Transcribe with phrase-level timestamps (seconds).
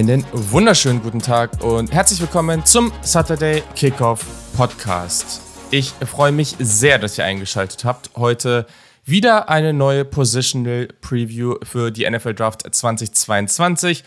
[0.00, 4.24] Einen wunderschönen guten Tag und herzlich willkommen zum Saturday Kickoff
[4.56, 5.42] Podcast.
[5.70, 8.08] Ich freue mich sehr, dass ihr eingeschaltet habt.
[8.16, 8.66] Heute
[9.04, 14.02] wieder eine neue Positional Preview für die NFL Draft 2022.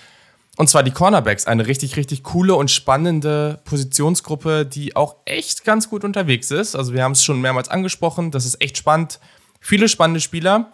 [0.57, 5.91] Und zwar die Cornerbacks, eine richtig, richtig coole und spannende Positionsgruppe, die auch echt ganz
[5.91, 6.75] gut unterwegs ist.
[6.75, 9.19] Also wir haben es schon mehrmals angesprochen, das ist echt spannend.
[9.59, 10.71] Viele spannende Spieler.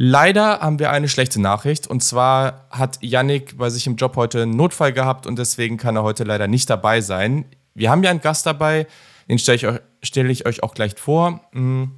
[0.00, 1.88] Leider haben wir eine schlechte Nachricht.
[1.88, 5.96] Und zwar hat Yannick bei sich im Job heute einen Notfall gehabt und deswegen kann
[5.96, 7.46] er heute leider nicht dabei sein.
[7.74, 8.86] Wir haben ja einen Gast dabei,
[9.28, 11.40] den stelle ich, euch, stell ich euch auch gleich vor.
[11.50, 11.90] Hm.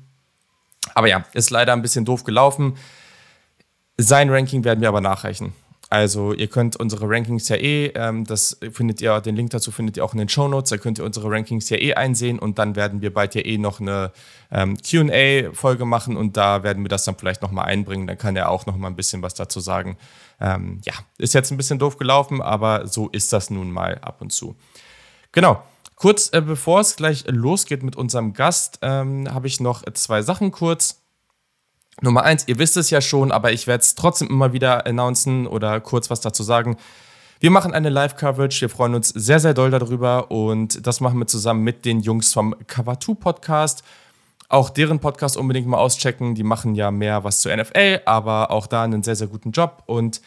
[0.94, 2.78] Aber ja, ist leider ein bisschen doof gelaufen.
[3.98, 5.52] Sein Ranking werden wir aber nachreichen.
[5.90, 9.96] Also ihr könnt unsere Rankings ja eh, ähm, das findet ihr, den Link dazu findet
[9.96, 12.60] ihr auch in den Show Notes, da könnt ihr unsere Rankings ja eh einsehen und
[12.60, 14.12] dann werden wir bald ja eh noch eine
[14.52, 18.06] ähm, QA-Folge machen und da werden wir das dann vielleicht nochmal einbringen.
[18.06, 19.96] Dann kann er auch nochmal ein bisschen was dazu sagen.
[20.40, 24.20] Ähm, ja, ist jetzt ein bisschen doof gelaufen, aber so ist das nun mal ab
[24.20, 24.54] und zu.
[25.32, 25.60] Genau.
[25.96, 30.52] Kurz äh, bevor es gleich losgeht mit unserem Gast, ähm, habe ich noch zwei Sachen
[30.52, 30.99] kurz.
[32.02, 35.46] Nummer eins, ihr wisst es ja schon, aber ich werde es trotzdem immer wieder announcen
[35.46, 36.76] oder kurz was dazu sagen.
[37.40, 41.26] Wir machen eine Live-Coverage, wir freuen uns sehr, sehr doll darüber und das machen wir
[41.26, 43.82] zusammen mit den Jungs vom Cover 2 Podcast.
[44.48, 46.34] Auch deren Podcast unbedingt mal auschecken.
[46.34, 49.84] Die machen ja mehr was zur NFL, aber auch da einen sehr, sehr guten Job.
[49.86, 50.20] Und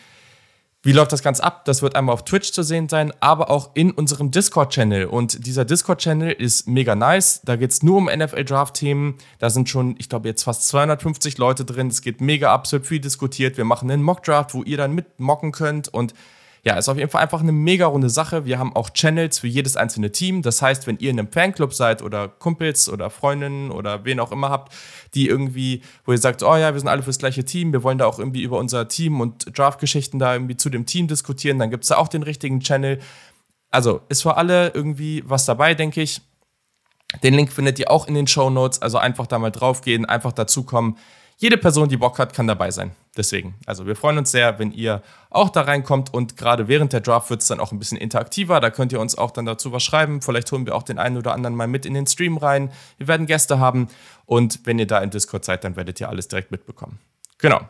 [0.86, 1.64] wie läuft das Ganze ab?
[1.64, 5.06] Das wird einmal auf Twitch zu sehen sein, aber auch in unserem Discord-Channel.
[5.06, 7.42] Und dieser Discord-Channel ist mega nice.
[7.46, 9.16] Da geht es nur um NFL-Draft-Themen.
[9.40, 11.88] Da sind schon, ich glaube, jetzt fast 250 Leute drin.
[11.88, 13.56] Es geht mega ab, es wird viel diskutiert.
[13.56, 15.88] Wir machen einen Mock-Draft, wo ihr dann mitmocken könnt.
[15.88, 16.14] Und
[16.66, 18.46] ja, ist auf jeden Fall einfach eine mega runde Sache.
[18.46, 20.42] Wir haben auch Channels für jedes einzelne Team.
[20.42, 24.32] Das heißt, wenn ihr in einem Fanclub seid oder Kumpels oder Freundinnen oder wen auch
[24.32, 24.74] immer habt,
[25.14, 27.98] die irgendwie, wo ihr sagt, oh ja, wir sind alle fürs gleiche Team, wir wollen
[27.98, 31.70] da auch irgendwie über unser Team und Draft-Geschichten da irgendwie zu dem Team diskutieren, dann
[31.70, 33.00] gibt es da auch den richtigen Channel.
[33.70, 36.22] Also ist für alle irgendwie was dabei, denke ich.
[37.24, 38.82] Den Link findet ihr auch in den Show Notes.
[38.82, 40.98] Also einfach da mal draufgehen, einfach dazukommen
[41.38, 42.92] jede Person, die Bock hat, kann dabei sein.
[43.16, 47.02] Deswegen, also wir freuen uns sehr, wenn ihr auch da reinkommt und gerade während der
[47.02, 48.60] Draft wird es dann auch ein bisschen interaktiver.
[48.60, 50.22] Da könnt ihr uns auch dann dazu was schreiben.
[50.22, 52.72] Vielleicht holen wir auch den einen oder anderen mal mit in den Stream rein.
[52.98, 53.88] Wir werden Gäste haben
[54.26, 57.00] und wenn ihr da in Discord seid, dann werdet ihr alles direkt mitbekommen.
[57.38, 57.62] Genau.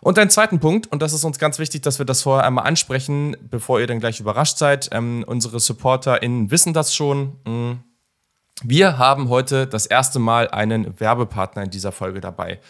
[0.00, 2.66] Und ein zweiten Punkt, und das ist uns ganz wichtig, dass wir das vorher einmal
[2.66, 4.90] ansprechen, bevor ihr dann gleich überrascht seid.
[4.92, 7.36] Ähm, unsere SupporterInnen wissen das schon.
[7.46, 7.84] Mhm
[8.64, 12.60] wir haben heute das erste Mal einen Werbepartner in dieser Folge dabei.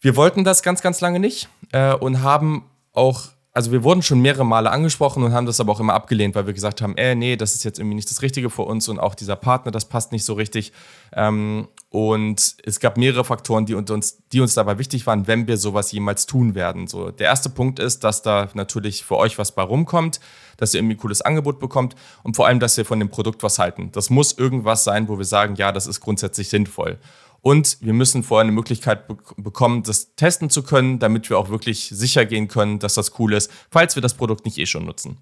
[0.00, 4.20] Wir wollten das ganz, ganz lange nicht äh, und haben auch also wir wurden schon
[4.20, 7.14] mehrere Male angesprochen und haben das aber auch immer abgelehnt, weil wir gesagt haben, äh,
[7.14, 9.84] nee, das ist jetzt irgendwie nicht das Richtige für uns und auch dieser Partner, das
[9.84, 10.72] passt nicht so richtig.
[11.12, 15.58] Ähm, und es gab mehrere Faktoren, die uns, die uns dabei wichtig waren, wenn wir
[15.58, 16.86] sowas jemals tun werden.
[16.86, 20.18] So, der erste Punkt ist, dass da natürlich für euch was bei rumkommt,
[20.56, 23.42] dass ihr irgendwie ein cooles Angebot bekommt und vor allem, dass wir von dem Produkt
[23.42, 23.92] was halten.
[23.92, 26.98] Das muss irgendwas sein, wo wir sagen, ja, das ist grundsätzlich sinnvoll.
[27.42, 31.50] Und wir müssen vorher eine Möglichkeit be bekommen, das testen zu können, damit wir auch
[31.50, 34.86] wirklich sicher gehen können, dass das cool ist, falls wir das Produkt nicht eh schon
[34.86, 35.18] nutzen.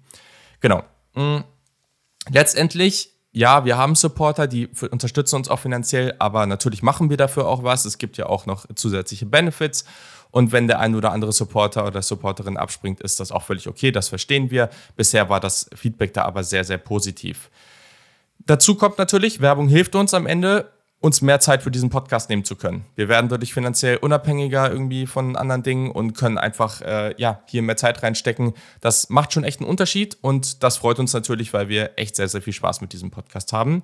[0.61, 0.83] Genau.
[1.15, 1.43] Mhm.
[2.29, 7.47] Letztendlich, ja, wir haben Supporter, die unterstützen uns auch finanziell, aber natürlich machen wir dafür
[7.47, 7.85] auch was.
[7.85, 9.85] Es gibt ja auch noch zusätzliche Benefits.
[10.31, 13.91] Und wenn der ein oder andere Supporter oder Supporterin abspringt, ist das auch völlig okay.
[13.91, 14.69] Das verstehen wir.
[14.95, 17.49] Bisher war das Feedback da aber sehr, sehr positiv.
[18.39, 20.71] Dazu kommt natürlich, Werbung hilft uns am Ende
[21.01, 22.85] uns mehr Zeit für diesen Podcast nehmen zu können.
[22.95, 27.63] Wir werden dadurch finanziell unabhängiger irgendwie von anderen Dingen und können einfach äh, ja hier
[27.63, 28.53] mehr Zeit reinstecken.
[28.81, 32.27] Das macht schon echt einen Unterschied und das freut uns natürlich, weil wir echt sehr
[32.27, 33.81] sehr viel Spaß mit diesem Podcast haben.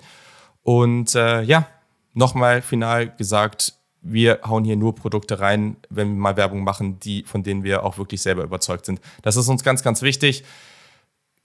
[0.61, 1.67] Und äh, ja,
[2.13, 3.73] nochmal final gesagt,
[4.03, 7.83] wir hauen hier nur Produkte rein, wenn wir mal Werbung machen, die von denen wir
[7.83, 9.01] auch wirklich selber überzeugt sind.
[9.23, 10.43] Das ist uns ganz ganz wichtig.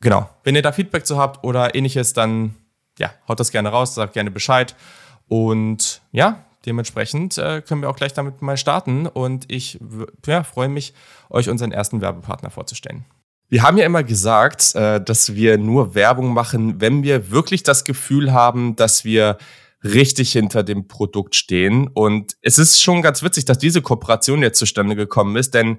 [0.02, 0.28] Genau.
[0.44, 2.56] Wenn ihr da Feedback zu habt oder ähnliches, dann
[2.98, 4.74] ja, haut das gerne raus, sagt gerne Bescheid.
[5.28, 9.06] Und ja, dementsprechend äh, können wir auch gleich damit mal starten.
[9.06, 9.78] Und ich
[10.26, 10.94] ja, freue mich,
[11.30, 13.04] euch unseren ersten Werbepartner vorzustellen.
[13.48, 17.84] Wir haben ja immer gesagt, äh, dass wir nur Werbung machen, wenn wir wirklich das
[17.84, 19.36] Gefühl haben, dass wir
[19.84, 21.88] richtig hinter dem Produkt stehen.
[21.88, 25.78] Und es ist schon ganz witzig, dass diese Kooperation jetzt zustande gekommen ist, denn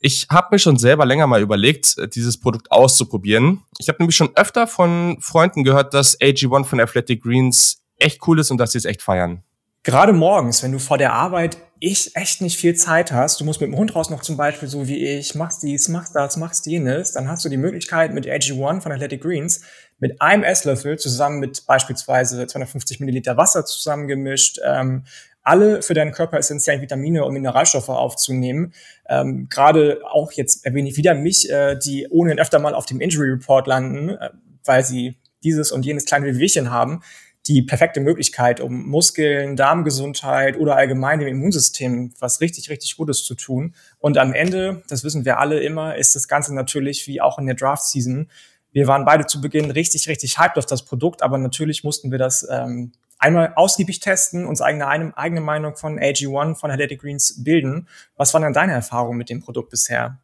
[0.00, 3.62] ich habe mir schon selber länger mal überlegt, dieses Produkt auszuprobieren.
[3.78, 8.38] Ich habe nämlich schon öfter von Freunden gehört, dass AG1 von Athletic Greens echt cool
[8.38, 9.42] ist und dass sie es echt feiern.
[9.82, 13.60] Gerade morgens, wenn du vor der Arbeit ich echt nicht viel Zeit hast, du musst
[13.60, 16.64] mit dem Hund raus noch zum Beispiel so wie ich, machst dies, machst das, machst
[16.64, 19.60] jenes, dann hast du die Möglichkeit mit AG1 von Athletic Greens
[19.98, 25.04] mit einem Esslöffel zusammen mit beispielsweise 250 Milliliter Wasser zusammengemischt, ähm,
[25.42, 28.72] alle für deinen Körper essentiellen Vitamine und Mineralstoffe aufzunehmen.
[29.06, 33.02] Ähm, Gerade auch jetzt erwähne ich wieder mich, äh, die ohnehin öfter mal auf dem
[33.02, 34.30] Injury Report landen, äh,
[34.64, 37.02] weil sie dieses und jenes kleine Wehwehchen haben
[37.46, 43.34] die perfekte Möglichkeit, um Muskeln, Darmgesundheit oder allgemein dem Immunsystem was richtig, richtig Gutes zu
[43.34, 43.74] tun.
[43.98, 47.46] Und am Ende, das wissen wir alle immer, ist das Ganze natürlich wie auch in
[47.46, 48.30] der Draft-Season.
[48.72, 52.18] Wir waren beide zu Beginn richtig, richtig hyped auf das Produkt, aber natürlich mussten wir
[52.18, 57.44] das ähm, einmal ausgiebig testen, uns eigene, eine, eigene Meinung von AG1, von Athletic Greens
[57.44, 57.88] bilden.
[58.16, 60.18] Was waren denn deine Erfahrungen mit dem Produkt bisher?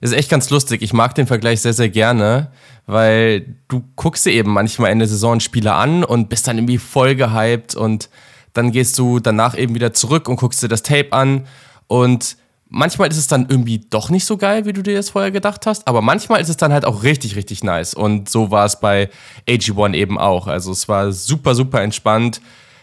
[0.00, 0.82] Ist echt ganz lustig.
[0.82, 2.50] Ich mag den Vergleich sehr, sehr gerne,
[2.86, 7.14] weil du guckst dir eben manchmal Ende Saison Spiele an und bist dann irgendwie voll
[7.14, 8.08] gehypt und
[8.52, 11.46] dann gehst du danach eben wieder zurück und guckst dir das Tape an
[11.86, 12.36] und
[12.68, 15.66] manchmal ist es dann irgendwie doch nicht so geil, wie du dir das vorher gedacht
[15.66, 18.80] hast, aber manchmal ist es dann halt auch richtig, richtig nice und so war es
[18.80, 19.10] bei
[19.48, 20.46] AG1 eben auch.
[20.46, 22.40] Also es war super, super entspannt.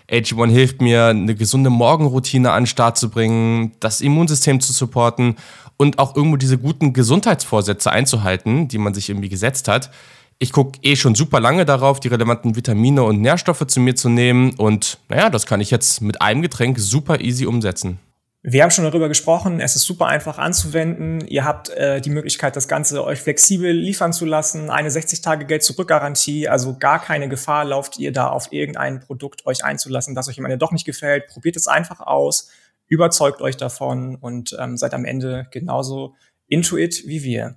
[0.10, 5.38] AG1 hilft mir, eine gesunde Morgenroutine an den Start zu bringen, das Immunsystem zu supporten
[5.82, 9.90] und auch irgendwo diese guten Gesundheitsvorsätze einzuhalten, die man sich irgendwie gesetzt hat.
[10.38, 14.08] Ich gucke eh schon super lange darauf, die relevanten Vitamine und Nährstoffe zu mir zu
[14.08, 17.98] nehmen und naja, das kann ich jetzt mit einem Getränk super easy umsetzen.
[18.44, 21.26] Wir haben schon darüber gesprochen, es ist super einfach anzuwenden.
[21.28, 24.70] Ihr habt äh, die Möglichkeit, das Ganze euch flexibel liefern zu lassen.
[24.70, 30.28] Eine 60-Tage-Geld-Zurück-Garantie, also gar keine Gefahr lauft ihr da auf irgendein Produkt euch einzulassen, das
[30.28, 31.28] euch am Ende doch nicht gefällt.
[31.28, 32.50] Probiert es einfach aus
[32.92, 36.14] überzeugt euch davon und ähm, seid am Ende genauso
[36.48, 37.56] into it wie wir.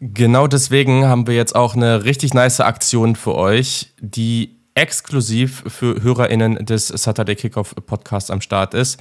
[0.00, 6.02] Genau deswegen haben wir jetzt auch eine richtig nice Aktion für euch, die exklusiv für
[6.02, 8.98] HörerInnen des Saturday Kickoff Podcasts am Start ist.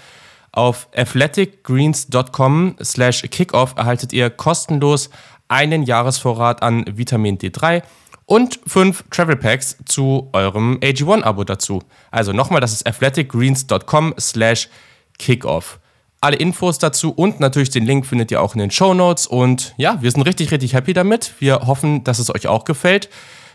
[0.51, 5.09] Auf athleticgreens.com slash kickoff erhaltet ihr kostenlos
[5.47, 7.83] einen Jahresvorrat an Vitamin D3
[8.25, 11.81] und fünf Travel Packs zu eurem AG1-Abo dazu.
[12.11, 14.92] Also nochmal, das ist athleticgreens.com slash kickoff
[15.23, 15.79] Kickoff.
[16.21, 19.27] Alle Infos dazu und natürlich den Link findet ihr auch in den Show Notes.
[19.27, 21.33] Und ja, wir sind richtig, richtig happy damit.
[21.39, 23.09] Wir hoffen, dass es euch auch gefällt.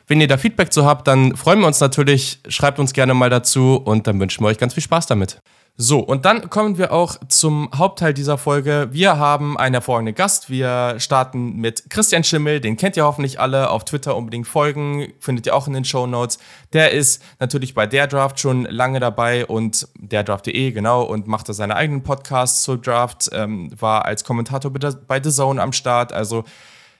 [0.06, 2.40] Wenn ihr da Feedback zu habt, dann freuen wir uns natürlich.
[2.48, 5.38] Schreibt uns gerne mal dazu und dann wünschen wir euch ganz viel Spaß damit.
[5.80, 8.88] So, und dann kommen wir auch zum Hauptteil dieser Folge.
[8.90, 10.50] Wir haben einen hervorragenden Gast.
[10.50, 13.70] Wir starten mit Christian Schimmel, den kennt ihr hoffentlich alle.
[13.70, 16.40] Auf Twitter unbedingt folgen, findet ihr auch in den Show Notes.
[16.72, 21.48] Der ist natürlich bei der Draft schon lange dabei und der Draft.de, genau, und macht
[21.48, 26.12] da seine eigenen Podcasts zur Draft, ähm, war als Kommentator bei The Zone am Start.
[26.12, 26.42] Also,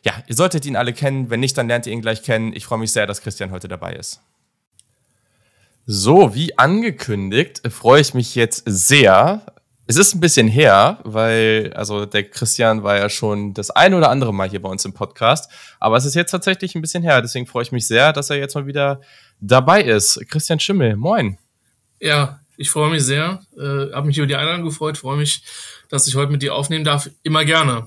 [0.05, 1.31] ja, ihr solltet ihn alle kennen.
[1.31, 2.53] Wenn nicht, dann lernt ihr ihn gleich kennen.
[2.55, 4.21] Ich freue mich sehr, dass Christian heute dabei ist.
[5.91, 9.47] So, wie angekündigt, freue ich mich jetzt sehr.
[9.87, 14.11] Es ist ein bisschen her, weil, also der Christian war ja schon das ein oder
[14.11, 15.51] andere Mal hier bei uns im Podcast,
[15.81, 18.37] aber es ist jetzt tatsächlich ein bisschen her, deswegen freue ich mich sehr, dass er
[18.37, 19.01] jetzt mal wieder
[19.41, 20.21] dabei ist.
[20.29, 21.39] Christian Schimmel, moin.
[22.01, 25.43] Ja, ich freue mich sehr, äh, habe mich über die Einladung gefreut, freue mich,
[25.89, 27.09] dass ich heute mit dir aufnehmen darf.
[27.23, 27.87] Immer gerne.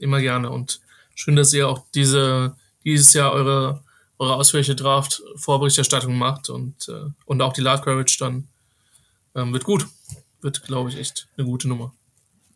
[0.00, 0.50] Immer gerne.
[0.50, 0.80] Und
[1.14, 3.85] schön, dass ihr auch diese, dieses Jahr eure
[4.18, 8.48] eure ausführliche Draft-Vorberichterstattung macht und, äh, und auch die Live Coverage dann
[9.34, 9.86] ähm, wird gut.
[10.40, 11.92] Wird, glaube ich, echt eine gute Nummer.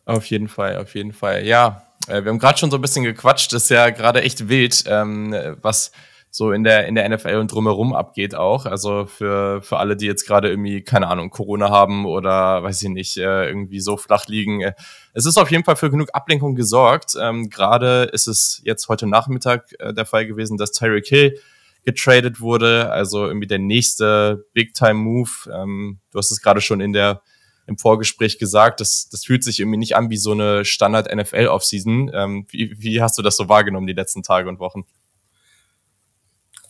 [0.05, 1.45] Auf jeden Fall, auf jeden Fall.
[1.45, 3.53] Ja, äh, wir haben gerade schon so ein bisschen gequatscht.
[3.53, 5.91] Das ist ja gerade echt wild, ähm, was
[6.33, 8.65] so in der, in der NFL und drumherum abgeht auch.
[8.65, 12.89] Also für, für alle, die jetzt gerade irgendwie, keine Ahnung, Corona haben oder weiß ich
[12.89, 14.61] nicht, äh, irgendwie so flach liegen.
[14.61, 14.73] Äh,
[15.13, 17.17] es ist auf jeden Fall für genug Ablenkung gesorgt.
[17.19, 21.37] Ähm, gerade ist es jetzt heute Nachmittag äh, der Fall gewesen, dass Tyreek Hill
[21.83, 22.89] getradet wurde.
[22.91, 25.29] Also irgendwie der nächste Big-Time-Move.
[25.53, 27.21] Ähm, du hast es gerade schon in der
[27.67, 32.11] im Vorgespräch gesagt, das, das fühlt sich irgendwie nicht an wie so eine Standard-NFL-Offseason.
[32.13, 34.85] Ähm, wie, wie hast du das so wahrgenommen die letzten Tage und Wochen?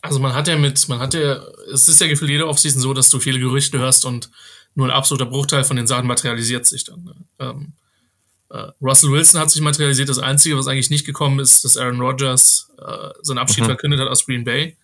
[0.02, 1.40] Also man hat ja mit, man hat ja,
[1.72, 4.30] es ist ja gefühlt jede Offseason so, dass du viele Gerüchte hörst und
[4.74, 7.04] nur ein absoluter Bruchteil von den Sachen materialisiert sich dann.
[7.04, 7.14] Ne?
[7.38, 7.72] Ähm,
[8.50, 10.08] äh, Russell Wilson hat sich materialisiert.
[10.08, 13.68] Das Einzige, was eigentlich nicht gekommen ist, dass Aaron Rodgers äh, seinen Abschied mhm.
[13.68, 14.76] verkündet hat aus Green Bay.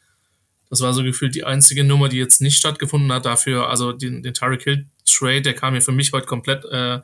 [0.71, 3.27] Das war so gefühlt die einzige Nummer, die jetzt nicht stattgefunden hat.
[3.27, 7.01] Dafür, also den, den Tyreek Hill Trade, der kam ja für mich heute komplett, äh,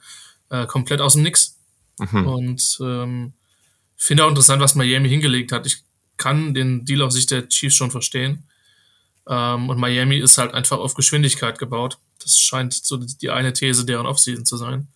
[0.51, 1.59] äh, komplett aus dem Nix.
[1.99, 2.27] Mhm.
[2.27, 3.33] Und ähm,
[3.97, 5.67] finde auch interessant, was Miami hingelegt hat.
[5.67, 5.83] Ich
[6.17, 8.45] kann den Deal aus Sicht der Chiefs schon verstehen.
[9.29, 11.99] Ähm, und Miami ist halt einfach auf Geschwindigkeit gebaut.
[12.23, 14.89] Das scheint so die eine These deren Offseason zu sein.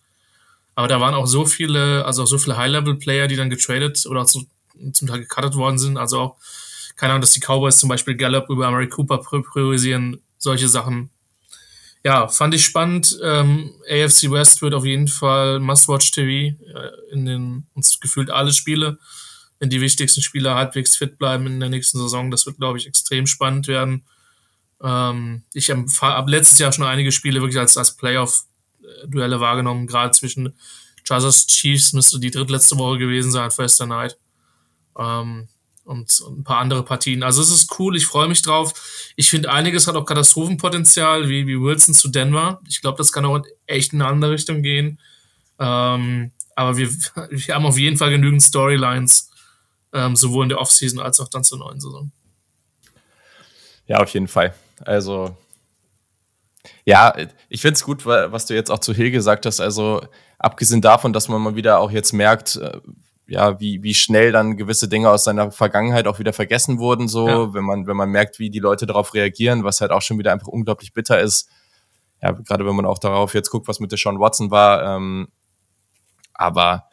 [0.75, 4.25] Aber da waren auch so viele, also auch so viele High-Level-Player, die dann getradet oder
[4.25, 4.47] zum,
[4.93, 5.97] zum Teil gecuttet worden sind.
[5.97, 6.35] Also auch,
[6.95, 11.09] keine Ahnung, dass die Cowboys zum Beispiel Gallup über Amari Cooper priorisieren, solche Sachen.
[12.05, 13.19] Ja, fand ich spannend.
[13.21, 18.99] Ähm, AFC West wird auf jeden Fall Must-Watch-TV äh, in den uns gefühlt alle Spiele
[19.59, 22.31] wenn die wichtigsten Spieler halbwegs fit bleiben in der nächsten Saison.
[22.31, 24.03] Das wird, glaube ich, extrem spannend werden.
[24.81, 28.45] Ähm, ich habe letztes Jahr schon einige Spiele wirklich als, als Playoff
[29.07, 30.53] Duelle wahrgenommen, gerade zwischen
[31.03, 34.17] Chargers Chiefs müsste die drittletzte Woche gewesen sein, Thursday Night.
[34.97, 35.47] Ähm,
[35.83, 37.23] und, und ein paar andere Partien.
[37.23, 38.73] Also es ist cool, ich freue mich drauf.
[39.15, 42.61] Ich finde, einiges hat auch Katastrophenpotenzial, wie, wie Wilson zu Denver.
[42.67, 44.99] Ich glaube, das kann auch echt in eine andere Richtung gehen.
[45.57, 46.89] Ähm, aber wir,
[47.31, 49.28] wir haben auf jeden Fall genügend Storylines,
[49.93, 52.11] ähm, sowohl in der Offseason als auch dann zur neuen Saison.
[53.85, 54.53] Ja, auf jeden Fall.
[54.85, 55.35] Also,
[56.85, 57.15] ja,
[57.49, 59.59] ich finde es gut, was du jetzt auch zu Hill gesagt hast.
[59.59, 60.01] Also,
[60.37, 62.79] abgesehen davon, dass man mal wieder auch jetzt merkt, äh,
[63.27, 67.27] ja, wie, wie schnell dann gewisse Dinge aus seiner Vergangenheit auch wieder vergessen wurden, so,
[67.27, 67.53] ja.
[67.53, 70.31] wenn man, wenn man merkt, wie die Leute darauf reagieren, was halt auch schon wieder
[70.33, 71.49] einfach unglaublich bitter ist.
[72.21, 74.95] Ja, gerade wenn man auch darauf jetzt guckt, was mit der Sean Watson war.
[74.95, 75.29] Ähm,
[76.33, 76.88] aber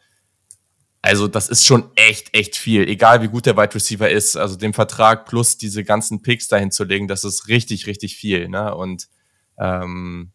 [1.07, 2.87] also das ist schon echt, echt viel.
[2.87, 6.69] Egal wie gut der Wide Receiver ist, also den Vertrag plus diese ganzen Picks dahin
[6.69, 8.49] zu legen, das ist richtig, richtig viel.
[8.49, 8.75] Ne?
[8.75, 9.07] Und
[9.57, 10.31] ähm,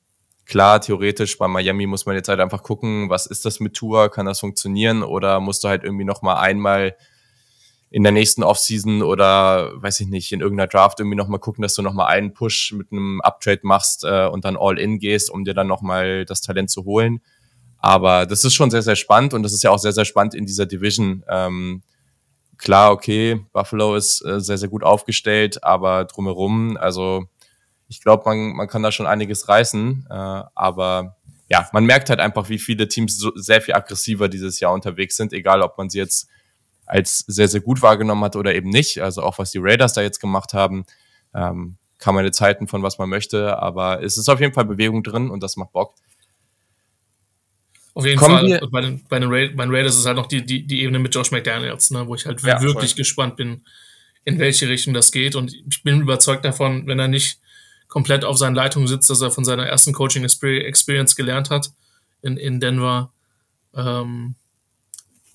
[0.47, 4.11] klar, theoretisch bei Miami muss man jetzt halt einfach gucken, was ist das mit Tour,
[4.11, 6.97] kann das funktionieren oder musst du halt irgendwie noch mal einmal
[7.91, 11.75] in der nächsten Offseason oder weiß ich nicht, in irgendeiner Draft irgendwie nochmal gucken, dass
[11.75, 15.45] du nochmal einen Push mit einem Uptrade machst äh, und dann all in gehst, um
[15.45, 17.21] dir dann nochmal das Talent zu holen.
[17.83, 20.35] Aber das ist schon sehr, sehr spannend und das ist ja auch sehr, sehr spannend
[20.35, 21.25] in dieser Division.
[21.29, 21.83] Ähm,
[22.57, 27.25] klar, okay, Buffalo ist äh, sehr, sehr gut aufgestellt, aber drumherum, also
[27.89, 30.07] ich glaube, man, man kann da schon einiges reißen.
[30.09, 31.17] Äh, aber
[31.51, 35.17] ja, man merkt halt einfach, wie viele Teams so, sehr viel aggressiver dieses Jahr unterwegs
[35.17, 36.29] sind, egal ob man sie jetzt
[36.87, 39.03] als sehr, sehr gut wahrgenommen hat oder eben nicht.
[39.03, 40.85] Also auch was die Raiders da jetzt gemacht haben,
[41.35, 44.65] ähm, kann man jetzt halten von was man möchte, aber es ist auf jeden Fall
[44.65, 45.95] Bewegung drin und das macht Bock.
[47.95, 48.69] Auf jeden Kommen Fall.
[48.71, 50.99] Bei den, bei, den Raiders, bei den Raiders ist halt noch die, die, die Ebene
[50.99, 52.99] mit Josh McDaniels, ne, wo ich halt ja, wirklich voll.
[52.99, 53.63] gespannt bin,
[54.25, 55.35] in welche Richtung das geht.
[55.35, 57.39] Und ich bin überzeugt davon, wenn er nicht
[57.89, 61.73] komplett auf seinen Leitungen sitzt, dass er von seiner ersten Coaching Experience gelernt hat
[62.23, 63.13] in, in Denver.
[63.75, 64.37] Ähm,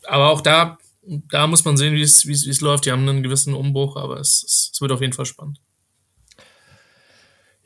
[0.08, 2.86] aber auch da, da muss man sehen, wie es, wie es, wie es läuft.
[2.86, 5.60] Die haben einen gewissen Umbruch, aber es, es, es wird auf jeden Fall spannend.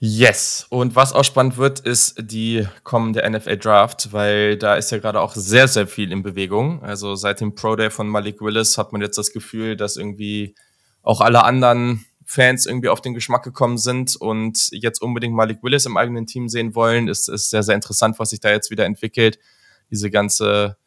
[0.03, 0.65] Yes.
[0.69, 5.21] Und was auch spannend wird, ist die kommende NFL Draft, weil da ist ja gerade
[5.21, 6.81] auch sehr, sehr viel in Bewegung.
[6.81, 10.55] Also seit dem Pro Day von Malik Willis hat man jetzt das Gefühl, dass irgendwie
[11.03, 15.85] auch alle anderen Fans irgendwie auf den Geschmack gekommen sind und jetzt unbedingt Malik Willis
[15.85, 17.07] im eigenen Team sehen wollen.
[17.07, 19.37] Ist, ist sehr, sehr interessant, was sich da jetzt wieder entwickelt.
[19.91, 20.77] Diese ganze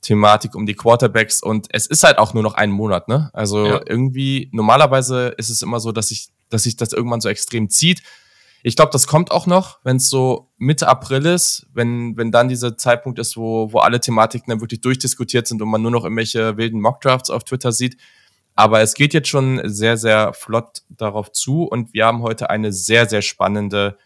[0.00, 3.30] Thematik um die Quarterbacks und es ist halt auch nur noch ein Monat, ne?
[3.32, 3.80] Also ja.
[3.84, 8.02] irgendwie, normalerweise ist es immer so, dass sich, dass sich das irgendwann so extrem zieht
[8.62, 12.48] ich glaube, das kommt auch noch, wenn es so Mitte April ist, wenn, wenn dann
[12.48, 16.04] dieser Zeitpunkt ist, wo, wo alle Thematiken dann wirklich durchdiskutiert sind und man nur noch
[16.04, 17.96] irgendwelche wilden Mockdrafts auf Twitter sieht.
[18.54, 22.72] Aber es geht jetzt schon sehr, sehr flott darauf zu und wir haben heute eine
[22.72, 23.96] sehr, sehr spannende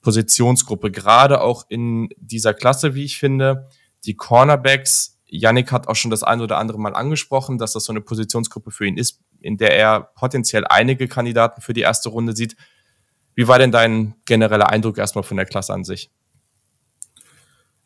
[0.00, 3.68] Positionsgruppe, gerade auch in dieser Klasse, wie ich finde.
[4.06, 7.92] Die Cornerbacks, Yannick hat auch schon das ein oder andere Mal angesprochen, dass das so
[7.92, 12.34] eine Positionsgruppe für ihn ist, in der er potenziell einige Kandidaten für die erste Runde
[12.34, 12.56] sieht.
[13.40, 16.10] Wie war denn dein genereller Eindruck erstmal von der Klasse an sich?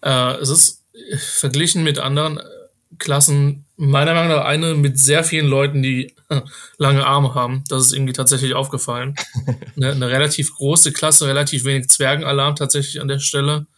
[0.02, 0.84] Äh, es ist
[1.16, 2.42] verglichen mit anderen äh,
[2.98, 6.12] Klassen meiner Meinung nach eine mit sehr vielen Leuten, die
[6.78, 7.62] lange Arme haben.
[7.68, 9.14] Das ist irgendwie tatsächlich aufgefallen.
[9.76, 13.68] eine, eine, relativ große Klasse, relativ wenig Zwergenalarm tatsächlich an der Stelle.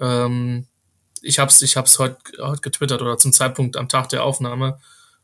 [0.00, 0.66] Ähm,
[1.22, 4.80] ich habe es ich hab's heute heut getwittert oder zum Zeitpunkt am Tag der Aufnahme.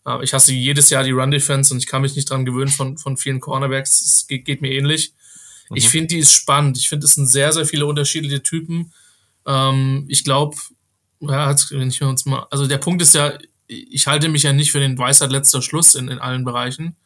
[0.07, 2.97] Äh, ich hasse jedes Jahr die Run-Defense und ich kann mich nicht dran gewöhnen von,
[2.97, 4.01] von vielen Cornerbacks.
[4.03, 5.15] Es geht, geht mir ähnlich.
[5.71, 5.77] Mhm.
[5.77, 6.77] Ich finde, die ist spannend.
[6.77, 8.93] Ich finde, es sind sehr, sehr viele unterschiedliche Typen.
[9.47, 10.57] Ähm, ich glaube,
[11.21, 14.73] ja, wenn ich uns mal, also der Punkt ist ja, ich halte mich ja nicht
[14.73, 16.97] für den Weisheit letzter Schluss in, in allen Bereichen.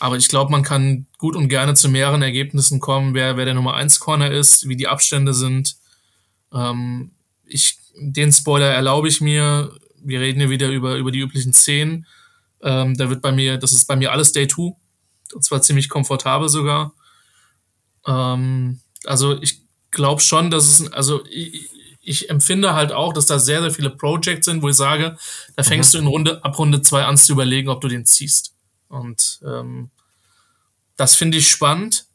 [0.00, 3.52] Aber ich glaube, man kann gut und gerne zu mehreren Ergebnissen kommen, wer, wer der
[3.52, 5.76] Nummer 1 Corner ist, wie die Abstände sind.
[6.52, 7.10] Ähm,
[7.44, 9.76] ich, den Spoiler erlaube ich mir.
[10.02, 12.06] Wir reden hier wieder über, über die üblichen 10.
[12.62, 14.74] Ähm, da wird bei mir, das ist bei mir alles Day 2.
[15.34, 16.94] Und zwar ziemlich komfortabel sogar.
[18.06, 21.70] Ähm, also ich glaube schon, dass es, also ich,
[22.00, 25.16] ich, empfinde halt auch, dass da sehr, sehr viele Projects sind, wo ich sage,
[25.56, 25.98] da fängst mhm.
[25.98, 28.54] du in Runde, ab Runde zwei an zu überlegen, ob du den ziehst.
[28.88, 29.90] Und ähm,
[30.96, 32.06] das finde ich spannend.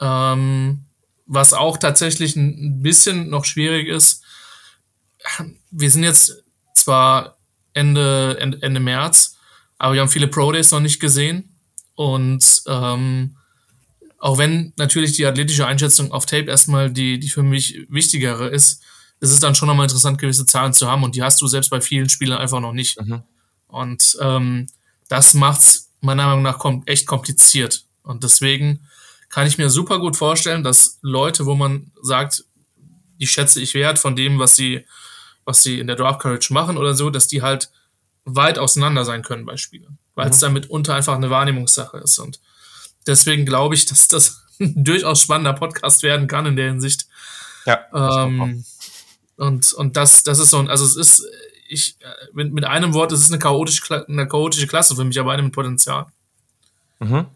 [0.00, 0.86] Ähm,
[1.26, 4.24] was auch tatsächlich ein bisschen noch schwierig ist,
[5.70, 6.42] wir sind jetzt
[6.74, 7.38] zwar
[7.72, 9.36] Ende, Ende, Ende März,
[9.78, 11.56] aber wir haben viele Pro Days noch nicht gesehen.
[11.94, 13.36] Und ähm,
[14.20, 18.82] auch wenn natürlich die athletische Einschätzung auf Tape erstmal die, die für mich wichtigere ist,
[19.18, 21.70] ist es dann schon nochmal interessant, gewisse Zahlen zu haben und die hast du selbst
[21.70, 23.00] bei vielen Spielern einfach noch nicht.
[23.00, 23.22] Mhm.
[23.66, 24.66] Und ähm,
[25.08, 27.86] das macht's meiner Meinung nach kom echt kompliziert.
[28.02, 28.86] Und deswegen
[29.30, 32.44] kann ich mir super gut vorstellen, dass Leute, wo man sagt,
[33.20, 34.84] die schätze ich wert von dem, was sie,
[35.44, 37.70] was sie in der Draft Courage machen oder so, dass die halt
[38.24, 40.32] weit auseinander sein können bei Spielern, weil mhm.
[40.32, 42.18] es dann mitunter einfach eine Wahrnehmungssache ist.
[42.18, 42.40] Und
[43.06, 47.06] deswegen glaube ich, dass das ein durchaus spannender Podcast werden kann in der Hinsicht.
[47.66, 48.24] Ja.
[48.24, 48.64] Ähm,
[49.36, 51.26] und, und das, das ist so ein, also es ist,
[51.68, 51.96] ich,
[52.32, 55.42] mit, mit einem Wort, es ist eine chaotische, eine chaotische Klasse für mich, aber eine
[55.42, 56.06] mit Potenzial.
[56.98, 57.26] Mhm.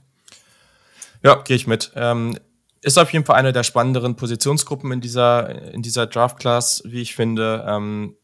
[1.22, 1.92] Ja, gehe ich mit.
[1.94, 2.38] Ähm,
[2.82, 7.14] ist auf jeden Fall eine der spannenderen Positionsgruppen in dieser, in dieser Draft-Class, wie ich
[7.14, 7.64] finde.
[7.66, 8.14] Ähm,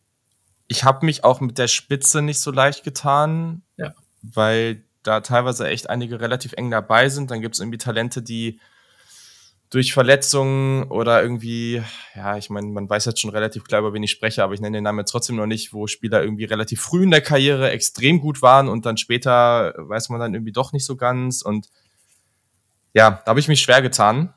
[0.68, 3.94] ich habe mich auch mit der Spitze nicht so leicht getan, ja.
[4.20, 7.30] weil da teilweise echt einige relativ eng dabei sind.
[7.30, 8.60] Dann gibt es irgendwie Talente, die
[9.70, 11.82] durch Verletzungen oder irgendwie,
[12.16, 14.60] ja, ich meine, man weiß jetzt schon relativ klar, über wen ich spreche, aber ich
[14.60, 17.70] nenne den Namen jetzt trotzdem noch nicht, wo Spieler irgendwie relativ früh in der Karriere
[17.70, 21.42] extrem gut waren und dann später weiß man dann irgendwie doch nicht so ganz.
[21.42, 21.68] Und
[22.92, 24.34] ja, da habe ich mich schwer getan.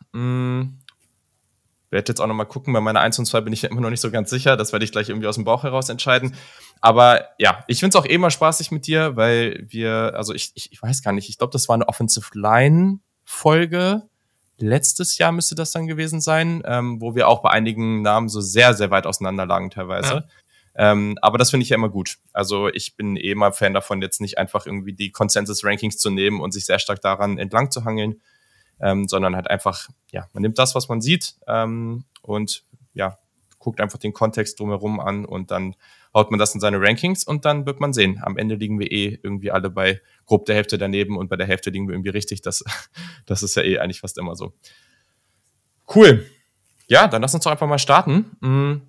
[1.94, 3.82] Werde jetzt auch noch mal gucken, bei meiner 1 und 2 bin ich ja immer
[3.82, 4.58] noch nicht so ganz sicher.
[4.58, 6.36] Das werde ich gleich irgendwie aus dem Bauch heraus entscheiden.
[6.82, 10.52] Aber ja, ich finde es auch eh mal spaßig mit dir, weil wir, also ich,
[10.56, 14.04] ich, ich weiß gar nicht, ich glaube, das war eine Offensive Line-Folge
[14.58, 18.42] letztes Jahr müsste das dann gewesen sein, ähm, wo wir auch bei einigen Namen so
[18.42, 20.14] sehr, sehr weit auseinander lagen teilweise.
[20.14, 20.24] Ja.
[20.76, 22.18] Ähm, aber das finde ich ja immer gut.
[22.32, 26.42] Also ich bin eh mal Fan davon, jetzt nicht einfach irgendwie die Consensus-Rankings zu nehmen
[26.42, 28.22] und sich sehr stark daran entlang zu hangeln,
[28.84, 32.64] ähm, sondern halt einfach, ja, man nimmt das, was man sieht ähm, und
[32.94, 33.18] ja,
[33.60, 35.76] guckt einfach den Kontext drumherum an und dann
[36.14, 38.20] haut man das in seine Rankings und dann wird man sehen.
[38.22, 41.48] Am Ende liegen wir eh irgendwie alle bei grob der Hälfte daneben und bei der
[41.48, 42.42] Hälfte liegen wir irgendwie richtig.
[42.42, 42.64] Das,
[43.26, 44.54] das ist ja eh eigentlich fast immer so.
[45.94, 46.30] Cool.
[46.88, 48.36] Ja, dann lass uns doch einfach mal starten.
[48.42, 48.82] Mm.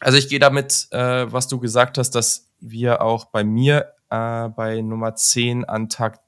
[0.00, 4.48] Also ich gehe damit, äh, was du gesagt hast, dass wir auch bei mir äh,
[4.48, 6.20] bei Nummer 10 an Tag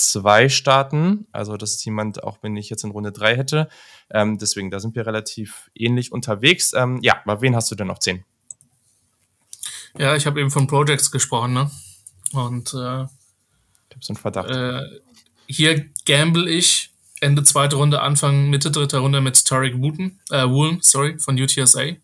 [0.00, 1.26] 2 starten.
[1.32, 3.68] Also das ist jemand, auch wenn ich jetzt in Runde 3 hätte.
[4.10, 6.72] Ähm, deswegen, da sind wir relativ ähnlich unterwegs.
[6.72, 8.24] Ähm, ja, aber wen hast du denn auf 10?
[9.98, 11.70] Ja, ich habe eben von Projects gesprochen, ne?
[12.32, 14.50] Und äh, ich habe so einen Verdacht.
[14.50, 14.82] Äh,
[15.46, 20.78] hier gamble ich Ende zweite Runde, Anfang, Mitte dritter Runde mit Tariq Wooten, äh, Woolen,
[20.80, 21.96] sorry, von UTSA.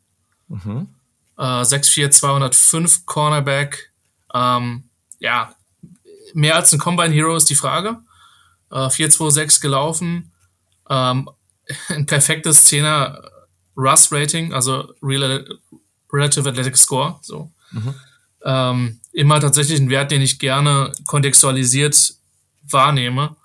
[0.48, 0.88] Mhm.
[1.38, 3.92] Äh, 6'4, 205 Cornerback.
[4.34, 4.84] Ähm,
[5.18, 5.55] ja,
[6.34, 7.98] mehr als ein Combine Hero ist die Frage.
[8.70, 10.32] Äh, 4-2-6 gelaufen.
[10.88, 11.28] Ähm,
[11.88, 13.22] ein perfektes 10er
[13.76, 17.18] Russ Rating, also Relative Athletic Score.
[17.22, 17.50] So.
[17.72, 17.94] Mhm.
[18.44, 22.14] Ähm, immer tatsächlich ein Wert, den ich gerne kontextualisiert
[22.62, 23.36] wahrnehme.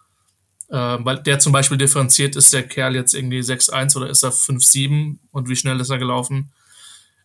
[0.70, 4.32] Äh, weil der zum Beispiel differenziert, ist der Kerl jetzt irgendwie 6-1 oder ist er
[4.32, 6.52] 5-7 und wie schnell ist er gelaufen?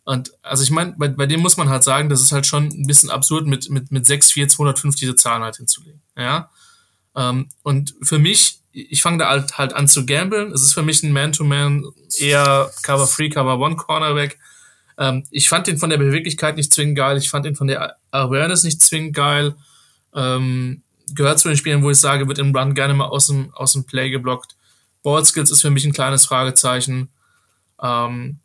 [0.06, 2.68] Und also ich meine, bei, bei dem muss man halt sagen, das ist halt schon
[2.68, 6.00] ein bisschen absurd, mit, mit, mit 6-4 205 diese Zahlen halt hinzulegen.
[6.16, 6.48] Ja.
[7.16, 10.52] Ähm, und für mich, ich fange da halt, halt an zu gamblen.
[10.52, 14.38] Es ist für mich ein Man-to-Man -Man eher Cover-Free, Cover-One-Cornerback.
[14.96, 17.16] Ähm, ich fand den von der Beweglichkeit nicht zwingend geil.
[17.16, 19.56] Ich fand ihn von der Awareness nicht zwingend geil.
[20.14, 20.84] Ähm,
[21.16, 23.72] gehört zu den Spielen, wo ich sage, wird im Run gerne mal aus dem, aus
[23.72, 24.54] dem Play geblockt.
[25.02, 27.08] Ball Skills ist für mich ein kleines Fragezeichen.
[27.82, 28.38] Ähm,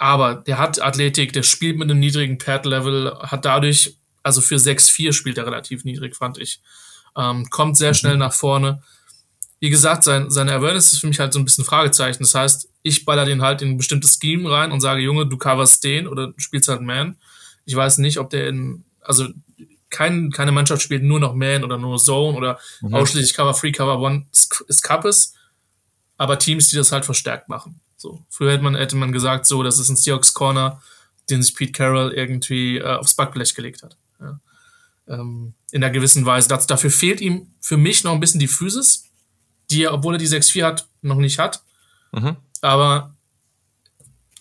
[0.00, 5.12] aber der hat Athletik, der spielt mit einem niedrigen Pad-Level, hat dadurch, also für 6-4
[5.12, 6.60] spielt er relativ niedrig, fand ich.
[7.16, 8.20] Ähm, kommt sehr schnell mhm.
[8.20, 8.82] nach vorne
[9.60, 12.22] wie gesagt, sein, seine Awareness ist für mich halt so ein bisschen Fragezeichen.
[12.22, 15.36] Das heißt, ich baller den halt in ein bestimmtes Scheme rein und sage, Junge, du
[15.36, 17.16] coverst den oder du spielst halt Man.
[17.66, 19.26] Ich weiß nicht, ob der in, also
[19.90, 22.94] kein, keine Mannschaft spielt nur noch Man oder nur Zone oder mhm.
[22.94, 25.34] ausschließlich Cover Free, Cover One ist Cuppes.
[26.16, 27.80] Aber Teams, die das halt verstärkt machen.
[28.00, 28.24] So.
[28.28, 30.80] Früher hätte man, hätte man gesagt, so, das ist ein Seahawks Corner,
[31.28, 33.96] den sich Pete Carroll irgendwie äh, aufs Backblech gelegt hat.
[34.20, 34.40] Ja.
[35.08, 36.48] Ähm, in einer gewissen Weise.
[36.48, 39.10] Das, dafür fehlt ihm für mich noch ein bisschen die Physis
[39.70, 41.62] die er, obwohl er die 6-4 hat, noch nicht hat.
[42.12, 42.36] Mhm.
[42.60, 43.14] Aber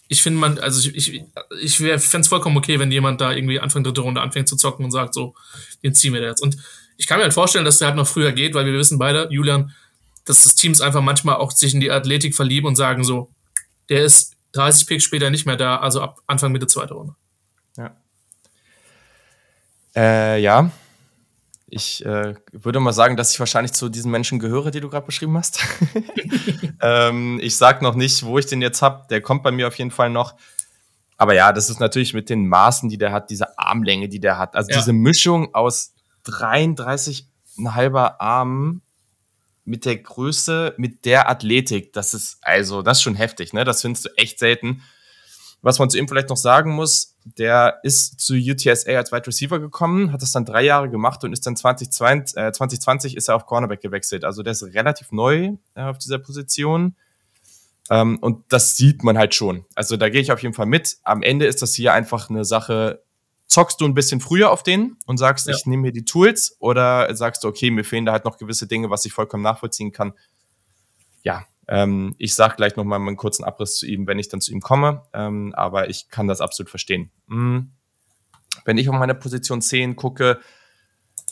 [0.08, 1.24] ich finde man, also ich, ich,
[1.62, 4.84] ich fände es vollkommen okay, wenn jemand da irgendwie Anfang dritte Runde anfängt zu zocken
[4.84, 5.36] und sagt, so,
[5.84, 6.42] den ziehen wir jetzt.
[6.42, 6.58] Und
[6.98, 9.28] ich kann mir halt vorstellen, dass der halt noch früher geht, weil wir wissen beide,
[9.30, 9.74] Julian,
[10.26, 13.32] dass das Teams einfach manchmal auch sich in die Athletik verlieben und sagen so,
[13.90, 17.16] der ist 30 Picks später nicht mehr da, also ab Anfang Mitte zweite Runde.
[17.78, 17.96] Ja.
[19.96, 20.72] Äh, ja,
[21.72, 25.06] ich äh, würde mal sagen, dass ich wahrscheinlich zu diesen Menschen gehöre, die du gerade
[25.06, 25.60] beschrieben hast.
[26.82, 29.08] ähm, ich sag noch nicht, wo ich den jetzt hab.
[29.10, 30.36] Der kommt bei mir auf jeden Fall noch.
[31.18, 34.38] Aber ja, das ist natürlich mit den Maßen, die der hat, diese Armlänge, die der
[34.38, 34.56] hat.
[34.56, 34.78] Also ja.
[34.78, 35.94] diese Mischung aus
[36.26, 38.82] 33,5 Armen
[39.70, 43.64] mit der Größe, mit der Athletik, das ist also, das ist schon heftig, ne?
[43.64, 44.82] Das findest du echt selten.
[45.62, 49.60] Was man zu ihm vielleicht noch sagen muss, der ist zu UTSA als Wide Receiver
[49.60, 53.36] gekommen, hat das dann drei Jahre gemacht und ist dann 2020, äh, 2020 ist er
[53.36, 54.24] auf Cornerback gewechselt.
[54.24, 56.96] Also der ist relativ neu äh, auf dieser Position.
[57.92, 59.66] Ähm, und das sieht man halt schon.
[59.76, 60.98] Also da gehe ich auf jeden Fall mit.
[61.04, 63.04] Am Ende ist das hier einfach eine Sache,
[63.50, 65.54] zockst du ein bisschen früher auf den und sagst, ja.
[65.54, 68.68] ich nehme mir die Tools oder sagst du, okay, mir fehlen da halt noch gewisse
[68.68, 70.14] Dinge, was ich vollkommen nachvollziehen kann.
[71.24, 74.52] Ja, ähm, ich sage gleich nochmal einen kurzen Abriss zu ihm, wenn ich dann zu
[74.52, 77.12] ihm komme, ähm, aber ich kann das absolut verstehen.
[77.28, 77.72] Mhm.
[78.66, 80.40] Wenn ich auf meine Position 10 gucke,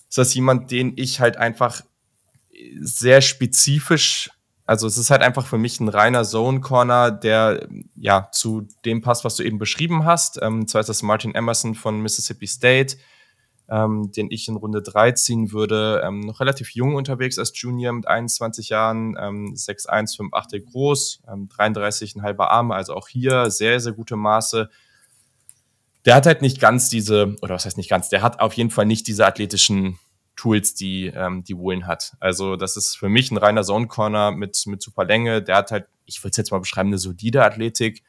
[0.09, 1.81] ist das jemand, den ich halt einfach
[2.79, 4.31] sehr spezifisch
[4.67, 9.01] also es ist halt einfach für mich ein reiner Zone Corner, der ja zu dem
[9.01, 10.39] passt, was du eben beschrieben hast.
[10.41, 12.97] Ähm, zwar ist das Martin Emerson von Mississippi State,
[13.69, 16.01] ähm, den ich in Runde 3 ziehen würde.
[16.05, 21.47] Ähm, noch relativ jung unterwegs als Junior mit 21 Jahren, ähm, 6'1, 5'8 groß, ähm,
[21.47, 24.69] 33,5 Arme, also auch hier sehr, sehr gute Maße.
[26.05, 28.69] Der hat halt nicht ganz diese, oder was heißt nicht ganz, der hat auf jeden
[28.69, 29.97] Fall nicht diese athletischen
[30.37, 32.13] Tools, die, ähm, die Woolen hat.
[32.19, 35.41] Also das ist für mich ein reiner Zone Corner mit, mit super Länge.
[35.41, 38.03] Der hat halt, ich würde es jetzt mal beschreiben, eine solide Athletik.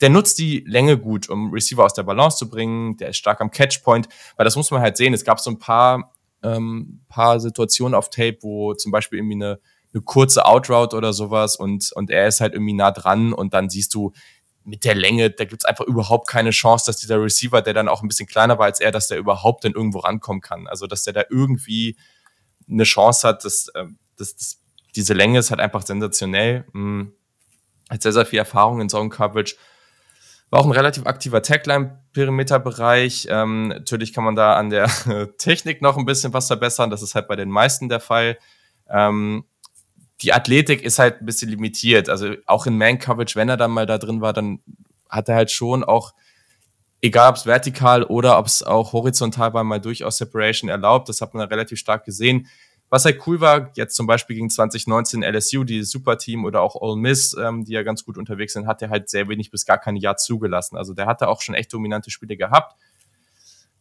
[0.00, 2.96] Der nutzt die Länge gut, um Receiver aus der Balance zu bringen.
[2.96, 5.14] Der ist stark am Catchpoint, weil das muss man halt sehen.
[5.14, 9.60] Es gab so ein paar, ähm, paar Situationen auf Tape, wo zum Beispiel irgendwie eine,
[9.92, 13.70] eine kurze Outroute oder sowas und, und er ist halt irgendwie nah dran und dann
[13.70, 14.12] siehst du,
[14.68, 18.02] mit der Länge, da gibt's einfach überhaupt keine Chance, dass dieser Receiver, der dann auch
[18.02, 20.66] ein bisschen kleiner war als er, dass der überhaupt dann irgendwo rankommen kann.
[20.66, 21.96] Also, dass der da irgendwie
[22.70, 24.60] eine Chance hat, dass, äh, dass, dass
[24.94, 26.66] diese Länge ist halt einfach sensationell.
[26.72, 27.14] Hm.
[27.88, 29.56] Hat sehr, sehr viel Erfahrung in Zone Coverage.
[30.50, 33.28] War auch ein relativ aktiver Tagline-Perimeter-Bereich.
[33.30, 34.90] Ähm, natürlich kann man da an der
[35.38, 36.90] Technik noch ein bisschen was verbessern.
[36.90, 38.38] Das ist halt bei den meisten der Fall.
[38.90, 39.44] Ähm,
[40.20, 42.08] die Athletik ist halt ein bisschen limitiert.
[42.08, 44.60] Also auch in Man-Coverage, wenn er dann mal da drin war, dann
[45.08, 46.12] hat er halt schon auch,
[47.00, 51.08] egal ob es vertikal oder ob es auch horizontal war, mal durchaus Separation erlaubt.
[51.08, 52.48] Das hat man da relativ stark gesehen.
[52.90, 56.96] Was halt cool war, jetzt zum Beispiel gegen 2019 LSU, die Superteam oder auch Ole
[56.96, 59.78] Miss, ähm, die ja ganz gut unterwegs sind, hat er halt sehr wenig bis gar
[59.78, 60.76] keine Jahr zugelassen.
[60.76, 62.80] Also der hatte auch schon echt dominante Spiele gehabt.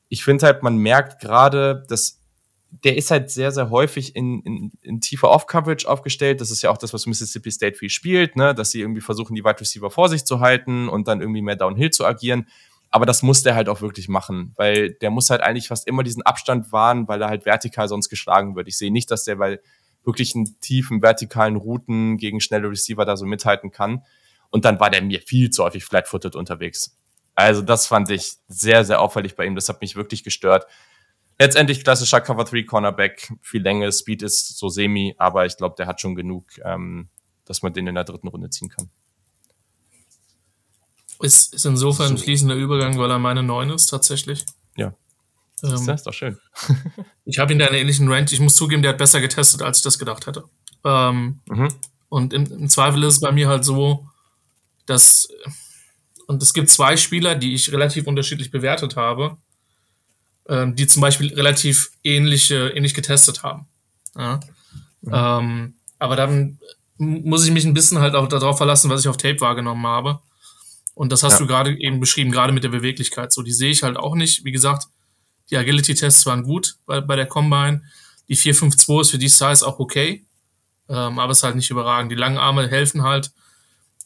[0.10, 2.19] Ich finde halt, man merkt gerade, dass
[2.69, 6.41] der ist halt sehr, sehr häufig in, in, in tiefer Off-Coverage aufgestellt.
[6.41, 8.53] Das ist ja auch das, was Mississippi State viel spielt, ne?
[8.53, 11.56] dass sie irgendwie versuchen, die Wide Receiver vor sich zu halten und dann irgendwie mehr
[11.56, 12.47] Downhill zu agieren.
[12.89, 16.03] Aber das muss der halt auch wirklich machen, weil der muss halt eigentlich fast immer
[16.03, 18.67] diesen Abstand wahren, weil er halt vertikal sonst geschlagen wird.
[18.67, 19.60] Ich sehe nicht, dass der bei
[20.03, 24.03] wirklichen tiefen vertikalen Routen gegen schnelle Receiver da so mithalten kann.
[24.49, 26.97] Und dann war der mir viel zu häufig flat-footed unterwegs.
[27.36, 29.56] Also das fand ich sehr, sehr auffällig bei ihm.
[29.56, 30.65] Das hat mich wirklich gestört
[31.39, 35.88] letztendlich klassischer Cover 3 Cornerback, viel Länge, Speed ist so semi, aber ich glaube, der
[35.88, 37.10] hat schon genug, ähm,
[37.45, 38.89] dass man den in der dritten Runde ziehen kann.
[41.19, 44.45] Ist, ist insofern ein fließender Übergang, weil er meine 9 ist, tatsächlich.
[44.76, 44.93] Ja.
[45.63, 46.38] Ähm, das ist doch schön.
[47.26, 48.28] ich habe ihn da in einer ähnlichen Range.
[48.30, 50.43] Ich muss zugeben, der hat besser getestet, als ich das gedacht hätte.
[50.84, 51.69] Ähm, mhm.
[52.10, 54.08] Und im, im, Zweifel ist es bei mir halt so,
[54.86, 55.28] dass,
[56.28, 59.38] und es gibt zwei Spieler, die ich relativ unterschiedlich bewertet habe
[60.47, 63.67] ähm, die zum Beispiel relativ ähnliche, ähnlich getestet haben.
[64.15, 64.39] Ja?
[65.01, 65.12] Mhm.
[65.13, 66.60] Ähm, aber dann
[66.97, 70.19] muss ich mich ein bisschen halt auch darauf verlassen, was ich auf Tape wahrgenommen habe.
[70.95, 71.39] Und das hast ja.
[71.39, 73.31] du gerade eben beschrieben, gerade mit der Beweglichkeit.
[73.31, 74.45] So, die sehe ich halt auch nicht.
[74.45, 74.88] Wie gesagt,
[75.51, 77.83] die Agility-Tests waren gut bei, bei der Combine.
[78.29, 80.25] Die 452 ist für die Size auch okay.
[80.89, 82.12] Ähm, aber es ist halt nicht überragend.
[82.12, 83.31] Die langen Arme helfen halt.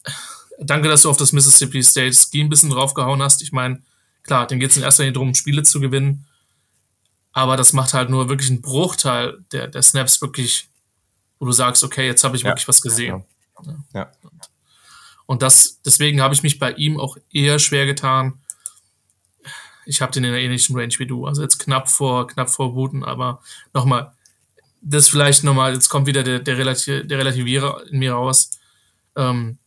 [0.58, 3.42] Danke, dass du auf das Mississippi State Ski ein bisschen draufgehauen hast.
[3.42, 3.82] Ich meine,
[4.22, 6.26] klar, dem geht es in erster Linie darum, Spiele zu gewinnen
[7.32, 10.68] aber das macht halt nur wirklich einen Bruchteil der, der Snaps wirklich,
[11.38, 12.50] wo du sagst, okay, jetzt habe ich ja.
[12.50, 13.24] wirklich was gesehen.
[13.64, 13.74] Ja.
[13.94, 14.12] ja.
[15.26, 18.40] Und das, deswegen habe ich mich bei ihm auch eher schwer getan.
[19.86, 22.74] Ich habe den in einer ähnlichen Range wie du, also jetzt knapp vor, knapp vor
[22.74, 23.40] Wooten, aber
[23.72, 24.12] nochmal,
[24.82, 28.58] das vielleicht nochmal, jetzt kommt wieder der, der, Relati der Relativierer in mir raus.
[29.16, 29.58] Ähm,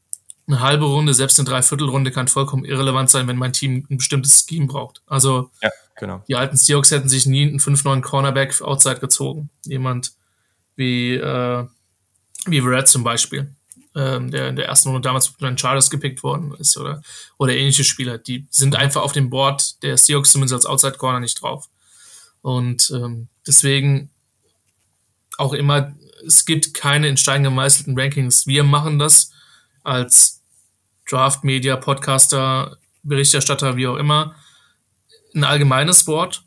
[0.48, 4.46] eine halbe Runde, selbst eine Dreiviertelrunde kann vollkommen irrelevant sein, wenn mein Team ein bestimmtes
[4.48, 5.02] Scheme braucht.
[5.08, 5.70] Also ja.
[5.96, 6.24] Genau.
[6.28, 9.50] Die alten Seahawks hätten sich nie einen 5-9 Cornerback outside gezogen.
[9.64, 10.14] Jemand
[10.76, 11.66] wie, äh,
[12.46, 13.56] wie Red zum Beispiel,
[13.96, 17.02] ähm, der in der ersten Runde damals von den Chargers gepickt worden ist oder,
[17.38, 18.18] oder ähnliche Spieler.
[18.18, 21.70] Die sind einfach auf dem Board der Seahawks zumindest als Outside Corner nicht drauf.
[22.42, 24.10] Und ähm, deswegen
[25.38, 25.96] auch immer,
[26.28, 28.48] es gibt keine in Stein gemeißelten Rankings.
[28.48, 29.32] Wir machen das
[29.84, 30.35] als
[31.10, 34.36] Draft Media, Podcaster, Berichterstatter, wie auch immer
[35.36, 36.44] ein allgemeines Wort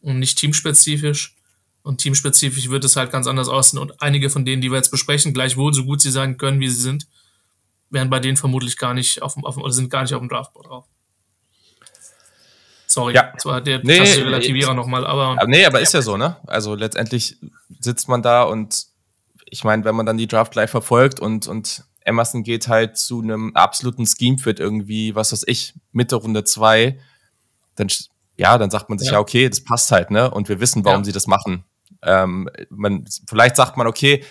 [0.00, 1.36] und nicht teamspezifisch.
[1.82, 3.80] Und teamspezifisch wird es halt ganz anders aussehen.
[3.80, 6.68] Und einige von denen, die wir jetzt besprechen, gleichwohl so gut sie sein können, wie
[6.68, 7.06] sie sind,
[7.90, 10.20] wären bei denen vermutlich gar nicht auf dem, auf dem oder sind gar nicht auf
[10.20, 10.84] dem Draftboard drauf.
[12.86, 13.32] Sorry, ja.
[13.34, 15.36] das war der nee, Relativierer nochmal, aber.
[15.46, 16.36] Nee, aber ist ja so, ne?
[16.46, 17.36] Also letztendlich
[17.80, 18.86] sitzt man da und
[19.46, 23.20] ich meine, wenn man dann die Draft live verfolgt und, und Emerson geht halt zu
[23.22, 26.98] einem absoluten Scheme-Fit irgendwie, was weiß ich, Mitte Runde zwei,
[27.76, 27.88] dann,
[28.36, 30.30] ja, dann sagt man sich ja, ja okay, das passt halt, ne?
[30.30, 31.04] Und wir wissen, warum ja.
[31.04, 31.64] sie das machen.
[32.02, 34.24] Ähm, man, vielleicht sagt man, okay,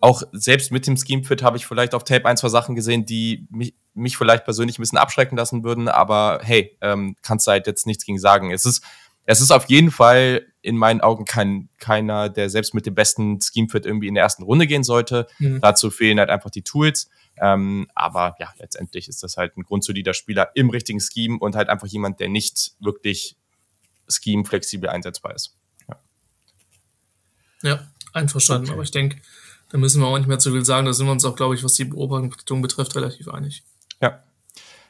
[0.00, 3.46] auch selbst mit dem Scheme-Fit habe ich vielleicht auf Tape ein, zwei Sachen gesehen, die
[3.50, 7.66] mich, mich vielleicht persönlich ein bisschen abschrecken lassen würden, aber hey, ähm, kannst du halt
[7.66, 8.50] jetzt nichts gegen sagen.
[8.50, 8.84] Es ist,
[9.26, 13.40] es ist auf jeden Fall in meinen Augen kein, keiner, der selbst mit dem besten
[13.40, 15.26] Scheme-Fit irgendwie in der ersten Runde gehen sollte.
[15.38, 15.60] Mhm.
[15.60, 17.10] Dazu fehlen halt einfach die Tools.
[17.38, 21.68] Ähm, aber ja, letztendlich ist das halt ein grundsolider Spieler im richtigen Scheme und halt
[21.68, 23.36] einfach jemand, der nicht wirklich
[24.08, 25.56] Scheme flexibel einsetzbar ist.
[25.88, 25.96] Ja,
[27.62, 28.66] ja einverstanden.
[28.66, 28.74] Okay.
[28.74, 29.20] Aber ich denke,
[29.70, 30.86] da müssen wir auch nicht mehr zu viel sagen.
[30.86, 33.64] Da sind wir uns auch, glaube ich, was die Beobachtung betrifft, relativ einig.
[34.00, 34.22] Ja.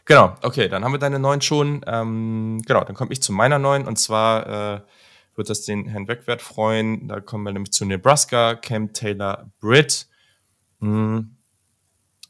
[0.07, 1.85] Genau, okay, dann haben wir deine neuen schon.
[1.87, 4.81] Ähm, genau, dann komme ich zu meiner neuen und zwar äh,
[5.35, 7.09] wird das den Herrn Wegwert freuen.
[7.09, 10.07] Da kommen wir nämlich zu Nebraska, Cam Taylor Britt.
[10.81, 11.37] Hm.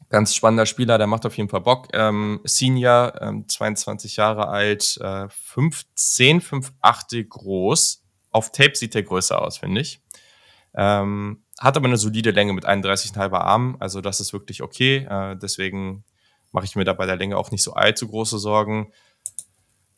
[0.09, 1.89] Ganz spannender Spieler, der macht auf jeden Fall Bock.
[1.93, 8.03] Ähm, Senior, ähm, 22 Jahre alt, äh, 15, 5, 8 groß.
[8.31, 10.01] Auf Tape sieht er größer aus, finde ich.
[10.73, 15.07] Ähm, hat aber eine solide Länge mit 31,5 Armen, also das ist wirklich okay.
[15.09, 16.03] Äh, deswegen
[16.51, 18.91] mache ich mir da bei der Länge auch nicht so allzu große Sorgen.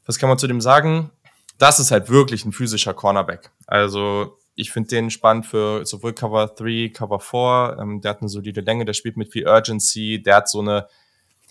[0.05, 1.11] Was kann man zu dem sagen?
[1.57, 3.51] Das ist halt wirklich ein physischer Cornerback.
[3.67, 7.77] Also ich finde den spannend für sowohl Cover 3, Cover 4.
[7.81, 10.87] Ähm, der hat eine solide Länge, der spielt mit viel Urgency, der hat so eine,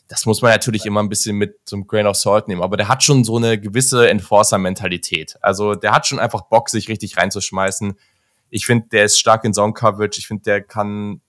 [0.09, 2.77] das muss man natürlich immer ein bisschen mit so einem Grain of Salt nehmen, aber
[2.77, 5.37] der hat schon so eine gewisse Enforcer-Mentalität.
[5.43, 7.97] Also der hat schon einfach Bock, sich richtig reinzuschmeißen
[8.51, 10.19] ich finde, der ist stark in Zone Coverage.
[10.19, 11.21] Ich finde, der kann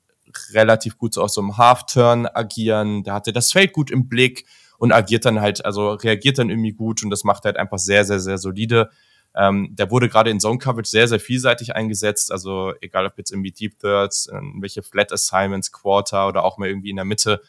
[0.51, 3.03] relativ gut so aus so einem Half-Turn agieren.
[3.03, 4.45] Der hatte das Feld gut im Blick
[4.77, 8.05] und agiert dann halt, also reagiert dann irgendwie gut und das macht halt einfach sehr,
[8.05, 8.89] sehr, sehr solide.
[9.35, 12.31] Ähm, der wurde gerade in Zone Coverage sehr, sehr vielseitig eingesetzt.
[12.31, 16.89] Also egal ob jetzt irgendwie Deep Thirds, welche Flat Assignments, Quarter oder auch mal irgendwie
[16.89, 17.41] in der Mitte.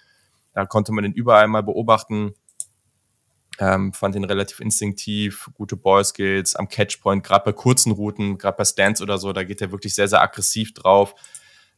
[0.53, 2.35] Da konnte man den überall mal beobachten.
[3.59, 8.65] Ähm, fand ihn relativ instinktiv, gute Ballskills am Catchpoint, gerade bei kurzen Routen, gerade bei
[8.65, 11.15] Stands oder so, da geht er wirklich sehr, sehr aggressiv drauf.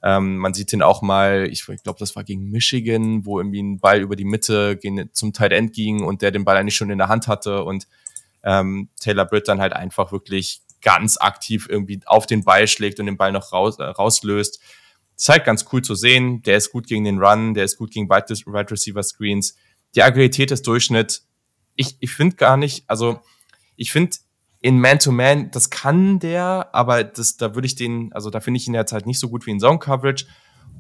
[0.03, 3.62] Ähm, man sieht ihn auch mal, ich, ich glaube, das war gegen Michigan, wo irgendwie
[3.62, 4.79] ein Ball über die Mitte
[5.12, 7.87] zum Tight End ging und der den Ball eigentlich schon in der Hand hatte und
[8.43, 13.07] ähm, Taylor Britt dann halt einfach wirklich ganz aktiv irgendwie auf den Ball schlägt und
[13.07, 14.61] den Ball noch raus, äh, rauslöst.
[15.15, 16.43] Das ist halt ganz cool zu sehen.
[16.43, 19.57] Der ist gut gegen den Run, der ist gut gegen Wide Receiver Screens.
[19.95, 21.23] Die Agilität ist Durchschnitt
[21.75, 23.21] ich, ich finde gar nicht, also
[23.77, 24.17] ich finde
[24.62, 28.66] in Man-to-Man, das kann der, aber das, da würde ich den, also da finde ich
[28.66, 30.27] ihn jetzt halt nicht so gut wie in Zone-Coverage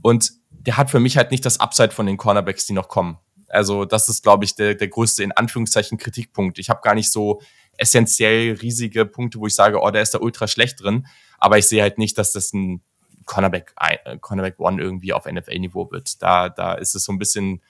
[0.02, 3.18] und der hat für mich halt nicht das Upside von den Cornerbacks, die noch kommen.
[3.48, 6.58] Also das ist, glaube ich, der, der größte, in Anführungszeichen, Kritikpunkt.
[6.58, 7.42] Ich habe gar nicht so
[7.76, 11.06] essentiell riesige Punkte, wo ich sage, oh, der ist da ultra schlecht drin,
[11.38, 12.82] aber ich sehe halt nicht, dass das ein
[13.26, 16.22] Cornerback, äh, Cornerback One irgendwie auf NFL-Niveau wird.
[16.22, 17.62] Da, da ist es so ein bisschen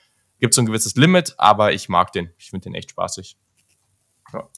[0.42, 2.33] gibt so ein gewisses Limit, aber ich mag den.
[2.37, 3.37] Ich finde den echt spaßig.
[4.33, 4.48] Ja.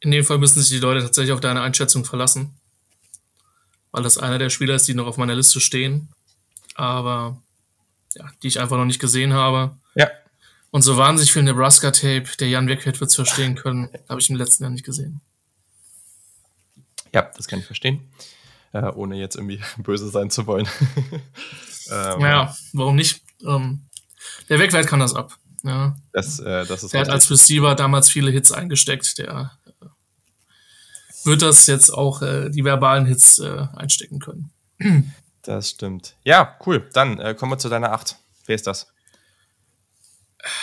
[0.00, 2.54] In dem Fall müssen sich die Leute tatsächlich auf deine Einschätzung verlassen.
[3.92, 6.08] Weil das einer der Spieler ist, die noch auf meiner Liste stehen.
[6.74, 7.42] Aber
[8.14, 9.76] ja, die ich einfach noch nicht gesehen habe.
[9.94, 10.10] Ja.
[10.70, 14.36] Und so wahnsinnig viel Nebraska-Tape, der Jan Wegwert wird es verstehen können, habe ich im
[14.36, 15.20] letzten Jahr nicht gesehen.
[17.12, 18.08] Ja, das kann ich verstehen.
[18.72, 20.68] Äh, ohne jetzt irgendwie böse sein zu wollen.
[21.90, 23.22] ähm, ja, warum nicht?
[23.44, 23.86] Ähm,
[24.48, 25.36] der Wegwert kann das ab.
[25.64, 25.96] Ja.
[26.12, 29.18] Das, äh, das ist der hat als Receiver damals viele Hits eingesteckt.
[29.18, 29.58] Der
[31.24, 34.50] wird das jetzt auch äh, die verbalen Hits äh, einstecken können.
[35.42, 36.16] Das stimmt.
[36.22, 36.86] Ja, cool.
[36.92, 38.16] Dann äh, kommen wir zu deiner 8.
[38.44, 38.88] Wer ist das?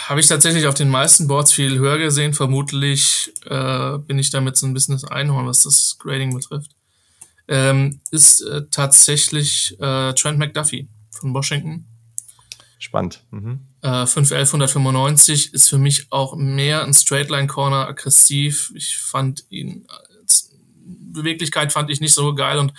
[0.06, 2.34] Habe ich tatsächlich auf den meisten Boards viel höher gesehen.
[2.34, 6.72] Vermutlich äh, bin ich damit so ein bisschen das Einhorn, was das Grading betrifft.
[7.48, 11.86] Ähm, ist äh, tatsächlich äh, Trent McDuffie von Washington.
[12.78, 13.24] Spannend.
[13.30, 13.66] Mhm.
[13.82, 18.72] Äh, 51195 ist für mich auch mehr ein Straightline Corner aggressiv.
[18.74, 19.86] Ich fand ihn
[20.88, 22.72] Beweglichkeit fand ich nicht so geil und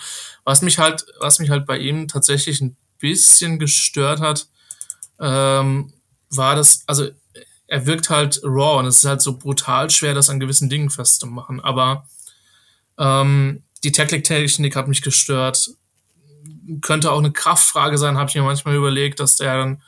[0.44, 4.48] was mich halt, was mich halt bei ihm tatsächlich ein bisschen gestört hat,
[5.18, 5.92] ähm,
[6.30, 7.08] war das, also
[7.66, 10.90] er wirkt halt raw und es ist halt so brutal schwer, das an gewissen Dingen
[10.90, 11.60] festzumachen.
[11.60, 12.08] Aber
[12.98, 15.70] ähm, die Tackling-Technik hat mich gestört
[16.80, 19.82] könnte auch eine Kraftfrage sein, habe ich mir manchmal überlegt, dass der dann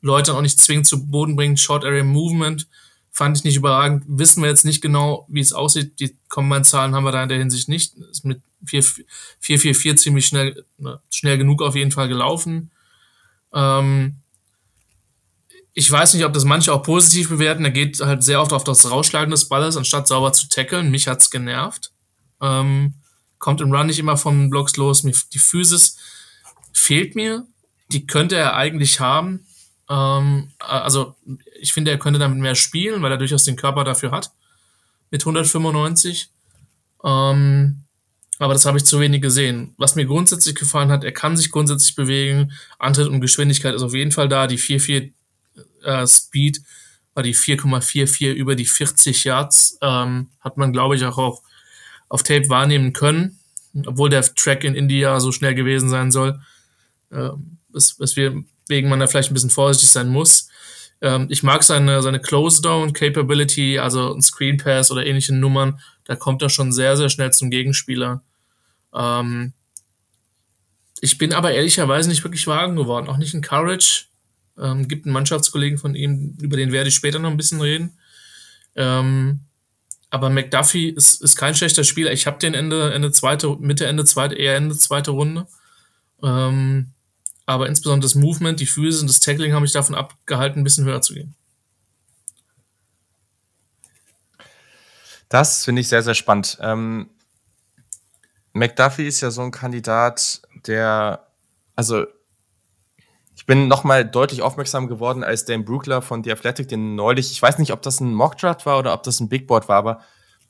[0.00, 1.60] Leute auch nicht zwingend zu Boden bringt.
[1.60, 2.66] Short Area Movement
[3.14, 4.04] fand ich nicht überragend.
[4.08, 6.00] Wissen wir jetzt nicht genau, wie es aussieht.
[6.00, 7.94] Die Combine-Zahlen haben wir da in der Hinsicht nicht.
[8.10, 12.72] Ist mit 4-4-4 ziemlich schnell, ne, schnell genug auf jeden Fall gelaufen.
[13.52, 14.16] Ähm,
[15.74, 17.64] ich weiß nicht, ob das manche auch positiv bewerten.
[17.64, 20.90] Er geht halt sehr oft auf das Rausschlagen des Balles, anstatt sauber zu tackeln.
[20.90, 21.92] Mich hat's genervt.
[22.40, 22.94] Ähm,
[23.38, 25.02] kommt im Run nicht immer von Blocks los.
[25.02, 25.98] Die Physis
[26.72, 27.46] fehlt mir.
[27.92, 29.46] die könnte er eigentlich haben.
[29.88, 31.14] Ähm, also
[31.60, 34.30] ich finde, er könnte damit mehr spielen, weil er durchaus den Körper dafür hat.
[35.10, 36.30] Mit 195.
[37.04, 37.84] Ähm,
[38.38, 39.74] aber das habe ich zu wenig gesehen.
[39.76, 42.52] Was mir grundsätzlich gefallen hat, er kann sich grundsätzlich bewegen.
[42.78, 44.46] Antritt und Geschwindigkeit ist auf jeden Fall da.
[44.46, 45.12] Die 4,4
[45.84, 46.60] äh, Speed
[47.14, 49.78] war die 4,44 über die 40 Yards.
[49.82, 51.42] Ähm, hat man, glaube ich, auch auf,
[52.08, 53.38] auf Tape wahrnehmen können.
[53.86, 56.40] Obwohl der Track in India so schnell gewesen sein soll.
[57.12, 57.58] Ähm,
[58.68, 60.48] weswegen man da vielleicht ein bisschen vorsichtig sein muss.
[61.00, 65.80] Ähm, ich mag seine, seine Close-Down-Capability, also ein Screen Pass oder ähnliche Nummern.
[66.04, 68.22] Da kommt er schon sehr, sehr schnell zum Gegenspieler.
[68.94, 69.52] Ähm,
[71.00, 73.08] ich bin aber ehrlicherweise nicht wirklich wagen geworden.
[73.08, 74.06] Auch nicht in Courage.
[74.58, 77.98] Ähm, gibt einen Mannschaftskollegen von ihm, über den werde ich später noch ein bisschen reden.
[78.76, 79.40] Ähm,
[80.10, 82.12] aber McDuffie ist, ist kein schlechter Spieler.
[82.12, 85.48] Ich habe den Ende, Ende zweite, Mitte, Ende zweite, eher Ende zweite Runde.
[86.22, 86.93] Ähm,
[87.46, 90.84] aber insbesondere das Movement, die Füße und das Tackling haben mich davon abgehalten, ein bisschen
[90.84, 91.34] höher zu gehen.
[95.28, 96.58] Das finde ich sehr, sehr spannend.
[96.60, 97.10] Ähm,
[98.52, 101.26] McDuffie ist ja so ein Kandidat, der,
[101.74, 102.06] also
[103.34, 107.42] ich bin nochmal deutlich aufmerksam geworden, als Dan Brookler von The Athletic den neulich, ich
[107.42, 110.00] weiß nicht, ob das ein Mockdraft war oder ob das ein Big Board war, aber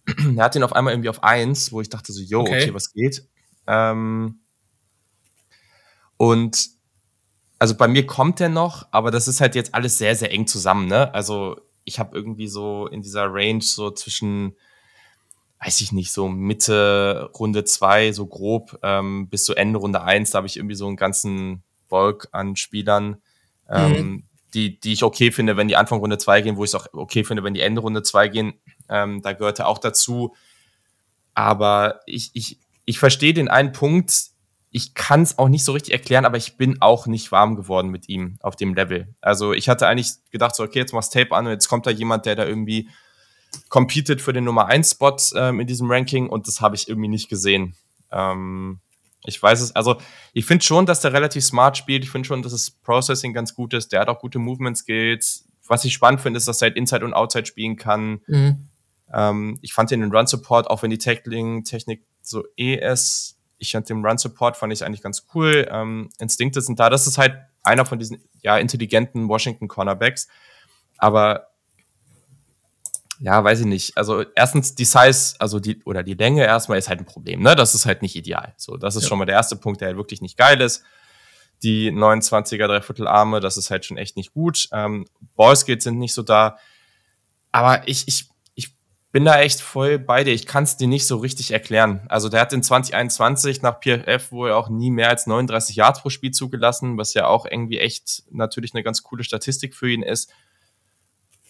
[0.37, 2.75] er hat den auf einmal irgendwie auf eins, wo ich dachte so, yo, okay, okay
[2.75, 3.27] was geht?
[3.67, 4.41] Ähm,
[6.19, 6.74] und
[7.59, 10.47] also bei mir kommt der noch, aber das ist halt jetzt alles sehr, sehr eng
[10.47, 11.13] zusammen, ne?
[11.15, 14.57] Also ich habe irgendwie so in dieser Range so zwischen,
[15.63, 20.31] weiß ich nicht, so Mitte Runde zwei so grob, ähm, bis zu Ende Runde eins
[20.31, 23.19] da habe ich irgendwie so einen ganzen Bulk an Spielern,
[23.69, 24.25] ähm, mhm.
[24.55, 26.87] die, die ich okay finde, wenn die Anfang Runde zwei gehen, wo ich es auch
[26.93, 28.55] okay finde, wenn die Ende Runde zwei gehen.
[28.89, 30.35] Ähm, da gehört er auch dazu.
[31.35, 34.34] Aber ich, ich, ich verstehe den einen Punkt,
[34.75, 37.91] ich kann es auch nicht so richtig erklären, aber ich bin auch nicht warm geworden
[37.91, 39.15] mit ihm auf dem Level.
[39.21, 41.93] Also ich hatte eigentlich gedacht, so, okay, jetzt machst Tape an und jetzt kommt da
[41.93, 42.89] jemand, der da irgendwie
[43.69, 47.07] competed für den Nummer 1 Spot ähm, in diesem Ranking und das habe ich irgendwie
[47.07, 47.77] nicht gesehen.
[48.11, 48.81] Ähm,
[49.25, 49.97] ich weiß es, also
[50.33, 52.03] ich finde schon, dass der relativ smart spielt.
[52.03, 53.93] Ich finde schon, dass das Processing ganz gut ist.
[53.93, 55.47] Der hat auch gute Movement Skills.
[55.69, 58.23] Was ich spannend finde, ist, dass er halt Inside und Outside spielen kann.
[58.27, 58.69] Mhm.
[59.13, 63.73] Ähm, ich fand den in Run Support, auch wenn die Tackling-Technik so eh ist, ich
[63.73, 65.67] fand den Run Support fand ich eigentlich ganz cool.
[65.71, 66.91] Ähm, Instinkte sind da.
[66.91, 70.29] Das ist halt einer von diesen ja intelligenten Washington Cornerbacks.
[70.99, 71.49] Aber
[73.21, 73.97] ja, weiß ich nicht.
[73.97, 77.43] Also erstens die Size, also die oder die Länge erstmal ist halt ein Problem.
[77.43, 78.55] Ne, das ist halt nicht ideal.
[78.57, 79.09] So, das ist ja.
[79.09, 80.83] schon mal der erste Punkt, der halt wirklich nicht geil ist.
[81.63, 84.69] Die 29er Dreiviertelarme, das ist halt schon echt nicht gut.
[84.73, 86.59] Ähm, Ballskills sind nicht so da.
[87.53, 88.29] Aber ich, ich
[89.15, 90.33] bin da echt voll bei dir.
[90.33, 92.05] Ich kann es dir nicht so richtig erklären.
[92.09, 96.11] Also der hat in 2021 nach PFF wohl auch nie mehr als 39 Yards pro
[96.11, 100.33] Spiel zugelassen, was ja auch irgendwie echt natürlich eine ganz coole Statistik für ihn ist.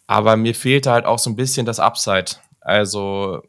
[0.07, 2.33] Aber mir fehlt halt auch so ein bisschen das Upside.
[2.61, 3.40] Also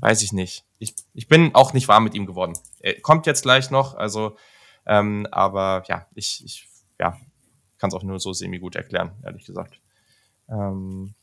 [0.00, 0.64] weiß ich nicht.
[0.78, 2.54] Ich, ich bin auch nicht warm mit ihm geworden.
[2.80, 4.38] Er kommt jetzt gleich noch, also
[4.86, 7.18] ähm, aber ja, ich, ich ja,
[7.76, 9.78] kann es auch nur so semi gut erklären, ehrlich gesagt.
[10.48, 11.14] Ähm,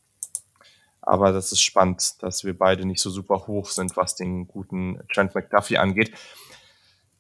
[1.10, 5.02] aber das ist spannend, dass wir beide nicht so super hoch sind, was den guten
[5.12, 6.16] Trent McDuffie angeht.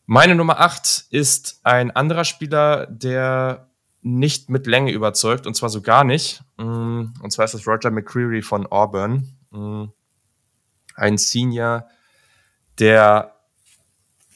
[0.05, 3.67] Meine Nummer 8 ist ein anderer Spieler, der
[4.03, 6.43] nicht mit Länge überzeugt, und zwar so gar nicht.
[6.57, 9.35] Mm, und zwar ist das Roger McCreary von Auburn.
[9.49, 9.85] Mm,
[10.95, 11.87] ein Senior,
[12.77, 13.39] der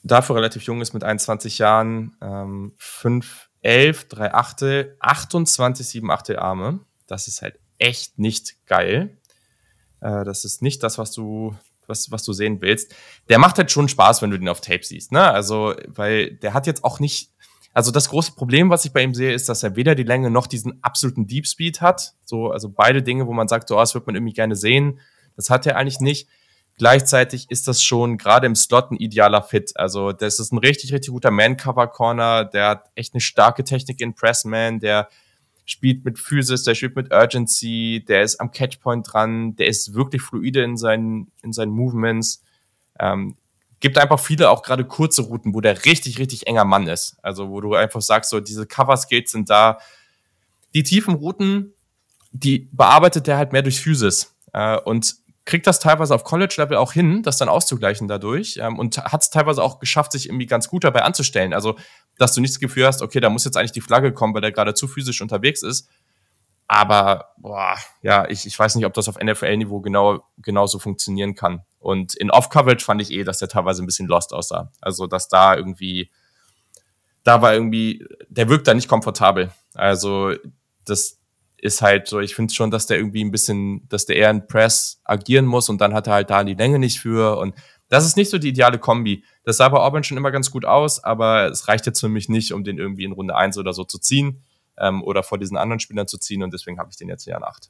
[0.02, 6.80] dafür relativ jung ist mit 21 Jahren, 5, 11, 3 Achtel, 28, 7 Achtel Arme.
[7.06, 9.20] Das ist halt echt nicht geil.
[10.04, 11.56] Äh, das ist nicht das, was du,
[11.88, 12.94] was, was du sehen willst.
[13.30, 15.32] Der macht halt schon Spaß, wenn du den auf Tape siehst, ne?
[15.32, 17.32] Also, weil der hat jetzt auch nicht,
[17.74, 20.30] also das große Problem, was ich bei ihm sehe, ist, dass er weder die Länge
[20.30, 22.14] noch diesen absoluten Deep Speed hat.
[22.26, 25.00] So, also beide Dinge, wo man sagt, so, oh, das wird man irgendwie gerne sehen.
[25.36, 26.28] Das hat er eigentlich nicht.
[26.78, 29.74] Gleichzeitig ist das schon gerade im Slot ein idealer Fit.
[29.76, 32.46] Also, das ist ein richtig, richtig guter Man-Cover-Corner.
[32.46, 34.80] Der hat echt eine starke Technik in Pressman.
[34.80, 35.08] Der
[35.66, 40.22] spielt mit Physis, der spielt mit Urgency, der ist am Catchpoint dran, der ist wirklich
[40.22, 42.44] fluide in seinen, in seinen Movements.
[43.00, 43.38] Ähm,
[43.80, 47.18] gibt einfach viele auch gerade kurze Routen, wo der richtig, richtig enger Mann ist.
[47.22, 49.78] Also wo du einfach sagst, so diese Cover-Skills sind da.
[50.74, 51.74] Die tiefen Routen,
[52.32, 54.36] die bearbeitet der halt mehr durch Physis.
[54.54, 55.16] Äh, und
[55.46, 59.30] kriegt das teilweise auf College-Level auch hin, das dann auszugleichen dadurch ähm, und hat es
[59.30, 61.54] teilweise auch geschafft, sich irgendwie ganz gut dabei anzustellen.
[61.54, 61.78] Also,
[62.18, 64.42] dass du nicht das Gefühl hast, okay, da muss jetzt eigentlich die Flagge kommen, weil
[64.42, 65.90] der gerade zu physisch unterwegs ist.
[66.68, 71.64] Aber, boah, ja, ich, ich weiß nicht, ob das auf NFL-Niveau genau, genauso funktionieren kann.
[71.80, 74.72] Und in Off-Coverage fand ich eh, dass der teilweise ein bisschen lost aussah.
[74.82, 76.10] Also, dass da irgendwie
[77.24, 79.52] da war irgendwie, der wirkt da nicht komfortabel.
[79.74, 80.34] Also
[80.86, 81.20] das
[81.64, 84.48] ist halt so, ich finde schon, dass der irgendwie ein bisschen, dass der eher in
[84.48, 87.56] Press agieren muss und dann hat er halt da die Länge nicht für und
[87.88, 89.24] das ist nicht so die ideale Kombi.
[89.46, 92.28] Das sah bei Auburn schon immer ganz gut aus, aber es reicht jetzt für mich
[92.28, 94.44] nicht, um den irgendwie in Runde 1 oder so zu ziehen
[94.78, 97.38] ähm, oder vor diesen anderen Spielern zu ziehen und deswegen habe ich den jetzt hier
[97.38, 97.70] an 8.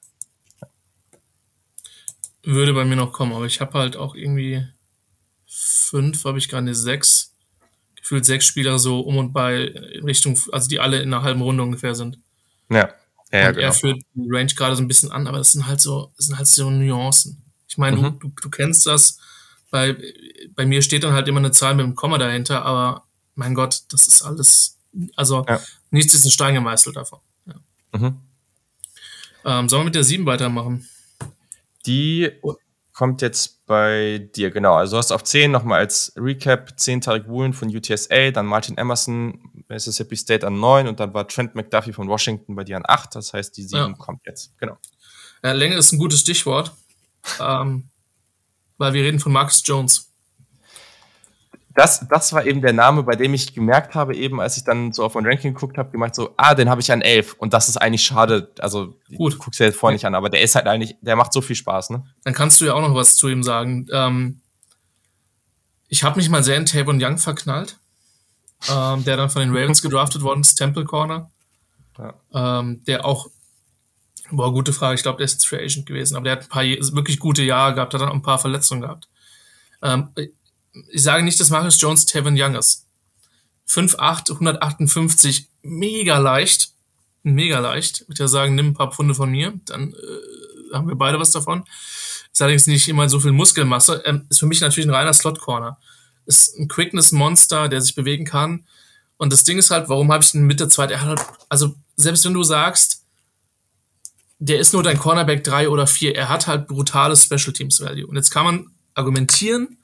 [2.41, 4.65] Würde bei mir noch kommen, aber ich habe halt auch irgendwie
[5.45, 7.29] fünf, habe ich gerade eine sechs.
[7.95, 11.41] Gefühlt sechs Spieler so um und bei in Richtung, also die alle in einer halben
[11.41, 12.19] Runde ungefähr sind.
[12.69, 12.89] Ja.
[13.33, 13.65] Ja, und genau.
[13.65, 16.27] er führt die Range gerade so ein bisschen an, aber das sind halt so, das
[16.27, 17.43] sind halt so Nuancen.
[17.67, 18.19] Ich meine, mhm.
[18.19, 19.17] du, du, du kennst das.
[19.71, 19.97] Bei,
[20.55, 23.81] bei mir steht dann halt immer eine Zahl mit einem Komma dahinter, aber mein Gott,
[23.89, 24.77] das ist alles,
[25.15, 25.59] also ja.
[25.89, 27.19] nichts ist ein Stein gemeißelt davon.
[27.47, 27.55] Ja.
[27.99, 28.19] Mhm.
[29.45, 30.87] Ähm, sollen wir mit der 7 weitermachen?
[31.87, 32.29] Die
[32.93, 34.75] kommt jetzt bei dir, genau.
[34.75, 38.77] Also du hast auf 10 nochmal als Recap 10 Tarek Woolen von UTSA, dann Martin
[38.77, 39.39] Emerson,
[39.73, 43.15] Mississippi State an 9 und dann war Trent McDuffie von Washington bei dir an 8.
[43.15, 43.93] Das heißt, die 7 ja.
[43.93, 44.57] kommt jetzt.
[44.59, 44.77] Genau.
[45.43, 46.73] Ja, Länge ist ein gutes Stichwort,
[47.39, 47.89] ähm,
[48.77, 50.13] weil wir reden von Marcus Jones
[51.75, 54.91] das, das war eben der Name, bei dem ich gemerkt habe, eben als ich dann
[54.91, 57.53] so auf mein Ranking geguckt habe, gemerkt so, ah, den habe ich an 11 und
[57.53, 58.51] das ist eigentlich schade.
[58.59, 61.33] Also gut, guck's dir jetzt vorher nicht an, aber der ist halt eigentlich, der macht
[61.33, 62.03] so viel Spaß, ne?
[62.23, 63.87] Dann kannst du ja auch noch was zu ihm sagen.
[63.91, 64.41] Ähm,
[65.87, 67.79] ich habe mich mal sehr in Tavon Young verknallt,
[68.69, 71.31] ähm, der dann von den Ravens gedraftet worden ist, Temple Corner,
[71.97, 72.13] ja.
[72.59, 73.29] ähm, der auch
[74.31, 74.95] Boah, gute Frage.
[74.95, 77.43] Ich glaube, der ist jetzt Free Agent gewesen, aber der hat ein paar wirklich gute
[77.43, 79.07] Jahre gehabt, hat dann auch ein paar Verletzungen gehabt.
[79.81, 80.09] Ähm,
[80.89, 82.87] ich sage nicht, dass Marius Jones Tevin Young ist.
[83.67, 86.69] 5'8, 158, mega leicht.
[87.21, 88.01] Mega leicht.
[88.01, 91.19] Ich würde ja sagen, nimm ein paar Pfunde von mir, dann äh, haben wir beide
[91.19, 91.63] was davon.
[92.31, 94.01] Ist allerdings nicht immer so viel Muskelmasse.
[94.05, 95.77] Ähm, ist für mich natürlich ein reiner Slot-Corner.
[96.25, 98.65] Ist ein Quickness-Monster, der sich bewegen kann.
[99.17, 100.99] Und das Ding ist halt, warum habe ich den mit der zweiten?
[101.01, 103.03] Halt, also, selbst wenn du sagst,
[104.39, 108.05] der ist nur dein Cornerback 3 oder 4, er hat halt brutales Special Teams Value.
[108.05, 109.77] Und jetzt kann man argumentieren,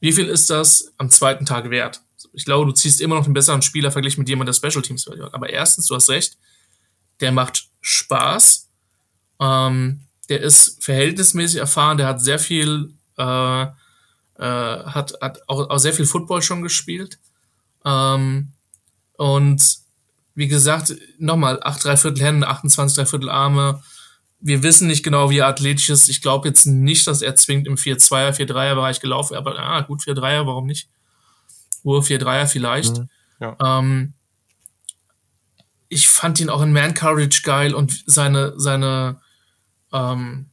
[0.00, 2.00] wie viel ist das am zweiten Tag wert?
[2.32, 5.06] Ich glaube, du ziehst immer noch einen besseren Spieler verglichen mit jemandem, der Special Teams
[5.06, 5.34] hat.
[5.34, 6.36] Aber erstens, du hast recht,
[7.20, 8.68] der macht Spaß.
[9.40, 13.66] Ähm, der ist verhältnismäßig erfahren, der hat sehr viel, äh,
[14.40, 17.18] äh, hat, hat auch, auch sehr viel Football schon gespielt.
[17.84, 18.52] Ähm,
[19.16, 19.78] und
[20.34, 23.82] wie gesagt, nochmal, 8 Dreiviertel Hände, 28 Dreiviertel Arme,
[24.40, 26.08] wir wissen nicht genau, wie er athletisch ist.
[26.08, 30.46] Ich glaube jetzt nicht, dass er zwingend im 4-2er, 4-3er-Bereich gelaufen aber ah, gut, 4-3er,
[30.46, 30.88] warum nicht?
[31.82, 32.98] Nur 4-3er vielleicht.
[32.98, 33.08] Mhm,
[33.40, 33.56] ja.
[33.62, 34.14] ähm,
[35.90, 39.20] ich fand ihn auch in Man Courage geil und seine, seine,
[39.92, 40.49] ähm,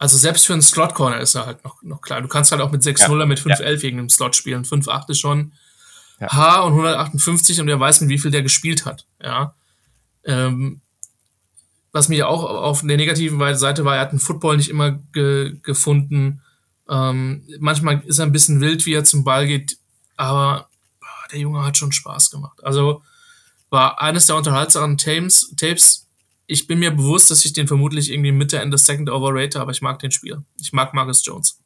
[0.00, 2.22] also selbst für einen Slot Corner ist er halt noch, noch klar.
[2.22, 3.26] Du kannst halt auch mit 6-0er, ja.
[3.26, 3.76] mit 5-11 ja.
[3.76, 4.64] gegen einen Slot spielen.
[4.64, 5.52] 5-8 ist schon
[6.18, 6.32] ja.
[6.32, 9.04] H und 158 und er weiß, mit wie viel der gespielt hat.
[9.22, 9.54] Ja.
[10.24, 10.80] Ähm,
[11.92, 15.58] was mir auch auf der negativen Seite war, er hat den Football nicht immer ge
[15.62, 16.40] gefunden.
[16.88, 19.76] Ähm, manchmal ist er ein bisschen wild, wie er zum Ball geht,
[20.16, 22.64] aber boah, der Junge hat schon Spaß gemacht.
[22.64, 23.02] Also
[23.68, 25.99] war eines der unterhaltsamen Tapes, Tapes.
[26.52, 29.82] Ich bin mir bewusst, dass ich den vermutlich irgendwie Mitte, Ende Second overrate, aber ich
[29.82, 30.42] mag den Spieler.
[30.60, 31.62] Ich mag Marcus Jones.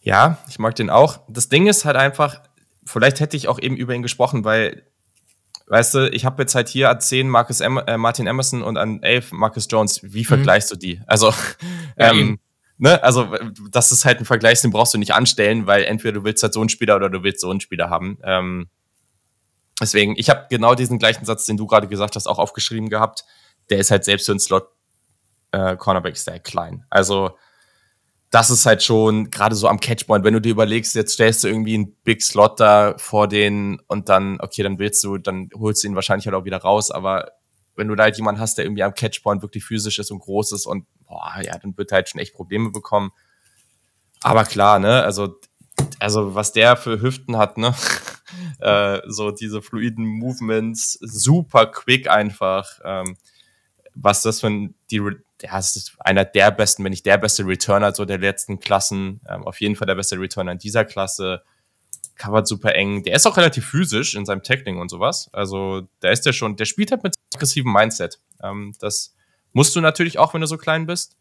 [0.00, 1.20] Ja, ich mag den auch.
[1.28, 2.40] Das Ding ist halt einfach,
[2.86, 4.86] vielleicht hätte ich auch eben über ihn gesprochen, weil
[5.66, 8.78] weißt du, ich habe jetzt halt hier an 10 Marcus em äh, Martin Emerson und
[8.78, 10.00] an 11 Marcus Jones.
[10.02, 10.24] Wie mhm.
[10.24, 11.02] vergleichst du die?
[11.06, 11.28] Also,
[11.98, 12.38] ja, ähm,
[12.78, 13.36] ne, also
[13.70, 16.54] das ist halt ein Vergleich, den brauchst du nicht anstellen, weil entweder du willst halt
[16.54, 18.16] so einen Spieler oder du willst so einen Spieler haben.
[18.24, 18.70] Ähm,
[19.80, 23.24] deswegen, ich habe genau diesen gleichen Satz, den du gerade gesagt hast, auch aufgeschrieben gehabt.
[23.70, 24.68] Der ist halt selbst für einen Slot
[25.52, 26.84] äh, Cornerback sehr klein.
[26.90, 27.36] Also
[28.30, 31.48] das ist halt schon gerade so am Catchpoint, wenn du dir überlegst, jetzt stellst du
[31.48, 35.82] irgendwie einen Big Slot da vor den und dann, okay, dann willst du, dann holst
[35.82, 37.30] du ihn wahrscheinlich halt auch wieder raus, aber
[37.76, 40.52] wenn du da halt jemanden hast, der irgendwie am Catchpoint wirklich physisch ist und groß
[40.52, 43.12] ist und boah, ja, dann wird er halt schon echt Probleme bekommen.
[44.22, 45.38] Aber klar, ne, also,
[45.98, 47.74] also was der für Hüften hat, ne,
[48.60, 53.16] äh, so diese fluiden Movements, super quick einfach, ähm,
[53.94, 55.00] was das für ein, die,
[55.42, 59.20] ja, es ist einer der besten, wenn nicht der beste Returner so der letzten Klassen.
[59.28, 61.42] Ähm, auf jeden Fall der beste Returner in dieser Klasse.
[62.16, 63.02] Covert super eng.
[63.02, 65.28] Der ist auch relativ physisch in seinem Tackling und sowas.
[65.32, 68.20] Also, da ist der schon, der spielt halt mit aggressivem Mindset.
[68.42, 69.14] Ähm, das
[69.52, 71.16] musst du natürlich auch, wenn du so klein bist.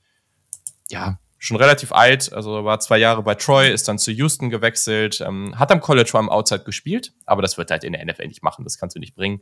[0.89, 5.21] Ja, schon relativ alt, also war zwei Jahre bei Troy, ist dann zu Houston gewechselt,
[5.21, 8.27] ähm, hat am College vor allem Outside gespielt, aber das wird halt in der NFL
[8.27, 9.41] nicht machen, das kannst du nicht bringen.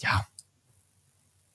[0.00, 0.26] Ja,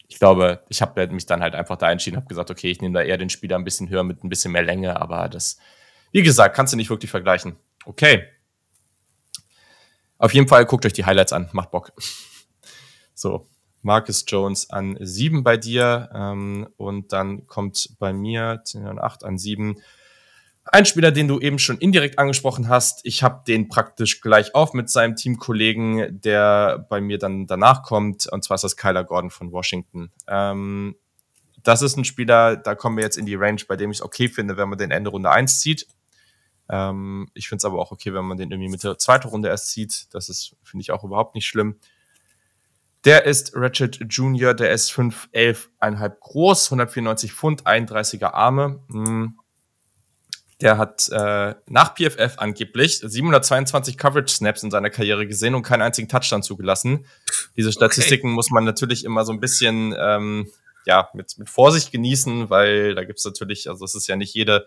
[0.07, 2.95] ich glaube, ich habe mich dann halt einfach da entschieden, habe gesagt, okay, ich nehme
[2.95, 5.59] da eher den Spieler ein bisschen höher mit ein bisschen mehr Länge, aber das,
[6.11, 7.55] wie gesagt, kannst du nicht wirklich vergleichen.
[7.85, 8.27] Okay.
[10.17, 11.93] Auf jeden Fall guckt euch die Highlights an, macht Bock.
[13.15, 13.47] So,
[13.83, 19.23] Marcus Jones an sieben bei dir ähm, und dann kommt bei mir 10 und 8
[19.23, 19.77] an sieben
[20.65, 23.01] ein Spieler, den du eben schon indirekt angesprochen hast.
[23.03, 28.27] Ich habe den praktisch gleich auf mit seinem Teamkollegen, der bei mir dann danach kommt.
[28.27, 30.11] Und zwar ist das Kyler Gordon von Washington.
[30.27, 30.95] Ähm,
[31.63, 34.01] das ist ein Spieler, da kommen wir jetzt in die Range, bei dem ich es
[34.01, 35.87] okay finde, wenn man den Ende Runde 1 zieht.
[36.69, 39.69] Ähm, ich finde es aber auch okay, wenn man den irgendwie Mitte zweite Runde erst
[39.69, 40.13] zieht.
[40.13, 41.77] Das ist, finde ich, auch überhaupt nicht schlimm.
[43.05, 48.79] Der ist Ratchet Junior, der ist 5'11,5 groß, 194 Pfund, 31er Arme.
[48.91, 49.39] Hm
[50.63, 55.81] der hat äh, nach PFF angeblich 722 Coverage Snaps in seiner Karriere gesehen und keinen
[55.81, 57.05] einzigen Touchdown zugelassen.
[57.57, 58.35] Diese Statistiken okay.
[58.35, 60.49] muss man natürlich immer so ein bisschen ähm,
[60.85, 64.65] ja mit, mit Vorsicht genießen, weil da gibt's natürlich, also es ist ja nicht jede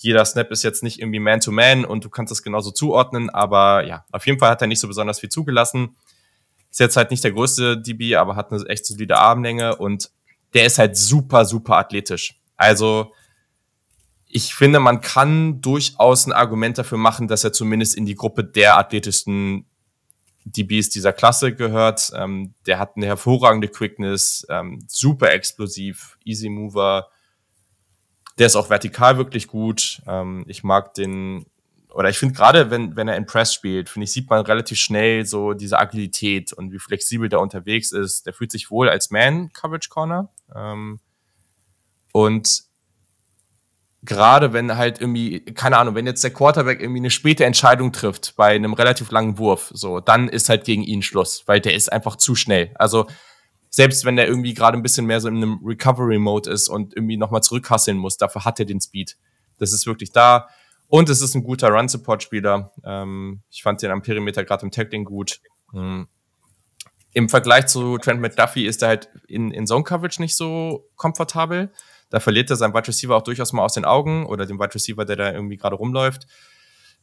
[0.00, 3.84] jeder Snap ist jetzt nicht irgendwie Man-to-Man -Man und du kannst das genauso zuordnen, aber
[3.84, 5.96] ja, auf jeden Fall hat er nicht so besonders viel zugelassen.
[6.70, 10.10] Ist jetzt halt nicht der größte DB, aber hat eine echt solide Armlänge und
[10.54, 12.40] der ist halt super, super athletisch.
[12.56, 13.12] Also
[14.26, 18.44] ich finde, man kann durchaus ein Argument dafür machen, dass er zumindest in die Gruppe
[18.44, 19.64] der athletischsten
[20.44, 22.12] DBs dieser Klasse gehört.
[22.14, 27.08] Ähm, der hat eine hervorragende Quickness, ähm, super explosiv, easy mover.
[28.38, 30.02] Der ist auch vertikal wirklich gut.
[30.06, 31.46] Ähm, ich mag den,
[31.98, 34.78] oder ich finde gerade, wenn, wenn er in Press spielt, finde ich, sieht man relativ
[34.78, 38.24] schnell so diese Agilität und wie flexibel der unterwegs ist.
[38.24, 40.30] Der fühlt sich wohl als Man-Coverage-Corner.
[40.54, 41.00] Ähm,
[42.12, 42.62] und
[44.04, 48.36] gerade wenn halt irgendwie, keine Ahnung, wenn jetzt der Quarterback irgendwie eine späte Entscheidung trifft
[48.36, 51.92] bei einem relativ langen Wurf, so, dann ist halt gegen ihn Schluss, weil der ist
[51.92, 52.70] einfach zu schnell.
[52.76, 53.08] Also
[53.70, 57.16] selbst wenn der irgendwie gerade ein bisschen mehr so in einem Recovery-Mode ist und irgendwie
[57.16, 59.16] nochmal zurückhasseln muss, dafür hat er den Speed.
[59.58, 60.48] Das ist wirklich da.
[60.88, 62.72] Und es ist ein guter Run-Support-Spieler.
[62.84, 65.40] Ähm, ich fand den am Perimeter gerade im Tackling gut.
[65.72, 66.08] Mhm.
[67.12, 71.70] Im Vergleich zu Trent McDuffie ist er halt in, in Zone-Coverage nicht so komfortabel.
[72.10, 74.74] Da verliert er seinen Wide Receiver auch durchaus mal aus den Augen oder den Wide
[74.74, 76.26] Receiver, der da irgendwie gerade rumläuft.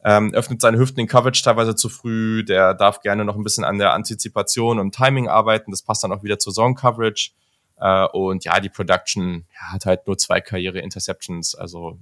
[0.04, 2.44] Ähm, öffnet seine Hüften in Coverage teilweise zu früh.
[2.44, 5.72] Der darf gerne noch ein bisschen an der Antizipation und Timing arbeiten.
[5.72, 7.32] Das passt dann auch wieder zur Zone Coverage.
[7.78, 11.56] Äh, und ja, die Production ja, hat halt nur zwei Karriere-Interceptions.
[11.56, 12.00] Also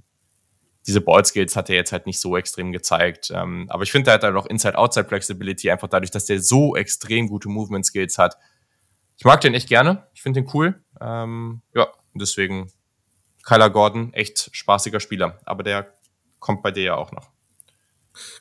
[0.86, 3.30] diese Ball-Skills hat er jetzt halt nicht so extrem gezeigt.
[3.34, 7.28] Ähm, aber ich finde, er hat halt auch Inside-Outside-Flexibility, einfach dadurch, dass der so extrem
[7.28, 8.36] gute Movement-Skills hat.
[9.16, 10.06] Ich mag den echt gerne.
[10.12, 10.82] Ich finde den cool.
[11.00, 12.70] Ähm, ja, deswegen
[13.44, 15.40] Kyler Gordon, echt spaßiger Spieler.
[15.44, 15.92] Aber der
[16.38, 17.30] kommt bei dir ja auch noch.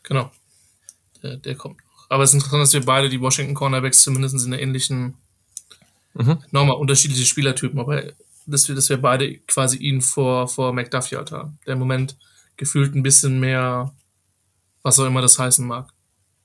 [0.03, 0.31] Genau.
[1.21, 2.09] Der, der kommt noch.
[2.09, 5.17] Aber es ist interessant, dass wir beide die Washington Cornerbacks zumindest in der ähnlichen,
[6.13, 6.39] mhm.
[6.51, 8.03] nochmal unterschiedliche Spielertypen, aber
[8.45, 11.57] dass wir, dass wir beide quasi ihn vor, vor McDuffie halt haben.
[11.65, 12.17] Der Moment
[12.57, 13.93] gefühlt ein bisschen mehr,
[14.81, 15.91] was auch immer das heißen mag,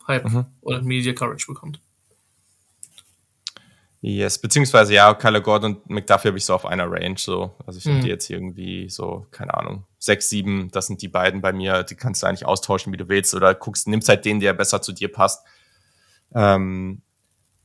[0.06, 0.46] Hype mhm.
[0.60, 1.80] oder Media Courage bekommt.
[4.00, 7.56] Yes, beziehungsweise ja, Kyler Gordon und McDuffie habe ich so auf einer Range so.
[7.66, 7.90] Also ich mhm.
[7.90, 11.82] habe die jetzt irgendwie so, keine Ahnung, sechs, sieben, das sind die beiden bei mir.
[11.82, 13.34] Die kannst du eigentlich austauschen, wie du willst.
[13.34, 15.44] Oder guckst, nimmst halt den, der besser zu dir passt.
[16.32, 17.02] Ähm,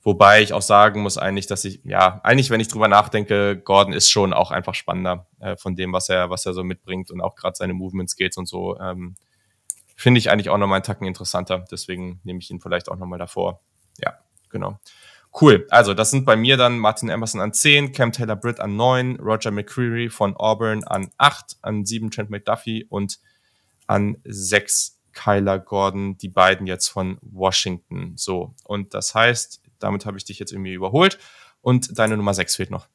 [0.03, 3.93] wobei ich auch sagen muss eigentlich, dass ich, ja, eigentlich, wenn ich drüber nachdenke, Gordon
[3.93, 7.21] ist schon auch einfach spannender äh, von dem, was er, was er so mitbringt und
[7.21, 8.77] auch gerade seine Movement Skills und so.
[8.79, 9.15] Ähm,
[9.95, 11.63] Finde ich eigentlich auch nochmal einen Tacken interessanter.
[11.71, 13.61] Deswegen nehme ich ihn vielleicht auch nochmal davor.
[13.99, 14.17] Ja,
[14.49, 14.79] genau.
[15.39, 15.65] Cool.
[15.69, 19.19] Also, das sind bei mir dann Martin Emerson an 10, Cam Taylor Britt an 9,
[19.19, 23.19] Roger McCreary von Auburn an 8, an 7 Trent McDuffie und
[23.87, 28.13] an 6 Kyler Gordon, die beiden jetzt von Washington.
[28.15, 28.53] So.
[28.63, 31.19] Und das heißt, damit habe ich dich jetzt irgendwie überholt
[31.61, 32.87] und deine Nummer 6 fehlt noch.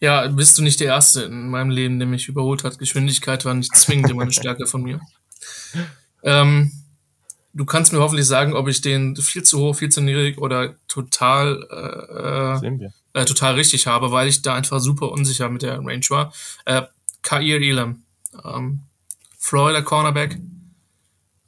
[0.00, 2.78] Ja, bist du nicht der Erste in meinem Leben, der mich überholt hat.
[2.78, 5.00] Geschwindigkeit war nicht zwingend immer eine Stärke von mir.
[6.22, 6.72] Ähm,
[7.52, 10.76] du kannst mir hoffentlich sagen, ob ich den viel zu hoch, viel zu niedrig oder
[10.86, 16.06] total, äh, äh, total richtig habe, weil ich da einfach super unsicher mit der Range
[16.10, 16.32] war.
[16.64, 16.82] Äh,
[17.22, 18.02] Kair Elam,
[18.44, 18.82] ähm,
[19.36, 20.38] Florida Cornerback,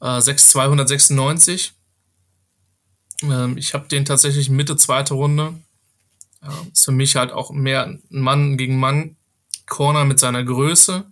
[0.01, 1.73] äh, 6,296.
[3.23, 5.53] Ähm, ich habe den tatsächlich Mitte zweite Runde.
[6.43, 9.15] Ja, ist für mich halt auch mehr ein Mann gegen Mann
[9.67, 11.05] Corner mit seiner Größe.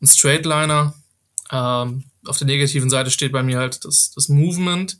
[0.00, 0.94] Ein Straightliner.
[1.50, 4.98] Ähm, auf der negativen Seite steht bei mir halt das, das Movement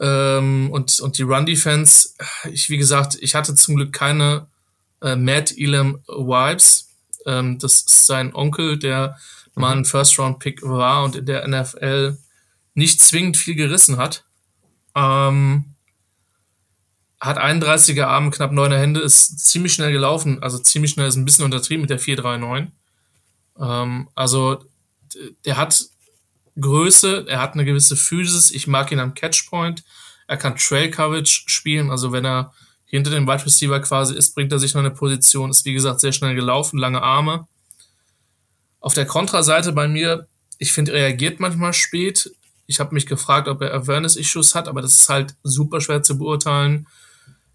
[0.00, 2.10] ähm, und, und die Run-Defense.
[2.52, 4.46] Ich, wie gesagt, ich hatte zum Glück keine
[5.02, 6.88] äh, Matt Elam Vibes.
[7.26, 9.16] Ähm, das ist sein Onkel, der
[9.54, 9.60] mhm.
[9.60, 12.18] mal ein First-Round-Pick war und in der NFL
[12.74, 14.24] nicht zwingend viel gerissen hat.
[15.00, 15.64] Ähm,
[17.20, 20.42] hat 31er Arme, knapp 9er Hände, ist ziemlich schnell gelaufen.
[20.42, 22.72] Also ziemlich schnell ist ein bisschen untertrieben mit der 439.
[23.58, 24.64] Ähm, also
[25.44, 25.84] der hat
[26.58, 29.84] Größe, er hat eine gewisse Physis, ich mag ihn am Catchpoint,
[30.26, 32.52] er kann Trail Coverage spielen, also wenn er
[32.84, 36.00] hinter dem Wide Receiver quasi ist, bringt er sich noch eine Position, ist wie gesagt
[36.00, 37.46] sehr schnell gelaufen, lange Arme.
[38.80, 40.26] Auf der Kontraseite bei mir,
[40.58, 42.30] ich finde, er reagiert manchmal spät.
[42.70, 46.16] Ich habe mich gefragt, ob er Awareness-Issues hat, aber das ist halt super schwer zu
[46.16, 46.86] beurteilen.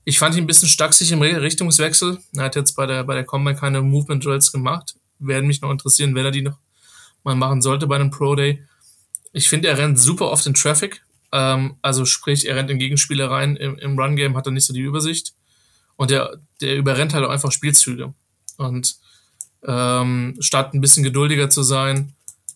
[0.03, 2.19] Ich fand ihn ein bisschen stachsig im Richtungswechsel.
[2.35, 4.97] Er hat jetzt bei der, bei der Combine keine Movement Drills gemacht.
[5.19, 6.57] Werden mich noch interessieren, wenn er die noch
[7.23, 8.61] mal machen sollte bei einem Pro Day.
[9.31, 11.01] Ich finde, er rennt super oft in Traffic.
[11.31, 13.55] Ähm, also sprich, er rennt in Gegenspieler rein.
[13.55, 15.31] Im, im Run-Game hat er nicht so die Übersicht.
[15.95, 18.13] Und der, der überrennt halt auch einfach Spielzüge.
[18.57, 18.97] Und
[19.63, 22.14] ähm, statt ein bisschen geduldiger zu sein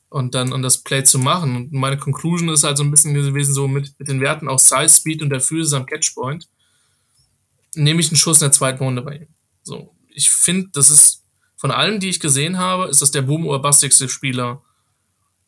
[0.09, 1.55] und dann und das Play zu machen.
[1.55, 4.59] Und meine Conclusion ist halt so ein bisschen gewesen, so mit, mit den Werten auch
[4.59, 6.47] Size, Speed und der Physis am Catchpoint,
[7.75, 9.27] nehme ich einen Schuss in der zweiten Runde bei ihm.
[9.61, 11.23] So, ich finde, das ist
[11.55, 14.63] von allen, die ich gesehen habe, ist das der boom oder bastigste Spieler.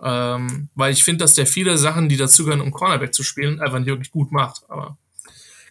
[0.04, 3.80] Ähm, weil ich finde, dass der viele Sachen, die dazugehören, um Cornerback zu spielen, einfach
[3.80, 4.64] nicht wirklich gut macht.
[4.68, 4.98] Aber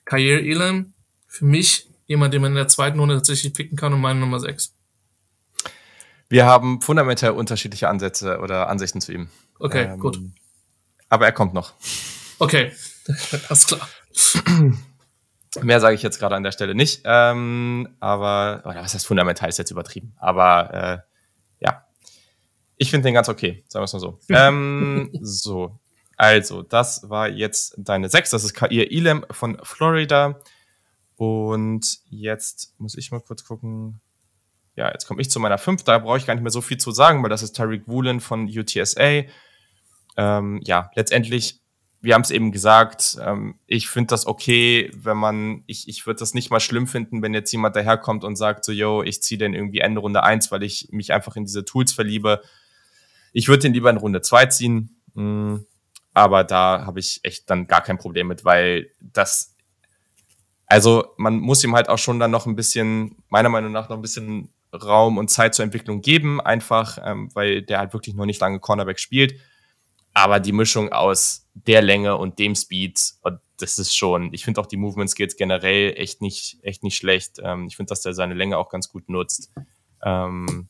[0.05, 0.95] Kair Elam,
[1.26, 4.41] für mich jemand, den man in der zweiten Runde tatsächlich picken kann und meine Nummer
[4.41, 4.74] 6.
[6.31, 9.28] Wir haben fundamental unterschiedliche Ansätze oder Ansichten zu ihm.
[9.59, 10.20] Okay, ähm, gut.
[11.09, 11.74] Aber er kommt noch.
[12.39, 12.72] Okay,
[13.49, 13.89] alles klar.
[15.62, 17.03] Mehr sage ich jetzt gerade an der Stelle nicht.
[17.05, 20.14] Ähm, aber, oder was heißt fundamental, ist jetzt übertrieben.
[20.18, 20.99] Aber äh,
[21.64, 21.85] ja,
[22.76, 24.20] ich finde den ganz okay, sagen wir es mal so.
[24.28, 25.81] ähm, so,
[26.16, 28.31] also, das war jetzt deine 6.
[28.31, 30.39] Das ist Kair Elam von Florida.
[31.16, 34.01] Und jetzt muss ich mal kurz gucken
[34.81, 36.78] ja, jetzt komme ich zu meiner 5, da brauche ich gar nicht mehr so viel
[36.78, 39.24] zu sagen, weil das ist Tariq Woolen von UTSA.
[40.16, 41.61] Ähm, ja, letztendlich,
[42.01, 46.20] wir haben es eben gesagt, ähm, ich finde das okay, wenn man, ich, ich würde
[46.20, 49.39] das nicht mal schlimm finden, wenn jetzt jemand daherkommt und sagt so, yo, ich ziehe
[49.39, 52.41] den irgendwie Ende Runde 1, weil ich mich einfach in diese Tools verliebe.
[53.35, 55.66] Ich würde den lieber in Runde 2 ziehen, mh, mm,
[56.14, 59.55] aber da habe ich echt dann gar kein Problem mit, weil das
[60.70, 63.97] also man muss ihm halt auch schon dann noch ein bisschen, meiner Meinung nach, noch
[63.97, 68.27] ein bisschen Raum und Zeit zur Entwicklung geben, einfach, ähm, weil der halt wirklich noch
[68.27, 69.35] nicht lange Cornerback spielt.
[70.12, 73.01] Aber die Mischung aus der Länge und dem Speed,
[73.59, 77.39] das ist schon, ich finde auch die Movement Skills generell echt nicht, echt nicht schlecht.
[77.43, 79.53] Ähm, ich finde, dass der seine Länge auch ganz gut nutzt.
[80.03, 80.68] Ähm,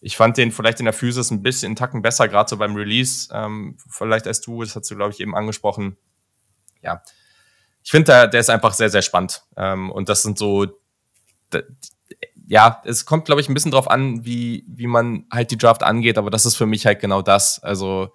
[0.00, 2.74] ich fand den vielleicht in der Physis ein bisschen einen Tacken besser, gerade so beim
[2.74, 5.96] Release, ähm, vielleicht als du, das hast du, glaube ich, eben angesprochen.
[6.82, 7.02] Ja,
[7.84, 9.44] ich finde, der, der ist einfach sehr, sehr spannend.
[9.56, 10.66] Ähm, und das sind so
[12.46, 15.82] ja, es kommt, glaube ich, ein bisschen drauf an, wie, wie man halt die Draft
[15.82, 17.62] angeht, aber das ist für mich halt genau das.
[17.62, 18.12] Also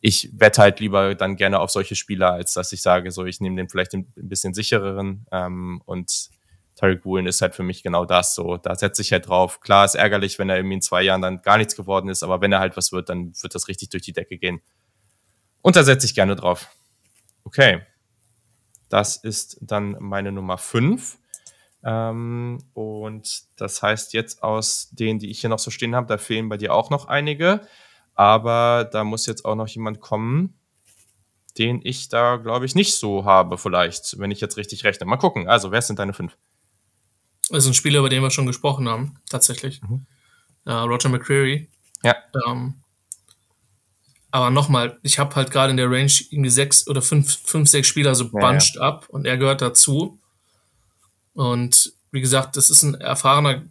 [0.00, 3.40] ich wette halt lieber dann gerne auf solche Spieler, als dass ich sage, so ich
[3.40, 5.26] nehme den vielleicht ein, bisschen sichereren.
[5.32, 6.30] Ähm, und
[6.76, 8.34] Tarek Woolen ist halt für mich genau das.
[8.34, 9.60] So, da setze ich halt drauf.
[9.60, 12.40] Klar, ist ärgerlich, wenn er irgendwie in zwei Jahren dann gar nichts geworden ist, aber
[12.40, 14.60] wenn er halt was wird, dann wird das richtig durch die Decke gehen.
[15.62, 16.68] Und da setze ich gerne drauf.
[17.44, 17.82] Okay.
[18.88, 21.18] Das ist dann meine Nummer fünf.
[21.84, 26.18] Ähm, und das heißt jetzt aus denen, die ich hier noch so stehen habe, da
[26.18, 27.66] fehlen bei dir auch noch einige.
[28.14, 30.58] Aber da muss jetzt auch noch jemand kommen,
[31.58, 35.06] den ich da, glaube ich, nicht so habe, vielleicht, wenn ich jetzt richtig rechne.
[35.06, 35.48] Mal gucken.
[35.48, 36.36] Also, wer sind deine fünf?
[37.50, 39.80] Das ist ein Spieler, über den wir schon gesprochen haben, tatsächlich.
[39.82, 40.06] Mhm.
[40.66, 41.70] Uh, Roger McCreary.
[42.02, 42.16] Ja.
[42.46, 42.82] Ähm,
[44.30, 47.88] aber nochmal, ich habe halt gerade in der Range irgendwie sechs oder fünf, fünf sechs
[47.88, 48.82] Spieler so ja, bunched ja.
[48.82, 50.18] ab und er gehört dazu.
[51.36, 53.62] Und wie gesagt, das ist ein erfahrener,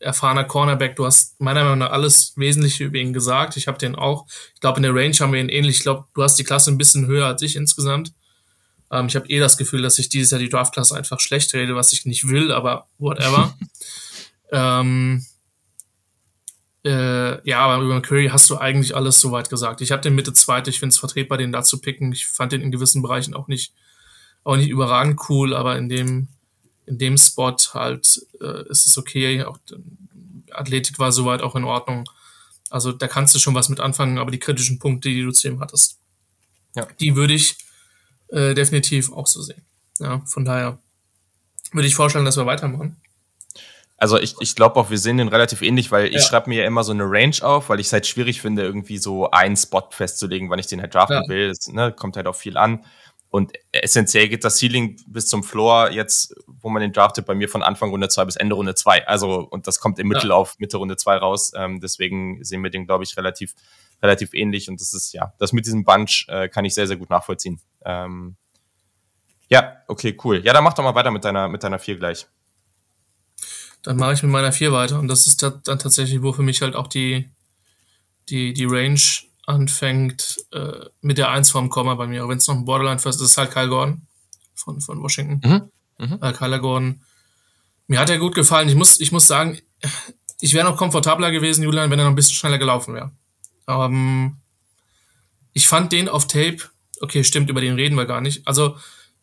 [0.00, 0.96] erfahrener Cornerback.
[0.96, 3.56] Du hast meiner Meinung nach alles Wesentliche über ihn gesagt.
[3.56, 5.78] Ich habe den auch, ich glaube, in der Range haben wir ihn ähnlich.
[5.78, 8.12] Ich glaube, du hast die Klasse ein bisschen höher als ich insgesamt.
[8.90, 11.74] Ähm, ich habe eh das Gefühl, dass ich dieses Jahr die Draftklasse einfach schlecht rede,
[11.74, 13.56] was ich nicht will, aber whatever.
[14.52, 15.24] ähm,
[16.84, 19.80] äh, ja, aber über Curry hast du eigentlich alles soweit gesagt.
[19.80, 22.12] Ich habe den Mitte zweite, ich finde es vertretbar, den da zu picken.
[22.12, 23.72] Ich fand den in gewissen Bereichen auch nicht,
[24.44, 26.28] auch nicht überragend cool, aber in dem,
[26.90, 29.44] in dem Spot halt äh, ist es okay.
[29.44, 29.58] Auch
[30.50, 32.04] Athletik war soweit auch in Ordnung.
[32.68, 35.48] Also da kannst du schon was mit anfangen, aber die kritischen Punkte, die du zu
[35.48, 35.98] ihm hattest,
[36.74, 36.86] ja.
[36.98, 37.56] die würde ich
[38.28, 39.62] äh, definitiv auch so sehen.
[39.98, 40.78] Ja, von daher
[41.72, 42.96] würde ich vorschlagen, dass wir weitermachen.
[43.96, 46.20] Also ich, ich glaube auch, wir sehen den relativ ähnlich, weil ich ja.
[46.22, 48.98] schreibe mir ja immer so eine Range auf, weil ich es halt schwierig finde, irgendwie
[48.98, 51.28] so einen Spot festzulegen, wann ich den halt draften ja.
[51.28, 51.48] will.
[51.48, 52.84] Das ne, kommt halt auch viel an.
[53.30, 57.48] Und essentiell geht das Ceiling bis zum Floor jetzt, wo man den draftet, bei mir
[57.48, 59.06] von Anfang Runde 2 bis Ende Runde 2.
[59.06, 60.36] Also, und das kommt im Mittel ja.
[60.36, 61.52] auf Mitte Runde 2 raus.
[61.54, 63.54] Ähm, deswegen sehen wir den, glaube ich, relativ,
[64.02, 64.68] relativ ähnlich.
[64.68, 67.60] Und das ist, ja, das mit diesem Bunch äh, kann ich sehr, sehr gut nachvollziehen.
[67.84, 68.34] Ähm,
[69.48, 70.44] ja, okay, cool.
[70.44, 72.26] Ja, dann mach doch mal weiter mit deiner, mit deiner 4 gleich.
[73.82, 74.98] Dann mache ich mit meiner 4 weiter.
[74.98, 77.30] Und das ist dann tatsächlich, wo für mich halt auch die,
[78.28, 79.00] die, die Range
[79.46, 82.98] anfängt äh, mit der 1 vorm Komma bei mir, auch wenn es noch ein Borderline
[82.98, 84.02] First ist, ist halt Kyle Gordon
[84.54, 85.40] von, von Washington.
[85.98, 86.06] Mhm.
[86.06, 86.18] Mhm.
[86.22, 87.02] Äh, Kyler Gordon.
[87.86, 88.68] Mir hat er gut gefallen.
[88.68, 89.58] Ich muss, ich muss sagen,
[90.40, 93.12] ich wäre noch komfortabler gewesen, Julian, wenn er noch ein bisschen schneller gelaufen wäre.
[93.66, 94.36] Ähm,
[95.52, 96.58] ich fand den auf Tape,
[97.00, 98.46] okay, stimmt, über den reden wir gar nicht.
[98.46, 98.76] Also,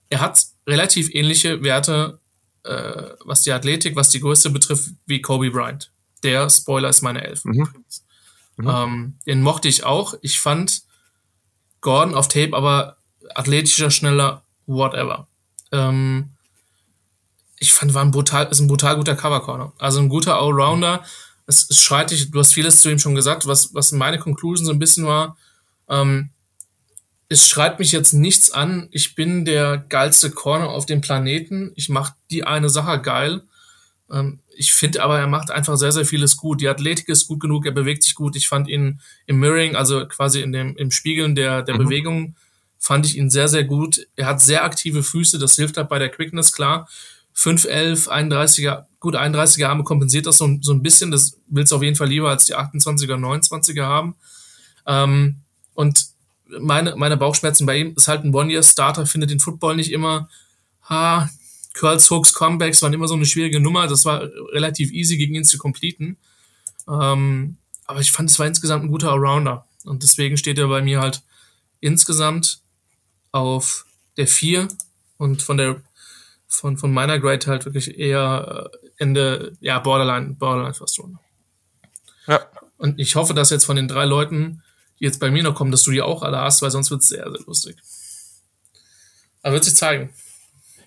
[0.09, 2.20] er hat relativ ähnliche Werte,
[2.63, 5.91] äh, was die Athletik, was die Größe betrifft, wie Kobe Bryant.
[6.24, 7.45] Der Spoiler ist meine Elf.
[7.45, 7.68] Mhm.
[8.58, 8.70] Mhm.
[8.70, 10.16] Ähm, den mochte ich auch.
[10.22, 10.84] Ich fand
[11.82, 12.97] Gordon auf Tape aber
[13.36, 15.28] athletischer, schneller, whatever.
[15.72, 16.32] Ähm,
[17.60, 19.74] ich fand, war ein brutal, ist ein brutal guter Cover Corner.
[19.80, 21.03] Also ein guter Allrounder.
[21.45, 24.66] Es, es schreit dich, du hast vieles zu ihm schon gesagt, was, was meine Conclusion
[24.66, 25.38] so ein bisschen war.
[25.89, 26.32] Ähm,
[27.30, 28.88] es schreit mich jetzt nichts an.
[28.91, 31.72] Ich bin der geilste Corner auf dem Planeten.
[31.76, 33.43] Ich mache die eine Sache geil.
[34.12, 36.62] Ähm, ich finde aber, er macht einfach sehr, sehr vieles gut.
[36.62, 38.36] Die Athletik ist gut genug, er bewegt sich gut.
[38.36, 41.84] Ich fand ihn im Mirroring, also quasi in dem, im Spiegeln der, der mhm.
[41.86, 42.36] Bewegung,
[42.80, 44.08] fand ich ihn sehr, sehr gut.
[44.16, 46.88] Er hat sehr aktive Füße, das hilft halt bei der Quickness, klar.
[47.34, 51.12] 511, 31er, gut, 31er Arme kompensiert das so, so ein bisschen.
[51.12, 54.16] Das willst du auf jeden Fall lieber als die 28er, 29er haben.
[54.88, 55.41] Ähm,
[55.76, 56.05] und
[56.60, 60.30] meine, meine Bauchschmerzen bei ihm ist halt ein One-Year-Starter, findet den Football nicht immer.
[60.89, 61.30] Ha,
[61.78, 63.88] Curls, Hooks, Comebacks waren immer so eine schwierige Nummer.
[63.88, 66.17] Das war relativ easy gegen ihn zu completen.
[66.88, 69.65] Ähm, aber ich fand, es war insgesamt ein guter Allrounder.
[69.86, 71.21] Und deswegen steht er bei mir halt
[71.80, 72.59] insgesamt
[73.32, 73.86] auf
[74.17, 74.67] der 4
[75.17, 75.82] und von der
[76.47, 81.19] von, von meiner Grade halt wirklich eher äh, Ende, ja, Borderline, Borderline First Runde.
[82.25, 82.41] Ja.
[82.78, 84.63] Und ich hoffe, dass jetzt von den drei Leuten,
[84.99, 87.01] die jetzt bei mir noch kommen, dass du die auch alle hast, weil sonst wird
[87.01, 87.78] es sehr, sehr lustig.
[89.41, 90.13] Aber wird sich zeigen.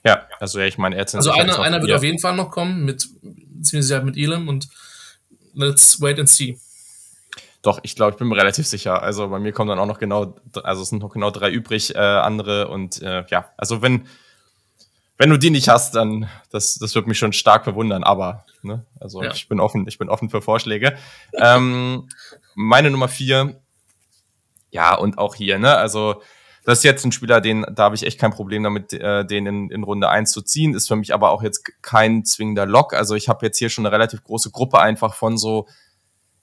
[0.05, 1.97] Ja, also ich meine, er Also einer, einer wird ja.
[1.97, 4.69] auf jeden Fall noch kommen, mit, beziehungsweise mit Elam und
[5.55, 6.59] let's wait and see.
[7.63, 9.03] Doch, ich glaube, ich bin mir relativ sicher.
[9.03, 11.95] Also bei mir kommen dann auch noch genau, also es sind noch genau drei übrig,
[11.95, 14.07] äh, andere und äh, ja, also wenn,
[15.19, 18.03] wenn du die nicht hast, dann das, das wird mich schon stark verwundern.
[18.03, 19.33] Aber ne, also ja.
[19.33, 20.97] ich bin offen, ich bin offen für Vorschläge.
[21.35, 22.09] ähm,
[22.55, 23.61] meine Nummer vier,
[24.71, 26.23] ja und auch hier, ne, also
[26.71, 29.47] das ist jetzt ein Spieler, den da habe ich echt kein Problem damit, äh, den
[29.47, 30.75] in, in Runde eins zu ziehen.
[30.75, 32.95] Ist für mich aber auch jetzt kein zwingender Lock.
[32.95, 35.67] Also ich habe jetzt hier schon eine relativ große Gruppe einfach von so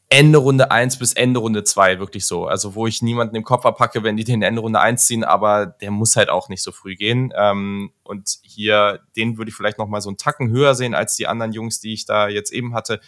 [0.10, 2.46] Ende Runde eins bis Ende Runde zwei wirklich so.
[2.46, 5.66] Also wo ich niemanden im Kopf abpacke, wenn die den Ende Runde eins ziehen, aber
[5.66, 7.34] der muss halt auch nicht so früh gehen.
[7.36, 11.16] Ähm, und hier, den würde ich vielleicht noch mal so einen Tacken höher sehen als
[11.16, 13.02] die anderen Jungs, die ich da jetzt eben hatte.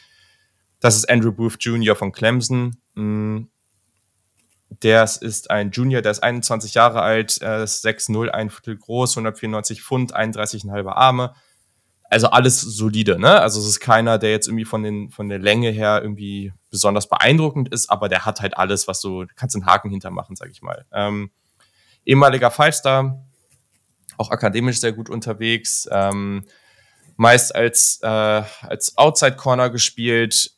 [0.81, 1.95] Das ist Andrew Booth Jr.
[1.95, 2.77] von Clemson.
[2.95, 3.43] Mm,
[4.69, 9.17] der ist ein Junior, der ist 21 Jahre alt, äh, ist 6'0, ein Viertel groß,
[9.17, 11.33] 194 Pfund, 31,5 Arme
[12.09, 13.39] also alles solide, ne?
[13.39, 17.07] Also es ist keiner, der jetzt irgendwie von, den, von der Länge her irgendwie besonders
[17.07, 20.49] beeindruckend ist, aber der hat halt alles, was du, du kannst einen Haken hintermachen, sag
[20.49, 20.85] ich mal.
[20.91, 21.31] Ähm,
[22.05, 23.23] ehemaliger Five-Star,
[24.17, 26.45] auch akademisch sehr gut unterwegs, ähm,
[27.15, 30.51] meist als, äh, als Outside-Corner gespielt.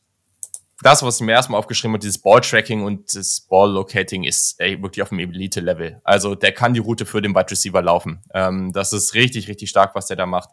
[0.84, 5.04] Das, was ich mir erstmal aufgeschrieben habe, dieses Ball-Tracking und das Ball-Locating ist ey, wirklich
[5.04, 6.02] auf dem Elite-Level.
[6.04, 8.22] Also der kann die Route für den Wide Receiver laufen.
[8.34, 10.50] Ähm, das ist richtig, richtig stark, was der da macht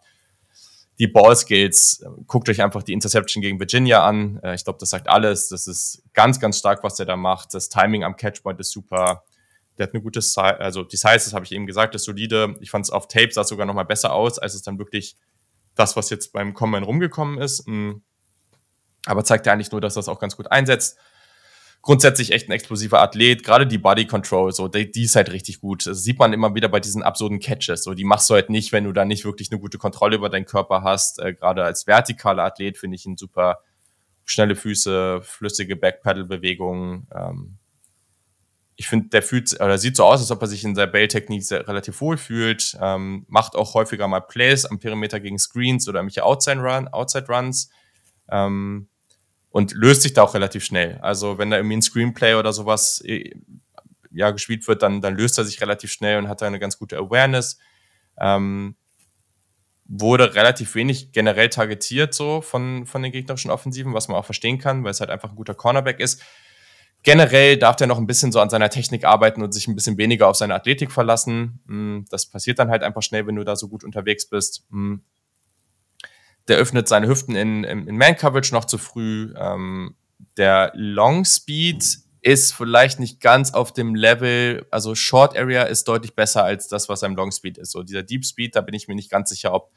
[0.98, 4.40] die Ballskills, guckt euch einfach die Interception gegen Virginia an.
[4.42, 5.48] Äh, ich glaube, das sagt alles.
[5.48, 7.54] Das ist ganz, ganz stark, was der da macht.
[7.54, 9.24] Das Timing am Catchpoint ist super.
[9.78, 12.56] Der hat eine gute Size, also die Size, das habe ich eben gesagt, ist solide.
[12.60, 15.16] Ich fand es auf Tape sah sogar noch mal besser aus, als es dann wirklich
[15.76, 17.68] das, was jetzt beim Combine rumgekommen ist.
[17.68, 18.02] Mm.
[19.08, 20.98] Aber zeigt ja eigentlich nur, dass das auch ganz gut einsetzt
[21.82, 23.44] grundsätzlich echt ein explosiver Athlet.
[23.44, 25.86] Gerade die Body Control, so, die, die ist halt richtig gut.
[25.86, 27.84] Das sieht man immer wieder bei diesen absurden Catches.
[27.84, 30.28] So, die machst du halt nicht, wenn du da nicht wirklich eine gute Kontrolle über
[30.28, 31.18] deinen Körper hast.
[31.18, 33.60] Äh, Gerade als vertikaler Athlet finde ich ihn super.
[34.24, 37.08] Schnelle Füße, flüssige Backpedal-Bewegungen.
[37.14, 37.58] Ähm,
[38.76, 41.42] ich finde, der fühlt oder sieht so aus, als ob er sich in der Bail-Technik
[41.50, 42.76] relativ wohl fühlt.
[42.80, 47.26] Ähm, macht auch häufiger mal Plays am Perimeter gegen Screens oder irgendwelche Outside, Run, Outside
[47.28, 47.70] Runs.
[48.30, 48.88] Ähm,
[49.50, 50.98] und löst sich da auch relativ schnell.
[51.02, 53.30] Also wenn da irgendwie ein Screenplay oder sowas äh,
[54.10, 56.78] ja gespielt wird, dann, dann löst er sich relativ schnell und hat da eine ganz
[56.78, 57.58] gute Awareness.
[58.18, 58.76] Ähm,
[59.88, 64.58] wurde relativ wenig generell targetiert so von, von den gegnerischen Offensiven, was man auch verstehen
[64.58, 66.22] kann, weil es halt einfach ein guter Cornerback ist.
[67.04, 69.96] Generell darf der noch ein bisschen so an seiner Technik arbeiten und sich ein bisschen
[69.96, 71.60] weniger auf seine Athletik verlassen.
[71.66, 74.66] Hm, das passiert dann halt einfach schnell, wenn du da so gut unterwegs bist.
[76.48, 79.32] Der öffnet seine Hüften in, in, in Man-Coverage noch zu früh.
[79.36, 79.96] Ähm,
[80.36, 86.14] der Long Speed ist vielleicht nicht ganz auf dem Level, also Short Area ist deutlich
[86.14, 87.70] besser als das, was am Long Speed ist.
[87.70, 89.70] So dieser Deep Speed, da bin ich mir nicht ganz sicher, ob,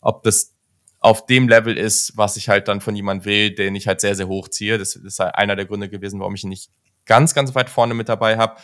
[0.00, 0.54] ob das
[1.00, 4.14] auf dem Level ist, was ich halt dann von jemand will, den ich halt sehr,
[4.14, 4.78] sehr hoch ziehe.
[4.78, 6.70] Das ist halt einer der Gründe gewesen, warum ich ihn nicht
[7.06, 8.60] ganz, ganz weit vorne mit dabei habe.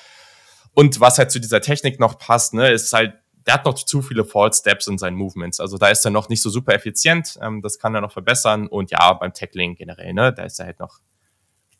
[0.73, 3.15] Und was halt zu dieser Technik noch passt, ne, ist halt,
[3.49, 5.59] der hat noch zu viele Fall Steps in seinen Movements.
[5.59, 7.39] Also da ist er noch nicht so super effizient.
[7.41, 8.67] Ähm, das kann er noch verbessern.
[8.67, 11.01] Und ja, beim Tackling generell, ne, da ist er halt noch.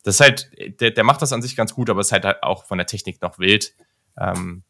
[0.01, 2.65] Das ist halt, der, der macht das an sich ganz gut, aber ist halt auch
[2.65, 3.75] von der Technik noch wild.
[4.17, 4.63] Ähm,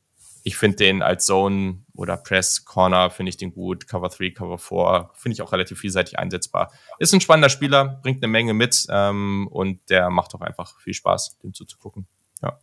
[0.43, 3.87] ich finde den als Zone oder Press Corner finde ich den gut.
[3.87, 6.73] Cover 3, Cover 4 finde ich auch relativ vielseitig einsetzbar.
[6.97, 10.93] Ist ein spannender Spieler, bringt eine Menge mit ähm, und der macht auch einfach viel
[10.93, 12.07] Spaß, dem zuzugucken.
[12.41, 12.59] Ja.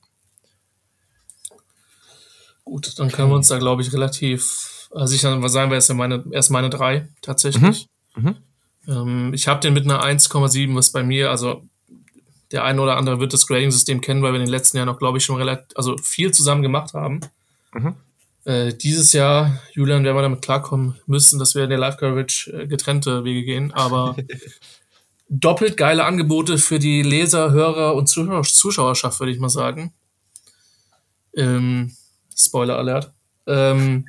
[2.67, 5.89] Gut, dann können wir uns da, glaube ich, relativ äh, sicher was sagen wir, ist
[5.89, 7.87] ja meine, erst meine drei tatsächlich.
[8.17, 8.23] Mhm.
[8.23, 8.37] Mhm.
[8.89, 11.62] Ähm, ich habe den mit einer 1,7, was bei mir, also
[12.51, 14.99] der eine oder andere wird das Grading-System kennen, weil wir in den letzten Jahren auch,
[14.99, 17.21] glaube ich, schon relativ, also viel zusammen gemacht haben.
[17.73, 17.95] Mhm.
[18.45, 22.67] Äh, dieses Jahr, Julian, werden wir damit klarkommen müssen, dass wir in der Live-Coverage äh,
[22.67, 24.17] getrennte Wege gehen, aber
[25.29, 29.93] doppelt geile Angebote für die Leser, Hörer und Zuschauer, Zuschauerschaft, würde ich mal sagen.
[31.37, 31.93] Ähm,
[32.37, 33.12] Spoiler Alert.
[33.47, 34.07] Ähm,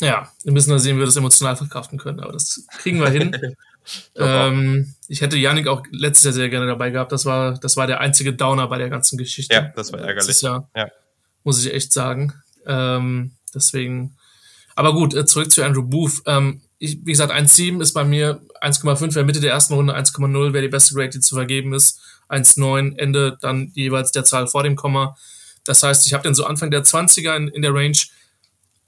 [0.00, 3.10] ja, wir müssen da sehen, wie wir das emotional verkraften können, aber das kriegen wir
[3.10, 3.36] hin.
[4.16, 7.12] ähm, ich hätte Yannick auch letztes Jahr sehr gerne dabei gehabt.
[7.12, 9.54] Das war, das war der einzige Downer bei der ganzen Geschichte.
[9.54, 10.42] Ja, das war ärgerlich.
[10.42, 10.88] Jahr, ja.
[11.44, 12.32] Muss ich echt sagen.
[12.66, 14.16] Ähm, deswegen,
[14.74, 16.22] aber gut, äh, zurück zu Andrew Booth.
[16.26, 20.52] Ähm, ich, wie gesagt, 1,7 ist bei mir 1,5 wäre Mitte der ersten Runde, 1,0
[20.52, 22.00] wäre die beste Grade, die zu vergeben ist.
[22.28, 25.16] 1,9 Ende dann jeweils der Zahl vor dem Komma.
[25.64, 27.96] Das heißt, ich habe den so Anfang der 20er in, in, der Range.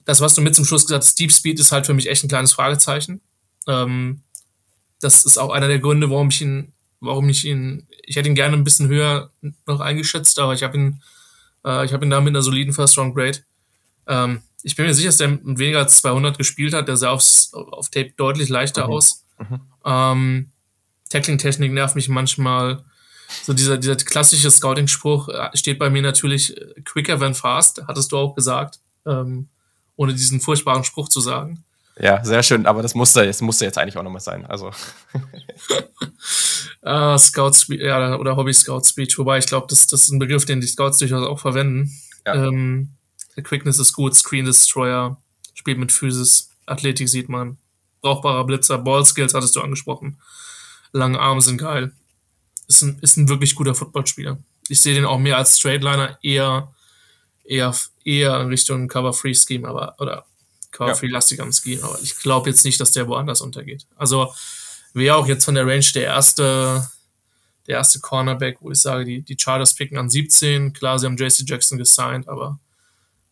[0.04, 2.22] Das, was du mit zum Schluss gesagt hast, Deep Speed ist halt für mich echt
[2.22, 3.20] ein kleines Fragezeichen.
[3.66, 4.22] Ähm,
[5.00, 8.34] das ist auch einer der Gründe, warum ich ihn, warum ich ihn, ich hätte ihn
[8.34, 9.30] gerne ein bisschen höher
[9.66, 11.02] noch eingeschätzt, aber ich habe ihn,
[11.64, 13.38] äh, ich habe ihn da mit einer soliden First Round Grade.
[14.06, 16.88] Ähm, ich bin mir sicher, dass der mit weniger als 200 gespielt hat.
[16.88, 18.92] Der sah aufs, auf Tape deutlich leichter mhm.
[18.92, 19.24] aus.
[19.38, 19.60] Mhm.
[19.84, 20.50] Ähm,
[21.08, 22.84] Tackling-Technik nervt mich manchmal.
[23.42, 28.12] So dieser, dieser klassische Scouting-Spruch äh, steht bei mir natürlich äh, quicker than fast, hattest
[28.12, 29.48] du auch gesagt, ähm,
[29.96, 31.64] ohne diesen furchtbaren Spruch zu sagen.
[31.98, 34.44] Ja, sehr schön, aber das musste, das musste jetzt eigentlich auch nochmal sein.
[34.44, 34.70] Also.
[36.84, 40.18] uh, Scout Speech, ja, oder Hobby Scout Speech, wobei ich glaube, das, das ist ein
[40.18, 41.90] Begriff, den die Scouts durchaus auch verwenden.
[42.26, 42.34] Ja.
[42.34, 42.90] Ähm,
[43.42, 45.16] Quickness ist gut, Screen Destroyer,
[45.54, 47.56] spielt mit Physis, Athletik sieht man,
[48.02, 50.18] brauchbarer Blitzer, Ball Skills hattest du angesprochen.
[50.92, 51.92] Lange Arme sind geil.
[52.68, 54.38] Ist ein, ist ein wirklich guter Footballspieler.
[54.68, 56.72] Ich sehe den auch mehr als Straightliner, eher,
[57.44, 60.26] eher, eher in Richtung Cover-Free-Scheme, aber, oder
[60.72, 63.86] Cover-Free-lastig am Scheme, aber ich glaube jetzt nicht, dass der woanders untergeht.
[63.96, 64.32] Also,
[64.94, 66.88] wäre auch jetzt von der Range der erste,
[67.66, 70.72] der erste Cornerback, wo ich sage, die, die Chargers picken an 17.
[70.72, 72.58] Klar, sie haben JC Jackson gesigned, aber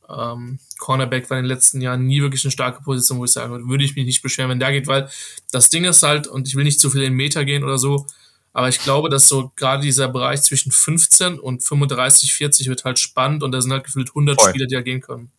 [0.09, 3.66] ähm, Cornerback war in den letzten Jahren nie wirklich eine starke Position, wo ich sage,
[3.66, 5.09] würde ich mich nicht beschweren, wenn der geht, weil
[5.51, 8.07] das Ding ist halt, und ich will nicht zu viel in Meter gehen oder so,
[8.55, 13.00] aber ich glaube, dass so gerade dieser Bereich zwischen 15 und 35, 40 wird halt
[13.00, 14.50] spannend und da sind halt gefühlt 100 Voll.
[14.50, 15.32] Spieler, die da gehen können.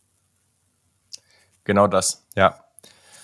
[1.63, 2.59] Genau das, ja.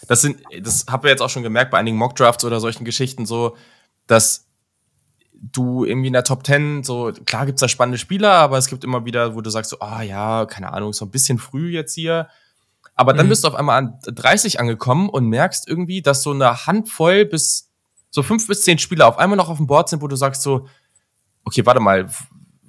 [0.07, 3.25] Das sind, das haben wir jetzt auch schon gemerkt bei einigen Mockdrafts oder solchen Geschichten
[3.25, 3.57] so,
[4.07, 4.47] dass
[5.33, 8.85] du irgendwie in der Top 10, so, klar gibt's da spannende Spieler, aber es gibt
[8.85, 11.69] immer wieder, wo du sagst so, ah oh, ja, keine Ahnung, so ein bisschen früh
[11.69, 12.29] jetzt hier.
[12.95, 13.31] Aber dann mhm.
[13.31, 17.70] bist du auf einmal an 30 angekommen und merkst irgendwie, dass so eine Handvoll bis
[18.12, 20.43] so fünf bis zehn Spieler auf einmal noch auf dem Board sind, wo du sagst
[20.43, 20.68] so,
[21.45, 22.09] okay, warte mal,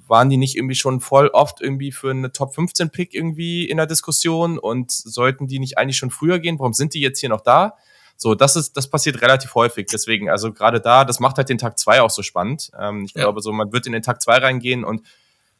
[0.08, 3.76] waren die nicht irgendwie schon voll oft irgendwie für eine Top 15 Pick irgendwie in
[3.76, 6.58] der Diskussion und sollten die nicht eigentlich schon früher gehen?
[6.58, 7.76] Warum sind die jetzt hier noch da?
[8.16, 9.88] So, das ist, das passiert relativ häufig.
[9.90, 12.70] Deswegen, also gerade da, das macht halt den Tag zwei auch so spannend.
[12.78, 13.22] Ähm, ich ja.
[13.22, 15.02] glaube, so, man wird in den Tag zwei reingehen und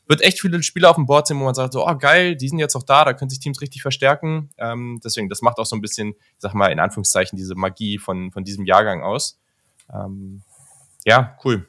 [0.07, 2.49] wird echt viele Spieler auf dem Board sind, wo man sagt, so, oh geil, die
[2.49, 4.51] sind jetzt auch da, da können sich Teams richtig verstärken.
[4.59, 7.99] Ähm, deswegen, das macht auch so ein bisschen, ich sag mal, in Anführungszeichen, diese Magie
[7.99, 9.39] von, von diesem Jahrgang aus.
[9.93, 10.43] Ähm,
[11.05, 11.68] ja, cool.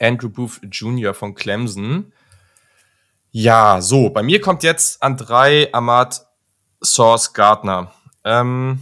[0.00, 1.14] Andrew Booth Jr.
[1.14, 2.12] von Clemson.
[3.30, 6.26] Ja, so, bei mir kommt jetzt an drei Ahmad
[6.82, 7.92] Source Gardner.
[8.24, 8.80] Ähm,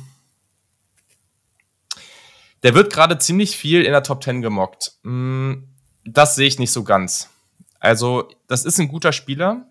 [2.62, 4.95] der wird gerade ziemlich viel in der Top 10 gemockt.
[5.03, 5.64] Mm,
[6.05, 7.29] das sehe ich nicht so ganz.
[7.79, 9.66] Also, das ist ein guter Spieler,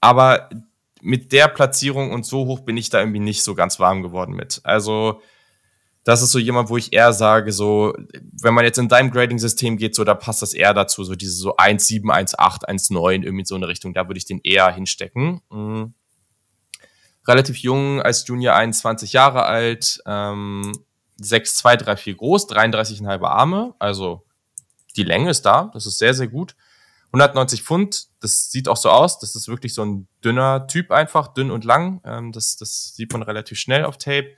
[0.00, 0.50] aber
[1.00, 4.34] mit der Platzierung und so hoch bin ich da irgendwie nicht so ganz warm geworden
[4.34, 4.60] mit.
[4.64, 5.22] Also,
[6.04, 7.94] das ist so jemand, wo ich eher sage, so,
[8.42, 11.32] wenn man jetzt in deinem Grading-System geht, so, da passt das eher dazu, so diese
[11.32, 15.40] so 1,7, 1,8, 1,9, irgendwie so eine Richtung, da würde ich den eher hinstecken.
[15.50, 15.94] Mhm.
[17.26, 20.72] Relativ jung, als Junior 21 Jahre alt, ähm,
[21.16, 24.26] 6, 2, 3, 4 groß, 33,5 Arme, also
[24.96, 26.54] die Länge ist da, das ist sehr, sehr gut.
[27.14, 31.28] 190 Pfund, das sieht auch so aus, das ist wirklich so ein dünner Typ einfach,
[31.28, 34.34] dünn und lang, ähm, das, das sieht man relativ schnell auf Tape.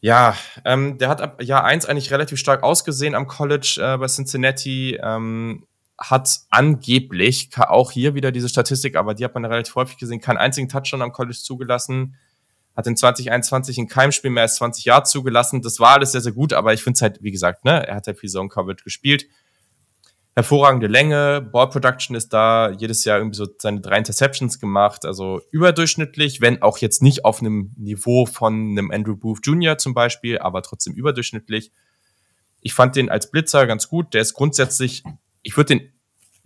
[0.00, 4.06] Ja, ähm, der hat ab Jahr 1 eigentlich relativ stark ausgesehen am College äh, bei
[4.06, 5.66] Cincinnati, ähm,
[5.98, 10.36] hat angeblich, auch hier wieder diese Statistik, aber die hat man relativ häufig gesehen, keinen
[10.36, 12.14] einzigen Touchdown am College zugelassen,
[12.76, 15.62] hat in 2021 in keinem Spiel mehr als 20 Yards zugelassen.
[15.62, 17.96] Das war alles sehr, sehr gut, aber ich finde es halt, wie gesagt, ne, er
[17.96, 19.26] hat halt viel Zone Coverage gespielt.
[20.38, 25.40] Hervorragende Länge, Ball Production ist da, jedes Jahr irgendwie so seine drei Interceptions gemacht, also
[25.50, 29.78] überdurchschnittlich, wenn auch jetzt nicht auf einem Niveau von einem Andrew Booth Jr.
[29.78, 31.72] zum Beispiel, aber trotzdem überdurchschnittlich.
[32.60, 34.14] Ich fand den als Blitzer ganz gut.
[34.14, 35.02] Der ist grundsätzlich,
[35.42, 35.92] ich würde den,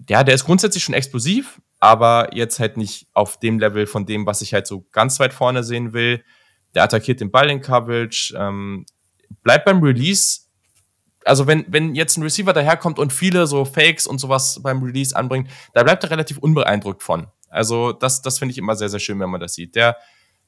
[0.09, 4.24] ja, der ist grundsätzlich schon explosiv, aber jetzt halt nicht auf dem Level von dem,
[4.24, 6.24] was ich halt so ganz weit vorne sehen will.
[6.74, 8.86] Der attackiert den Ball in Coverage, ähm,
[9.43, 10.41] bleibt beim Release.
[11.24, 15.14] Also wenn, wenn jetzt ein Receiver daherkommt und viele so Fakes und sowas beim Release
[15.14, 17.28] anbringt, da bleibt er relativ unbeeindruckt von.
[17.48, 19.74] Also das, das finde ich immer sehr, sehr schön, wenn man das sieht.
[19.74, 19.96] Der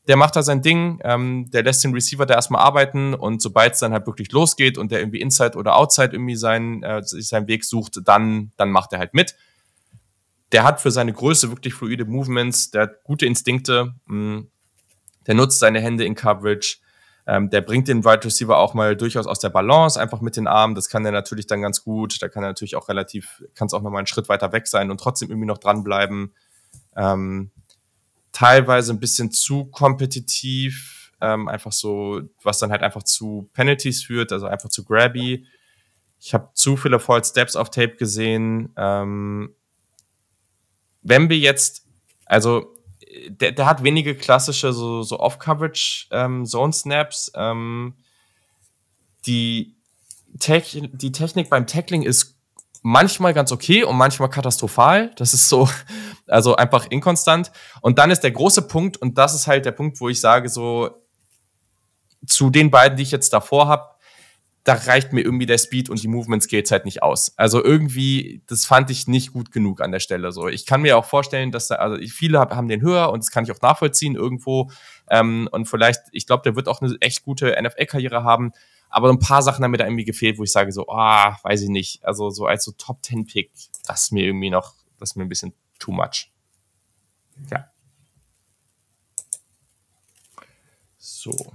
[0.07, 3.75] der macht da sein Ding, ähm, der lässt den Receiver da erstmal arbeiten und sobald
[3.75, 7.49] es dann halt wirklich losgeht und der irgendwie Inside oder Outside irgendwie seinen, äh, seinen
[7.49, 9.35] Weg sucht, dann, dann macht er halt mit.
[10.53, 14.51] Der hat für seine Größe wirklich fluide Movements, der hat gute Instinkte, mh, mm,
[15.27, 16.77] der nutzt seine Hände in Coverage,
[17.27, 20.47] ähm, der bringt den Wide Receiver auch mal durchaus aus der Balance, einfach mit den
[20.47, 20.75] Armen.
[20.75, 22.21] Das kann er natürlich dann ganz gut.
[22.21, 24.91] Da kann er natürlich auch relativ, kann es auch nochmal einen Schritt weiter weg sein
[24.91, 26.35] und trotzdem irgendwie noch dranbleiben.
[26.97, 27.51] Ähm,
[28.33, 34.31] teilweise ein bisschen zu kompetitiv, ähm, einfach so, was dann halt einfach zu Penalties führt,
[34.31, 35.47] also einfach zu grabby.
[36.21, 38.73] Ich habe zu viele False Steps auf Tape gesehen.
[38.77, 39.55] Ähm,
[41.03, 41.87] wenn wir jetzt,
[42.27, 42.74] also
[43.29, 46.45] der, der hat wenige klassische so, so Off-Coverage ähm.
[47.35, 47.95] Ähm,
[49.27, 49.77] die,
[50.39, 52.39] Tech, die Technik beim Tackling ist
[52.83, 55.11] manchmal ganz okay und manchmal katastrophal.
[55.17, 55.69] Das ist so,
[56.27, 57.51] also einfach inkonstant.
[57.81, 60.49] Und dann ist der große Punkt, und das ist halt der Punkt, wo ich sage,
[60.49, 60.91] so
[62.27, 63.94] zu den beiden, die ich jetzt davor habe,
[64.65, 67.37] da reicht mir irgendwie der Speed und die Movement Skills halt nicht aus.
[67.37, 70.33] Also irgendwie, das fand ich nicht gut genug an der Stelle.
[70.33, 73.31] So, ich kann mir auch vorstellen, dass da, also viele haben den höher und das
[73.31, 74.71] kann ich auch nachvollziehen irgendwo.
[75.11, 78.53] Ähm, und vielleicht, ich glaube, der wird auch eine echt gute NFL-Karriere haben.
[78.89, 81.39] Aber so ein paar Sachen haben mir da irgendwie gefehlt, wo ich sage so, ah,
[81.43, 82.03] weiß ich nicht.
[82.03, 83.51] Also so als so Top Ten Pick,
[83.87, 86.31] das ist mir irgendwie noch, das ist mir ein bisschen too much.
[87.51, 87.69] Ja.
[90.97, 91.53] So.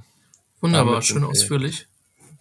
[0.62, 1.89] Wunderbar, schön ausführlich.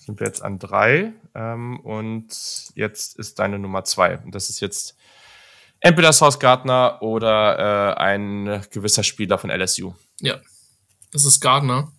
[0.08, 2.28] Sind wir jetzt an drei ähm, und
[2.74, 4.18] jetzt ist deine Nummer zwei.
[4.18, 4.96] Und das ist jetzt
[5.80, 9.92] entweder South Gardner oder äh, ein gewisser Spieler von LSU.
[10.20, 10.40] Ja,
[11.12, 11.92] das ist Gardner.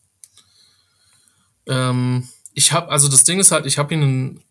[1.67, 4.43] Ähm, ich habe, also das Ding ist halt, ich habe ihn,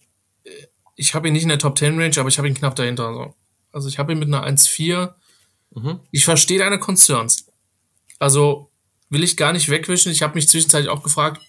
[0.94, 3.12] ich habe ihn nicht in der Top 10 Range, aber ich habe ihn knapp dahinter.
[3.12, 3.34] So.
[3.72, 5.14] Also ich habe ihn mit einer 1,4
[5.74, 6.00] Mhm.
[6.11, 7.46] Ich verstehe deine Concerns.
[8.18, 8.70] Also
[9.11, 10.12] will ich gar nicht wegwischen.
[10.12, 11.42] Ich habe mich zwischenzeitlich auch gefragt,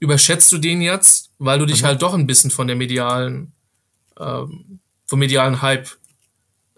[0.00, 1.86] überschätzt du den jetzt, weil du dich mhm.
[1.86, 3.52] halt doch ein bisschen von der medialen,
[4.18, 5.88] ähm, vom medialen Hype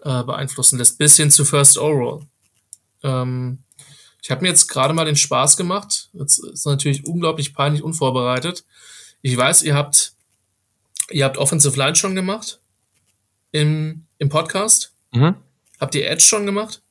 [0.03, 2.27] äh, beeinflussen lässt, bis hin zu First Overall.
[3.01, 3.63] Ähm,
[4.21, 6.09] ich habe mir jetzt gerade mal den Spaß gemacht.
[6.13, 8.65] Jetzt ist natürlich unglaublich peinlich unvorbereitet.
[9.21, 10.13] Ich weiß, ihr habt,
[11.09, 12.61] ihr habt Offensive Line schon gemacht
[13.51, 14.93] im, im Podcast.
[15.11, 15.35] Mhm.
[15.79, 16.81] Habt ihr Edge schon gemacht?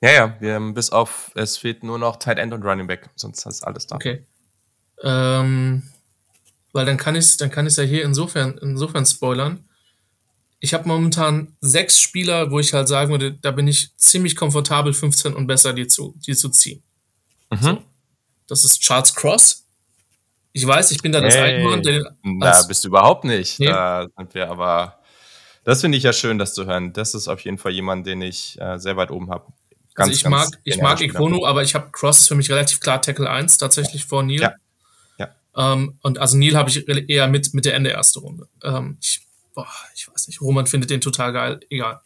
[0.00, 3.10] Ja, ja, wir haben bis auf, es fehlt nur noch Tight End und Running Back,
[3.16, 3.96] sonst ist alles da.
[3.96, 4.24] Okay.
[5.02, 5.82] Ähm,
[6.72, 9.64] weil dann kann ich dann kann ich ja hier insofern, insofern spoilern.
[10.60, 14.92] Ich habe momentan sechs Spieler, wo ich halt sagen würde, da bin ich ziemlich komfortabel,
[14.92, 16.82] 15 und besser die zu, die zu ziehen.
[17.50, 17.58] Mhm.
[17.60, 17.82] So.
[18.46, 19.66] Das ist Charles Cross.
[20.52, 21.82] Ich weiß, ich bin da das hey, Einhorn.
[21.82, 23.58] Der Na, bist du überhaupt nicht.
[23.60, 23.66] Nee.
[23.66, 25.00] Da sind wir aber
[25.64, 26.92] das finde ich ja schön, das zu hören.
[26.92, 29.52] Das ist auf jeden Fall jemand, den ich äh, sehr weit oben habe.
[29.94, 33.02] also ich mag, ich mag Ikono, aber ich habe Cross ist für mich relativ klar
[33.02, 34.40] Tackle 1 tatsächlich vor Neil.
[34.40, 34.54] Ja.
[35.60, 38.48] Ähm, und also Neil habe ich eher mit, mit der Ende erste Runde.
[38.64, 39.20] Ähm, ich,
[39.54, 41.60] boah, ich weiß nicht, Roman findet den total geil.
[41.68, 42.00] Egal.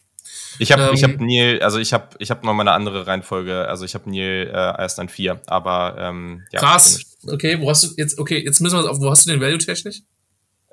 [0.59, 3.07] Ich habe ähm, ich hab Neil, also ich habe ich hab noch mal eine andere
[3.07, 3.67] Reihenfolge.
[3.67, 6.59] Also ich habe Neil äh, erst an vier, aber ähm, ja.
[6.59, 7.17] Krass.
[7.25, 9.57] Okay, wo hast du jetzt, okay, jetzt müssen wir auf, wo hast du den Value
[9.57, 10.01] technisch?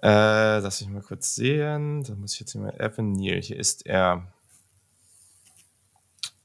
[0.03, 2.03] Äh, lass ich mal kurz sehen.
[2.03, 3.41] Da muss ich jetzt hier mal Evan Neal.
[3.41, 4.32] Hier ist er.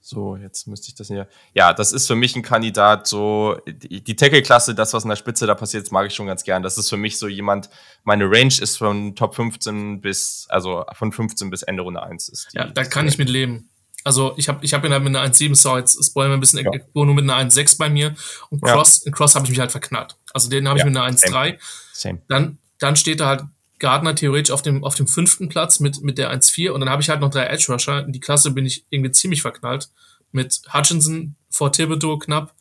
[0.09, 1.27] So, jetzt müsste ich das hier.
[1.53, 5.45] Ja, das ist für mich ein Kandidat, so die, Tackle-Klasse, das, was in der Spitze
[5.45, 6.63] da passiert, das mag ich schon ganz gern.
[6.63, 7.69] Das ist für mich so jemand,
[8.05, 12.53] meine Range ist von Top 15 bis, also von 15 bis Ende Runde 1 ist.
[12.53, 13.69] Die, ja, da kann ich mit leben.
[14.05, 16.39] Also ich habe ich hab ihn halt mit einer 1,7, so jetzt spoilern wir ein
[16.39, 16.71] bisschen, ja.
[16.93, 18.15] nur mit einer 1,6 bei mir.
[18.49, 19.11] Und Cross, ja.
[19.11, 20.15] Cross habe ich mich halt verknallt.
[20.33, 21.57] Also den habe ich mit einer 1,3.
[21.91, 22.21] Same.
[22.29, 23.43] Dann dann steht da halt
[23.79, 27.01] Gardner theoretisch auf dem, auf dem fünften Platz mit, mit der 1-4 und dann habe
[27.01, 28.03] ich halt noch drei Edge Rusher.
[28.05, 29.89] In die Klasse bin ich irgendwie ziemlich verknallt.
[30.31, 32.53] Mit Hutchinson vor Thibodeau knapp.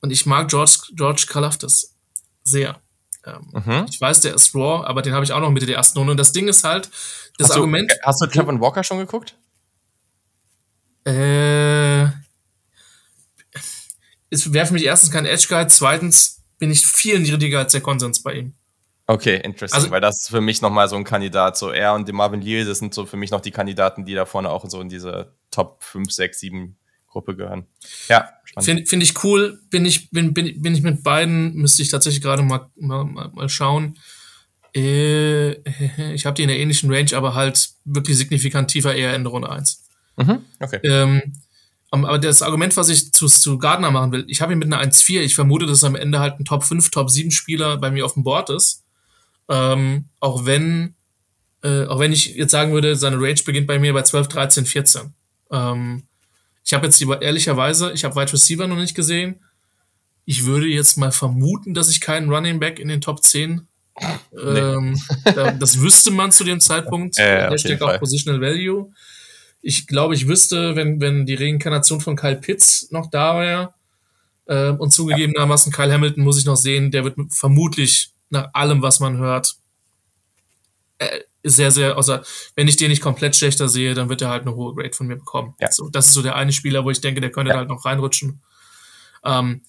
[0.00, 1.94] Und ich mag George, George Kalafdis
[2.42, 2.80] sehr.
[3.24, 3.86] Ähm, mhm.
[3.88, 6.12] Ich weiß, der ist raw, aber den habe ich auch noch Mitte der ersten Runde.
[6.12, 6.90] Und das Ding ist halt,
[7.38, 7.90] das hast Argument.
[7.90, 9.36] Du, hast du Kevin Walker schon geguckt?
[11.04, 12.04] Äh,
[14.30, 17.80] es wäre für mich erstens kein Edge Guide, zweitens bin ich viel niedriger als der
[17.80, 18.54] Konsens bei ihm.
[19.08, 21.56] Okay, interesting, also, weil das ist für mich nochmal so ein Kandidat.
[21.56, 24.14] So er und die Marvin Leal, das sind so für mich noch die Kandidaten, die
[24.14, 26.76] da vorne auch so in diese Top 5, 6, 7
[27.06, 27.66] Gruppe gehören.
[28.08, 28.28] Ja,
[28.60, 29.60] Finde find ich cool.
[29.70, 33.48] Bin ich, bin, bin, bin ich mit beiden, müsste ich tatsächlich gerade mal, mal, mal
[33.48, 33.98] schauen.
[34.74, 35.52] Äh,
[36.14, 39.30] ich habe die in der ähnlichen Range, aber halt wirklich signifikant tiefer eher in der
[39.30, 39.84] Runde 1.
[40.16, 40.80] Mhm, okay.
[40.82, 41.32] Ähm,
[41.90, 44.82] aber das Argument, was ich zu, zu Gardner machen will, ich habe ihn mit einer
[44.82, 45.20] 1-4.
[45.20, 48.14] Ich vermute, dass am Ende halt ein Top 5, Top 7 Spieler bei mir auf
[48.14, 48.85] dem Board ist.
[49.48, 50.94] Ähm, auch wenn,
[51.62, 54.66] äh, auch wenn ich jetzt sagen würde, seine Range beginnt bei mir bei 12, 13,
[54.66, 55.14] 14.
[55.52, 56.02] Ähm,
[56.64, 59.40] ich habe jetzt ehrlicherweise, ich habe Wide Receiver noch nicht gesehen.
[60.24, 63.68] Ich würde jetzt mal vermuten, dass ich keinen Running Back in den Top 10
[64.32, 64.58] Nee.
[64.58, 67.18] Ähm, das wüsste man zu dem Zeitpunkt.
[67.18, 68.92] Äh, Hashtag auch Positional Value.
[69.62, 73.74] Ich glaube, ich wüsste, wenn, wenn die Reinkarnation von Kyle Pitts noch da wäre,
[74.46, 79.00] äh, und zugegebenermaßen Kyle Hamilton muss ich noch sehen, der wird vermutlich nach allem, was
[79.00, 79.56] man hört,
[80.98, 82.24] äh, sehr, sehr, außer
[82.54, 85.06] wenn ich den nicht komplett schlechter sehe, dann wird er halt eine hohe Grade von
[85.06, 85.54] mir bekommen.
[85.60, 85.70] Ja.
[85.70, 87.58] So, das ist so der eine Spieler, wo ich denke, der könnte ja.
[87.58, 88.42] halt noch reinrutschen.
[89.24, 89.62] Ähm,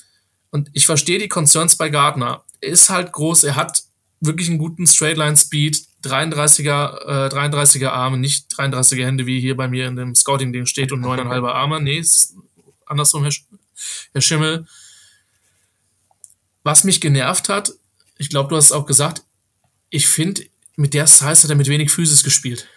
[0.50, 2.44] und ich verstehe die Concerns bei Gardner.
[2.62, 3.84] Er ist halt groß, er hat
[4.20, 9.88] wirklich einen guten Straightline-Speed, 33er, äh, 33er Arme, nicht 33er Hände, wie hier bei mir
[9.88, 11.82] in dem Scouting-Ding steht und 9,5er Arme.
[11.82, 12.36] Nee, ist
[12.86, 13.34] andersrum, Herr,
[14.14, 14.68] Herr Schimmel.
[16.64, 17.72] Was mich genervt hat,
[18.18, 19.24] ich glaube, du hast es auch gesagt,
[19.90, 20.44] ich finde,
[20.76, 22.68] mit der Size hat er mit wenig Physis gespielt.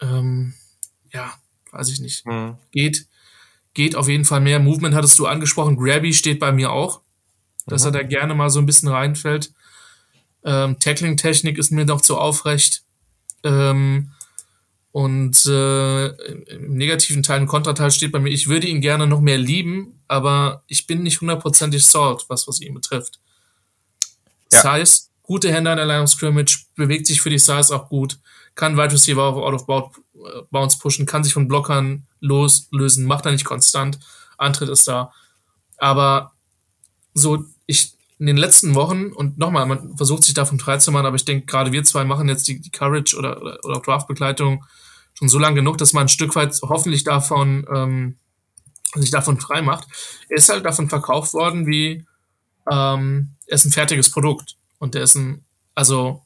[0.00, 0.54] Ähm,
[1.12, 1.32] ja,
[1.72, 2.26] weiß ich nicht.
[2.26, 2.56] Mhm.
[2.72, 3.06] Geht,
[3.74, 4.58] geht auf jeden Fall mehr.
[4.58, 5.76] Movement hattest du angesprochen.
[5.76, 7.00] Grabby steht bei mir auch,
[7.66, 7.88] dass mhm.
[7.88, 9.52] er da gerne mal so ein bisschen reinfällt.
[10.44, 12.82] Ähm, Tackling-Technik ist mir noch zu aufrecht.
[13.44, 14.12] Ähm,
[14.92, 16.08] und äh,
[16.54, 20.00] im negativen Teil, im Kontrateil steht bei mir, ich würde ihn gerne noch mehr lieben,
[20.08, 23.20] aber ich bin nicht hundertprozentig sold, was, was ihn betrifft.
[24.52, 24.84] Ja.
[24.84, 28.18] Size, gute Hände an der Line of Scrimmage, bewegt sich für die Size auch gut,
[28.54, 33.26] kann Wide Receiver auf Out of äh, Bounds pushen, kann sich von Blockern loslösen, macht
[33.26, 33.98] er nicht konstant,
[34.36, 35.12] Antritt ist da.
[35.78, 36.32] Aber
[37.14, 41.06] so, ich, in den letzten Wochen, und nochmal, man versucht sich davon frei zu machen,
[41.06, 44.64] aber ich denke, gerade wir zwei machen jetzt die, die Courage oder, oder, oder Draftbegleitung
[45.14, 48.16] schon so lange genug, dass man ein Stück weit hoffentlich davon, ähm,
[48.94, 49.86] sich davon frei macht.
[50.28, 52.04] Er ist halt davon verkauft worden, wie
[52.70, 54.56] ähm, er ist ein fertiges Produkt.
[54.78, 55.44] Und der ist ein,
[55.74, 56.22] also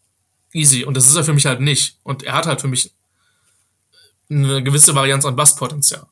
[0.52, 0.84] easy.
[0.84, 1.98] Und das ist er für mich halt nicht.
[2.02, 2.92] Und er hat halt für mich
[4.30, 6.06] eine gewisse Varianz an Basspotenzial.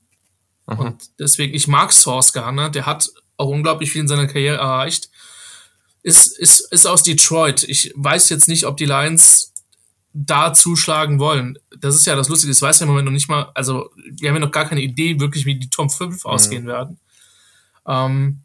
[0.66, 0.78] Mhm.
[0.78, 5.08] Und deswegen, ich mag Source Garner, der hat auch unglaublich viel in seiner Karriere erreicht
[6.02, 7.62] ist, ist, ist aus Detroit.
[7.64, 9.52] Ich weiß jetzt nicht, ob die Lions
[10.12, 11.58] da zuschlagen wollen.
[11.78, 14.28] Das ist ja das Lustige, das weiß ja im Moment noch nicht mal, also wir
[14.28, 16.30] haben ja noch gar keine Idee wirklich, wie die Top 5 mhm.
[16.30, 16.98] ausgehen werden.
[17.86, 18.40] Ähm,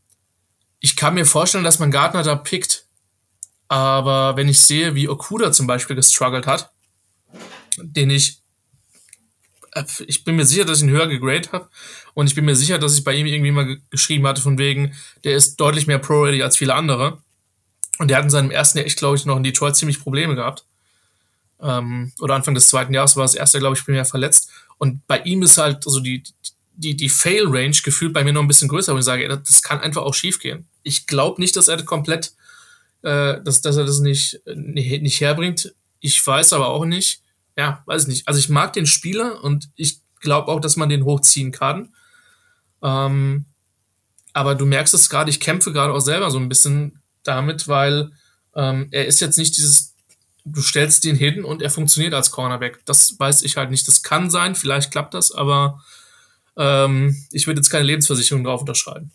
[0.80, 2.86] ich kann mir vorstellen, dass man Gardner da pickt,
[3.68, 6.72] aber wenn ich sehe, wie Okuda zum Beispiel gestruggelt hat,
[7.78, 8.42] den ich
[9.78, 11.70] äh, ich bin mir sicher, dass ich ihn höher gegradet habe
[12.14, 14.96] und ich bin mir sicher, dass ich bei ihm irgendwie mal geschrieben hatte von wegen,
[15.24, 17.22] der ist deutlich mehr Pro-Ready als viele andere.
[18.00, 20.36] Und der hat in seinem ersten Jahr echt, glaube ich, noch in Detroit ziemlich Probleme
[20.36, 20.66] gehabt.
[21.60, 24.52] Ähm, oder Anfang des zweiten Jahres war das erste, glaube ich, primär verletzt.
[24.78, 26.22] Und bei ihm ist halt so die,
[26.78, 29.80] die, die Fail-Range gefühlt bei mir noch ein bisschen größer, wo ich sage, das kann
[29.80, 30.68] einfach auch schief gehen.
[30.84, 32.34] Ich glaube nicht, dass er komplett,
[33.02, 35.74] äh, dass, dass er das nicht, nicht, nicht herbringt.
[36.00, 37.22] Ich weiß aber auch nicht,
[37.58, 38.28] ja, weiß ich nicht.
[38.28, 41.94] Also ich mag den Spieler und ich glaube auch, dass man den hochziehen kann.
[42.84, 43.46] Ähm,
[44.34, 48.12] aber du merkst es gerade, ich kämpfe gerade auch selber so ein bisschen damit, weil
[48.56, 49.96] ähm, er ist jetzt nicht dieses,
[50.46, 52.86] du stellst den hin und er funktioniert als Cornerback.
[52.86, 53.88] Das weiß ich halt nicht.
[53.88, 55.82] Das kann sein, vielleicht klappt das, aber
[56.58, 59.12] ähm, ich würde jetzt keine Lebensversicherung drauf unterschreiben.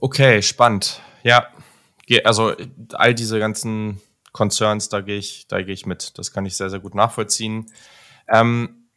[0.00, 1.02] Okay, spannend.
[1.22, 1.48] Ja,
[2.24, 2.54] also
[2.92, 4.00] all diese ganzen
[4.32, 6.16] Concerns, da gehe ich, da ich mit.
[6.18, 7.66] Das kann ich sehr, sehr gut nachvollziehen.
[8.28, 8.88] Ähm,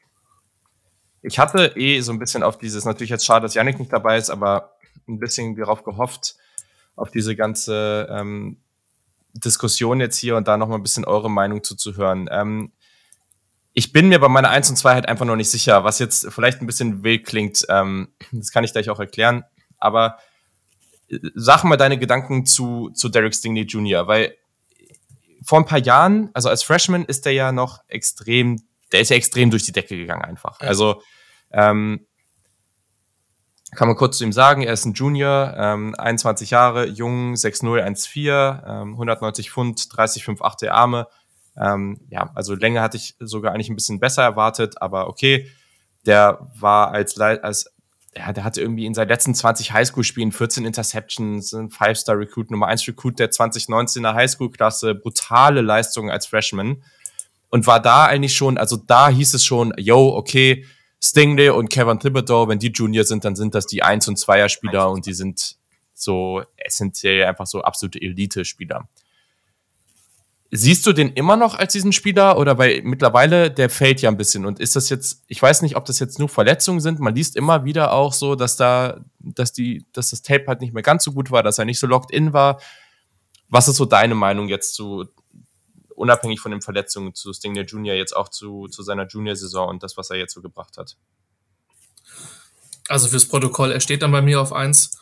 [1.22, 4.18] ich hatte eh so ein bisschen auf dieses, natürlich jetzt schade, dass Yannick nicht dabei
[4.18, 4.76] ist, aber
[5.08, 6.36] ein bisschen darauf gehofft,
[6.96, 8.58] auf diese ganze ähm,
[9.34, 12.30] Diskussion jetzt hier und da noch mal ein bisschen eure Meinung zuzuhören.
[12.32, 12.72] Ähm,
[13.74, 16.28] ich bin mir bei meiner 1 und 2 halt einfach noch nicht sicher, was jetzt
[16.30, 17.66] vielleicht ein bisschen wild klingt.
[17.70, 19.44] Ähm, das kann ich gleich auch erklären.
[19.78, 20.18] Aber
[21.10, 24.36] äh, sag mal deine Gedanken zu, zu Derek Stingley Jr., weil
[25.44, 28.62] vor ein paar Jahren, also als Freshman ist der ja noch extrem,
[28.92, 30.60] der ist ja extrem durch die Decke gegangen einfach.
[30.60, 31.02] Also
[31.52, 32.06] ähm,
[33.72, 37.82] kann man kurz zu ihm sagen, er ist ein Junior, ähm, 21 Jahre, jung, 6'0,
[37.82, 41.08] 1'4, ähm, 190 Pfund, 30,5, 8 der Arme.
[41.62, 45.50] Ähm, ja, also Länge hatte ich sogar eigentlich ein bisschen besser erwartet, aber okay.
[46.08, 47.70] Der war als, als
[48.16, 52.88] ja, der hatte irgendwie in seinen letzten 20 Highschool-Spielen 14 Interceptions, ein Five-Star-Recruit, Nummer 1
[52.88, 56.84] Recruit der 2019er Highschool-Klasse, brutale Leistungen als Freshman.
[57.50, 60.66] Und war da eigentlich schon, also da hieß es schon, yo, okay,
[61.04, 64.90] Stingley und Kevin Thibodeau, wenn die Junior sind, dann sind das die 1- und 2er-Spieler
[64.90, 65.58] und die sind
[65.94, 68.88] so essentiell einfach so absolute Elite-Spieler.
[70.54, 74.18] Siehst du den immer noch als diesen Spieler oder weil mittlerweile der fällt ja ein
[74.18, 77.16] bisschen und ist das jetzt, ich weiß nicht, ob das jetzt nur Verletzungen sind, man
[77.16, 80.84] liest immer wieder auch so, dass da, dass die, dass das Tape halt nicht mehr
[80.84, 82.60] ganz so gut war, dass er nicht so locked in war.
[83.48, 85.06] Was ist so deine Meinung jetzt zu,
[85.96, 89.96] unabhängig von den Verletzungen zu Stingler Junior, jetzt auch zu, zu seiner Junior-Saison und das,
[89.96, 90.98] was er jetzt so gebracht hat?
[92.90, 95.00] Also fürs Protokoll, er steht dann bei mir auf 1.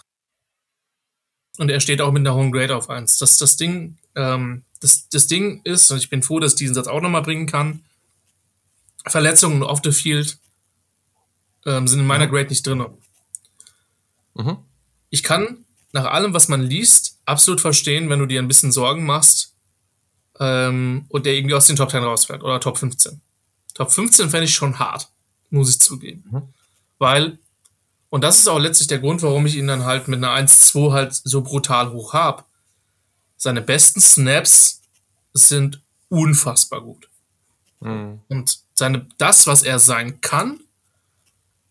[1.57, 3.17] Und er steht auch mit einer hohen Grade auf 1.
[3.17, 6.75] Das, das Ding, ähm, das, das Ding ist, und ich bin froh, dass ich diesen
[6.75, 7.83] Satz auch nochmal bringen kann,
[9.05, 10.37] Verletzungen off the field
[11.65, 12.31] ähm, sind in meiner mhm.
[12.31, 12.85] Grade nicht drin.
[14.35, 14.57] Mhm.
[15.09, 19.05] Ich kann nach allem, was man liest, absolut verstehen, wenn du dir ein bisschen Sorgen
[19.05, 19.55] machst
[20.39, 23.21] ähm, und der irgendwie aus den Top 10 rausfährt oder Top 15.
[23.73, 25.09] Top 15 fände ich schon hart,
[25.49, 26.23] muss ich zugeben.
[26.29, 26.41] Mhm.
[26.99, 27.39] Weil,
[28.09, 30.91] und das ist auch letztlich der Grund, warum ich ihn dann halt mit einer 1-2
[30.91, 32.43] halt so brutal hoch habe
[33.40, 34.82] seine besten Snaps
[35.34, 37.10] sind unfassbar gut.
[37.80, 38.20] Mhm.
[38.28, 40.60] Und seine, das, was er sein kann,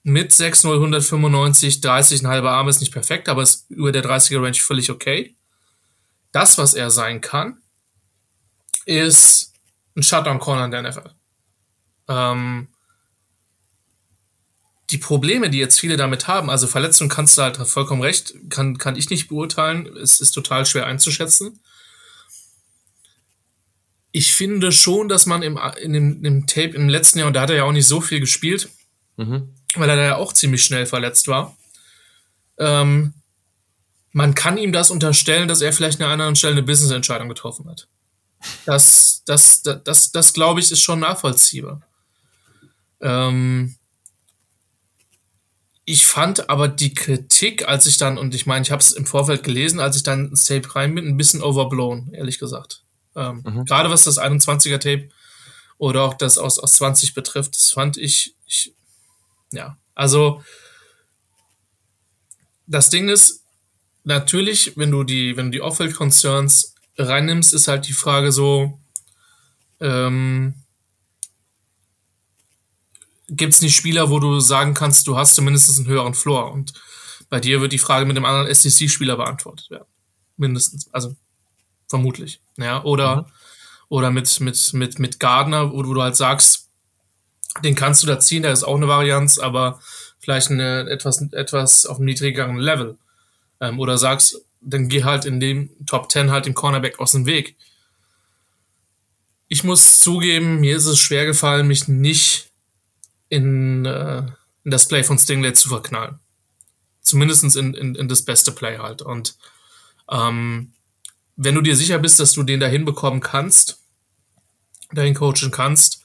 [0.03, 4.43] mit 6-0, 195, 30, ein halber Arm ist nicht perfekt, aber ist über der 30er
[4.43, 5.37] Range völlig okay.
[6.33, 7.61] Das, was er sein kann,
[8.87, 9.53] ist
[9.95, 11.11] ein Shutdown-Corner in der NFL.
[12.09, 12.69] Ähm,
[14.91, 18.79] die Probleme, die jetzt viele damit haben, also Verletzungen kannst du halt vollkommen recht, kann,
[18.79, 19.87] kann ich nicht beurteilen.
[19.97, 21.61] Es ist total schwer einzuschätzen.
[24.13, 27.43] Ich finde schon, dass man im, in dem, im Tape im letzten Jahr, und da
[27.43, 28.71] hat er ja auch nicht so viel gespielt,
[29.17, 29.55] mhm.
[29.75, 31.57] weil er da ja auch ziemlich schnell verletzt war,
[32.59, 33.13] ähm,
[34.13, 37.69] man kann ihm das unterstellen, dass er vielleicht an einer anderen Stelle eine Business-Entscheidung getroffen
[37.69, 37.89] hat.
[38.65, 41.83] Das, das, das, das, das glaube ich, ist schon nachvollziehbar.
[43.01, 43.78] Ähm,
[45.89, 49.07] ich fand aber die Kritik, als ich dann, und ich meine, ich habe es im
[49.07, 52.85] Vorfeld gelesen, als ich dann ins Tape rein bin, ein bisschen overblown, ehrlich gesagt.
[53.17, 53.65] Ähm, mhm.
[53.65, 55.09] Gerade was das 21er Tape
[55.79, 58.75] oder auch das aus, aus 20 betrifft, das fand ich, ich
[59.51, 60.45] ja, also
[62.67, 63.45] das Ding ist,
[64.05, 68.79] natürlich, wenn du die, wenn du die Off-Field Concerns reinnimmst, ist halt die Frage so,
[69.81, 70.53] ähm,
[73.29, 76.53] gibt es nicht Spieler, wo du sagen kannst, du hast zumindest einen höheren Floor.
[76.53, 76.73] Und
[77.29, 79.87] bei dir wird die Frage mit dem anderen SEC-Spieler beantwortet werden.
[80.37, 80.89] Mindestens.
[80.93, 81.15] Also
[81.89, 82.41] vermutlich.
[82.57, 83.25] Ja, oder, mhm.
[83.89, 86.69] oder mit, mit, mit, mit Gardner, wo du halt sagst,
[87.63, 89.81] den kannst du da ziehen, der ist auch eine Varianz, aber
[90.19, 92.97] vielleicht eine etwas, etwas auf einem niedrigeren Level.
[93.61, 97.27] Ähm, oder sagst, dann geh halt in dem Top 10 halt dem Cornerback aus dem
[97.27, 97.57] Weg.
[99.49, 102.48] Ich muss zugeben, mir ist es schwer gefallen, mich nicht
[103.29, 104.19] in, äh,
[104.65, 106.19] in das Play von Stingley zu verknallen.
[107.01, 109.03] Zumindest in, in, in das beste Play halt.
[109.03, 109.37] Und
[110.11, 110.73] ähm,
[111.37, 113.81] wenn du dir sicher bist, dass du den da hinbekommen kannst,
[114.93, 116.03] dahin coachen kannst,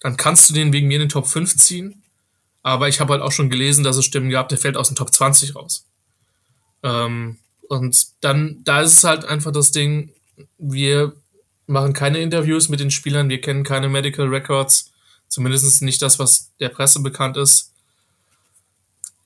[0.00, 2.02] dann kannst du den wegen mir in den Top 5 ziehen.
[2.62, 4.96] Aber ich habe halt auch schon gelesen, dass es Stimmen gab, der fällt aus dem
[4.96, 5.86] Top 20 raus.
[6.82, 10.12] Ähm, und dann, da ist es halt einfach das Ding,
[10.58, 11.14] wir
[11.66, 14.92] machen keine Interviews mit den Spielern, wir kennen keine Medical Records.
[15.36, 17.74] Zumindest nicht das, was der Presse bekannt ist.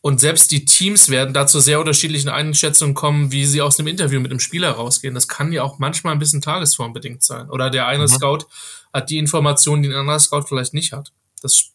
[0.01, 3.87] Und selbst die Teams werden da zu sehr unterschiedlichen Einschätzungen kommen, wie sie aus einem
[3.87, 5.15] Interview mit dem Spieler rausgehen.
[5.15, 7.49] Das kann ja auch manchmal ein bisschen tagesformbedingt sein.
[7.49, 8.09] Oder der eine mhm.
[8.09, 8.47] Scout
[8.93, 11.13] hat die Informationen, die ein anderer Scout vielleicht nicht hat.
[11.43, 11.71] Das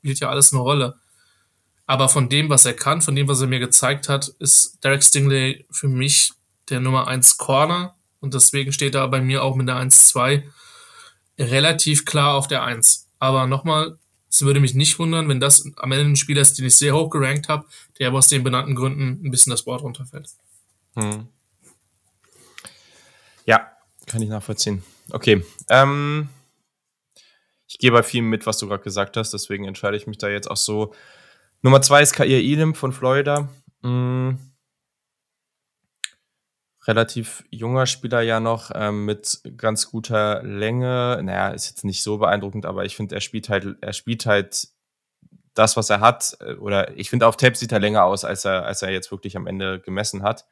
[0.00, 0.96] spielt ja alles eine Rolle.
[1.86, 5.04] Aber von dem, was er kann, von dem, was er mir gezeigt hat, ist Derek
[5.04, 6.32] Stingley für mich
[6.68, 7.94] der Nummer 1 Corner.
[8.18, 10.42] Und deswegen steht er bei mir auch mit der 1-2
[11.38, 13.07] relativ klar auf der 1.
[13.18, 13.98] Aber nochmal,
[14.30, 16.94] es würde mich nicht wundern, wenn das am Ende ein Spieler ist, den ich sehr
[16.94, 17.66] hoch gerankt habe,
[17.98, 20.28] der aber aus den benannten Gründen ein bisschen das Board runterfällt.
[20.94, 21.28] Hm.
[23.46, 23.70] Ja,
[24.06, 24.82] kann ich nachvollziehen.
[25.10, 25.44] Okay.
[25.68, 26.28] Ähm,
[27.66, 30.28] ich gehe bei vielem mit, was du gerade gesagt hast, deswegen entscheide ich mich da
[30.28, 30.94] jetzt auch so.
[31.62, 33.48] Nummer zwei ist Kair Elam von Florida.
[33.82, 34.38] Hm
[36.88, 41.20] relativ junger Spieler ja noch ähm, mit ganz guter Länge.
[41.22, 44.68] Naja, ist jetzt nicht so beeindruckend, aber ich finde, er spielt halt, er spielt halt
[45.54, 46.36] das, was er hat.
[46.40, 49.10] Äh, oder ich finde, auf Tape sieht er länger aus, als er, als er jetzt
[49.10, 50.46] wirklich am Ende gemessen hat.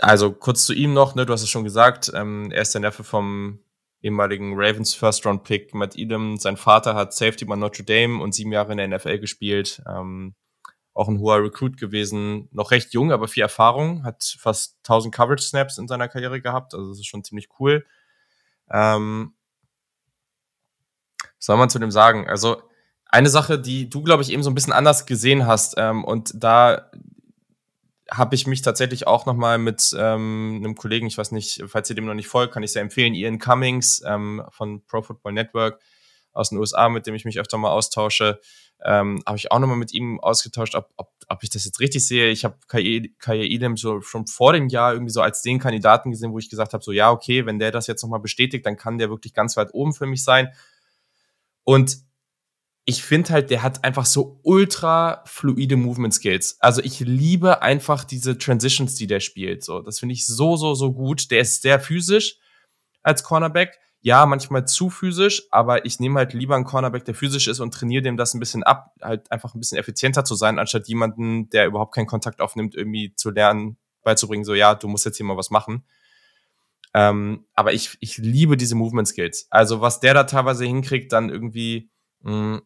[0.00, 2.80] also kurz zu ihm noch, ne, du hast es schon gesagt, ähm, er ist der
[2.80, 3.60] Neffe vom
[4.02, 6.36] ehemaligen Ravens First Round Pick Matt Edom.
[6.36, 9.82] Sein Vater hat Safety bei Notre Dame und sieben Jahre in der NFL gespielt.
[9.88, 10.34] Ähm,
[10.94, 15.42] auch ein hoher Recruit gewesen, noch recht jung, aber viel Erfahrung, hat fast 1000 Coverage
[15.42, 17.84] Snaps in seiner Karriere gehabt, also das ist schon ziemlich cool.
[18.70, 19.34] Ähm,
[21.20, 22.28] was soll man zu dem sagen?
[22.28, 22.62] Also
[23.06, 26.32] eine Sache, die du, glaube ich, eben so ein bisschen anders gesehen hast ähm, und
[26.34, 26.90] da
[28.10, 31.90] habe ich mich tatsächlich auch noch mal mit ähm, einem Kollegen, ich weiß nicht, falls
[31.90, 35.32] ihr dem noch nicht folgt, kann ich sehr empfehlen, Ian Cummings ähm, von Pro Football
[35.32, 35.80] Network
[36.32, 38.40] aus den USA, mit dem ich mich öfter mal austausche,
[38.84, 41.80] ähm, habe ich auch noch mal mit ihm ausgetauscht, ob, ob, ob ich das jetzt
[41.80, 42.30] richtig sehe.
[42.30, 46.32] Ich habe Kaya Idem so schon vor dem Jahr irgendwie so als den Kandidaten gesehen,
[46.32, 48.76] wo ich gesagt habe, so ja, okay, wenn der das jetzt noch mal bestätigt, dann
[48.76, 50.52] kann der wirklich ganz weit oben für mich sein.
[51.64, 51.98] Und
[52.86, 56.58] ich finde halt, der hat einfach so ultra fluide Movement Skills.
[56.60, 59.64] Also ich liebe einfach diese Transitions, die der spielt.
[59.64, 61.30] So, das finde ich so, so, so gut.
[61.30, 62.36] Der ist sehr physisch
[63.02, 63.78] als Cornerback.
[64.06, 67.72] Ja, manchmal zu physisch, aber ich nehme halt lieber einen Cornerback, der physisch ist und
[67.72, 71.48] trainiere dem das ein bisschen ab, halt einfach ein bisschen effizienter zu sein, anstatt jemanden,
[71.48, 75.24] der überhaupt keinen Kontakt aufnimmt, irgendwie zu lernen, beizubringen, so ja, du musst jetzt hier
[75.24, 75.86] mal was machen.
[76.92, 79.46] Ähm, aber ich, ich liebe diese Movement Skills.
[79.48, 81.90] Also was der da teilweise hinkriegt, dann irgendwie
[82.20, 82.62] mh, mm,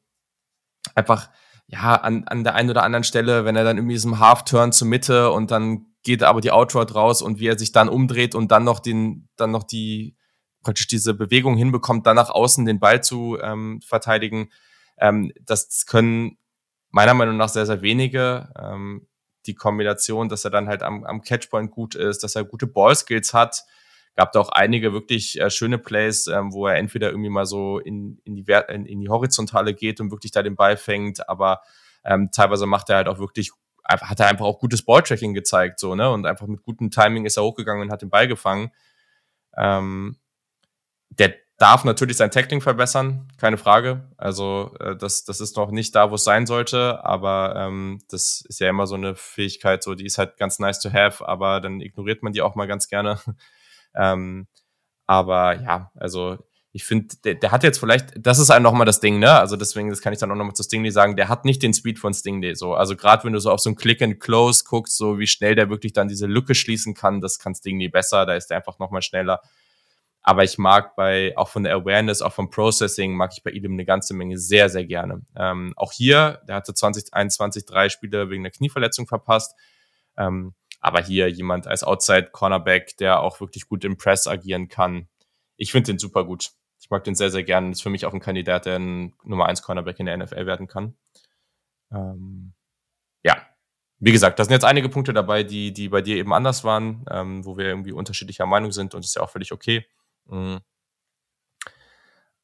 [0.97, 1.31] einfach,
[1.69, 4.89] ja, an, an der einen oder anderen Stelle, wenn er dann irgendwie diesem Half-Turn zur
[4.89, 8.51] Mitte und dann geht aber die Outroad raus und wie er sich dann umdreht und
[8.51, 10.16] dann noch den, dann noch die,
[10.62, 14.51] praktisch diese Bewegung hinbekommt, dann nach außen den Ball zu ähm, verteidigen.
[14.98, 16.39] Ähm, das können
[16.90, 18.52] meiner Meinung nach sehr, sehr wenige.
[18.60, 19.06] Ähm,
[19.47, 23.32] die Kombination, dass er dann halt am, am Catchpoint gut ist, dass er gute Ballskills
[23.32, 23.64] hat,
[24.14, 27.78] gab da auch einige wirklich äh, schöne Plays, ähm, wo er entweder irgendwie mal so
[27.78, 31.62] in, in, die, in, in die Horizontale geht und wirklich da den Ball fängt, aber
[32.05, 33.52] ähm, teilweise macht er halt auch wirklich,
[33.85, 36.10] hat er einfach auch gutes Balltracking gezeigt, so, ne?
[36.10, 38.70] Und einfach mit gutem Timing ist er hochgegangen und hat den Ball gefangen.
[39.56, 40.16] Ähm,
[41.10, 44.09] der darf natürlich sein Tackling verbessern, keine Frage.
[44.16, 48.44] Also äh, das, das ist noch nicht da, wo es sein sollte, aber ähm, das
[48.48, 51.60] ist ja immer so eine Fähigkeit, so die ist halt ganz nice to have, aber
[51.60, 53.20] dann ignoriert man die auch mal ganz gerne.
[53.94, 54.47] Ähm,
[55.06, 56.36] aber ja, also
[56.72, 59.32] ich finde, der, der hat jetzt vielleicht, das ist halt nochmal das Ding, ne?
[59.32, 61.72] Also deswegen, das kann ich dann auch nochmal zu Stingley sagen, der hat nicht den
[61.74, 62.74] Speed von Stingley so.
[62.74, 65.55] Also gerade wenn du so auf so ein Click and Close guckst, so wie schnell
[65.55, 68.78] der wirklich dann diese Lücke schließen kann, das kann Stingley besser, da ist er einfach
[68.78, 69.40] nochmal schneller.
[70.22, 73.72] Aber ich mag bei, auch von der Awareness, auch vom Processing, mag ich bei ihm
[73.72, 75.22] eine ganze Menge sehr, sehr gerne.
[75.36, 79.54] Ähm, auch hier, der hatte 2021 drei Spiele wegen der Knieverletzung verpasst.
[80.16, 85.08] Ähm, aber hier jemand als Outside Cornerback, der auch wirklich gut im Press agieren kann.
[85.56, 86.50] Ich finde den super gut.
[86.80, 87.72] Ich mag den sehr, sehr gern.
[87.72, 90.68] Ist für mich auch ein Kandidat, der ein Nummer 1 Cornerback in der NFL werden
[90.68, 90.96] kann.
[91.90, 92.52] Ähm,
[93.24, 93.36] ja,
[93.98, 97.04] wie gesagt, da sind jetzt einige Punkte dabei, die, die bei dir eben anders waren,
[97.10, 99.86] ähm, wo wir irgendwie unterschiedlicher Meinung sind und ist ja auch völlig okay.
[100.28, 100.60] Mhm.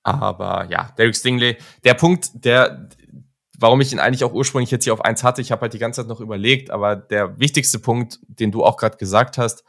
[0.02, 2.88] Aber ja, Derek Stingley, der Punkt, der,
[3.58, 5.40] warum ich ihn eigentlich auch ursprünglich jetzt hier auf eins hatte.
[5.40, 8.76] Ich habe halt die ganze Zeit noch überlegt, aber der wichtigste Punkt, den du auch
[8.76, 9.64] gerade gesagt hast,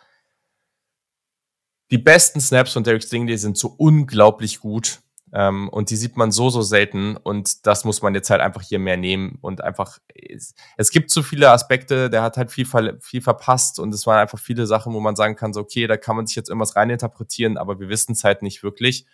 [1.92, 5.02] die besten Snaps von Derek Stingley sind so unglaublich gut.
[5.34, 7.18] Ähm, und die sieht man so, so selten.
[7.18, 9.38] Und das muss man jetzt halt einfach hier mehr nehmen.
[9.42, 12.68] Und einfach, es, es gibt so viele Aspekte, der hat halt viel,
[13.00, 13.80] viel verpasst.
[13.80, 16.28] Und es waren einfach viele Sachen, wo man sagen kann, so, okay, da kann man
[16.28, 19.06] sich jetzt irgendwas reininterpretieren, aber wir wissen es halt nicht wirklich.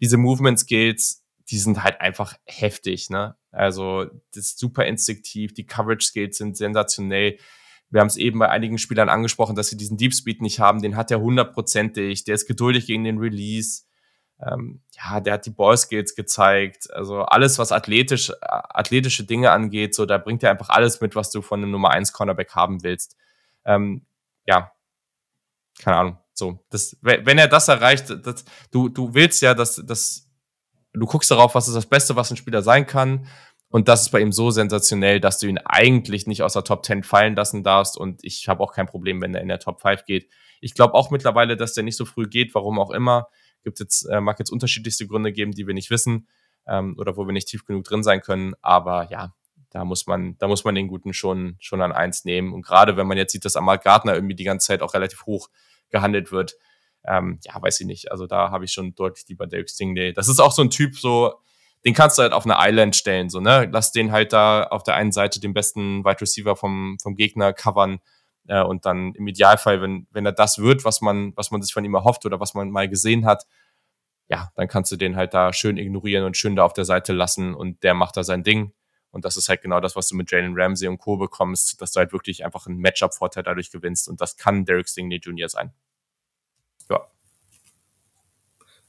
[0.00, 3.36] Diese Movement Skills, die sind halt einfach heftig, ne?
[3.50, 4.04] Also,
[4.34, 7.38] das ist super instinktiv, die Coverage Skills sind sensationell.
[7.90, 10.82] Wir haben es eben bei einigen Spielern angesprochen, dass sie diesen Deep Speed nicht haben.
[10.82, 12.24] Den hat er hundertprozentig.
[12.24, 13.84] Der ist geduldig gegen den Release.
[14.40, 16.92] Ähm, ja, der hat die Ball Skills gezeigt.
[16.92, 21.30] Also alles, was athletisch, athletische Dinge angeht, so, da bringt er einfach alles mit, was
[21.30, 23.16] du von einem Nummer 1 Cornerback haben willst.
[23.64, 24.06] Ähm,
[24.46, 24.72] ja,
[25.82, 26.18] keine Ahnung.
[26.34, 30.28] So, das, wenn er das erreicht, das, du, du willst ja, dass, dass
[30.92, 33.26] du guckst darauf, was ist das Beste, was ein Spieler sein kann.
[33.70, 36.86] Und das ist bei ihm so sensationell, dass du ihn eigentlich nicht aus der Top
[36.86, 37.98] 10 fallen lassen darfst.
[37.98, 40.30] Und ich habe auch kein Problem, wenn er in der Top 5 geht.
[40.60, 43.28] Ich glaube auch mittlerweile, dass der nicht so früh geht, warum auch immer.
[43.68, 46.26] Gibt jetzt, äh, mag jetzt unterschiedlichste Gründe geben, die wir nicht wissen
[46.66, 48.54] ähm, oder wo wir nicht tief genug drin sein können.
[48.62, 49.34] Aber ja,
[49.68, 52.54] da muss man, da muss man den Guten schon, schon an eins nehmen.
[52.54, 55.26] Und gerade wenn man jetzt sieht, dass Amal Gardner irgendwie die ganze Zeit auch relativ
[55.26, 55.50] hoch
[55.90, 56.54] gehandelt wird,
[57.06, 58.10] ähm, ja, weiß ich nicht.
[58.10, 60.14] Also da habe ich schon deutlich lieber Derek Stingley.
[60.14, 61.34] Das ist auch so ein Typ, so,
[61.84, 63.68] den kannst du halt auf eine Island stellen, so, ne?
[63.70, 67.52] Lass den halt da auf der einen Seite den besten Wide Receiver vom, vom Gegner
[67.52, 68.00] covern.
[68.48, 71.72] Äh, und dann im Idealfall, wenn, wenn er das wird, was man, was man sich
[71.72, 73.46] von ihm erhofft oder was man mal gesehen hat,
[74.28, 77.12] ja, dann kannst du den halt da schön ignorieren und schön da auf der Seite
[77.12, 78.72] lassen und der macht da sein Ding.
[79.10, 81.16] Und das ist halt genau das, was du mit Jalen Ramsey und Co.
[81.16, 84.06] bekommst, dass du halt wirklich einfach einen Matchup-Vorteil dadurch gewinnst.
[84.06, 85.48] Und das kann Derek Stingley Jr.
[85.48, 85.72] sein.
[86.90, 87.06] Ja.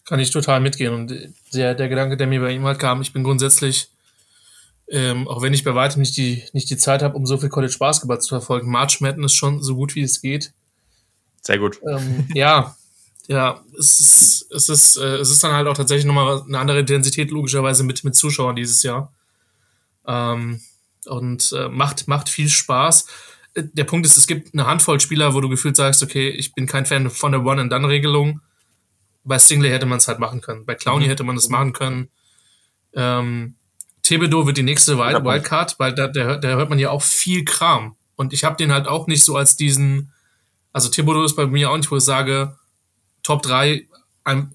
[0.03, 0.93] Kann ich total mitgehen.
[0.93, 3.91] Und der, der Gedanke, der mir bei ihm halt kam, ich bin grundsätzlich,
[4.91, 7.49] ähm, auch wenn ich bei weitem nicht die, nicht die Zeit habe, um so viel
[7.49, 10.53] College Basketball zu verfolgen, March Madness schon so gut wie es geht.
[11.41, 11.79] Sehr gut.
[11.87, 12.75] Ähm, ja,
[13.27, 16.79] ja, es ist, es ist, äh, es ist dann halt auch tatsächlich nochmal eine andere
[16.79, 19.13] Intensität, logischerweise mit, mit Zuschauern dieses Jahr.
[20.07, 20.59] Ähm,
[21.05, 23.05] und äh, macht, macht viel Spaß.
[23.53, 26.55] Äh, der Punkt ist, es gibt eine Handvoll Spieler, wo du gefühlt sagst, okay, ich
[26.55, 28.41] bin kein Fan von der One-and-Done-Regelung.
[29.23, 30.65] Bei Stingley hätte man es halt machen können.
[30.65, 31.09] Bei Clowny mhm.
[31.09, 32.09] hätte man es machen können.
[32.95, 33.55] Ähm,
[34.09, 37.45] Thibodeau wird die nächste Wild Wildcard, weil da, da, da hört man ja auch viel
[37.45, 37.95] Kram.
[38.15, 40.11] Und ich habe den halt auch nicht so als diesen,
[40.73, 42.57] also Thibodeau ist bei mir auch nicht, wo ich sage,
[43.21, 43.87] Top 3,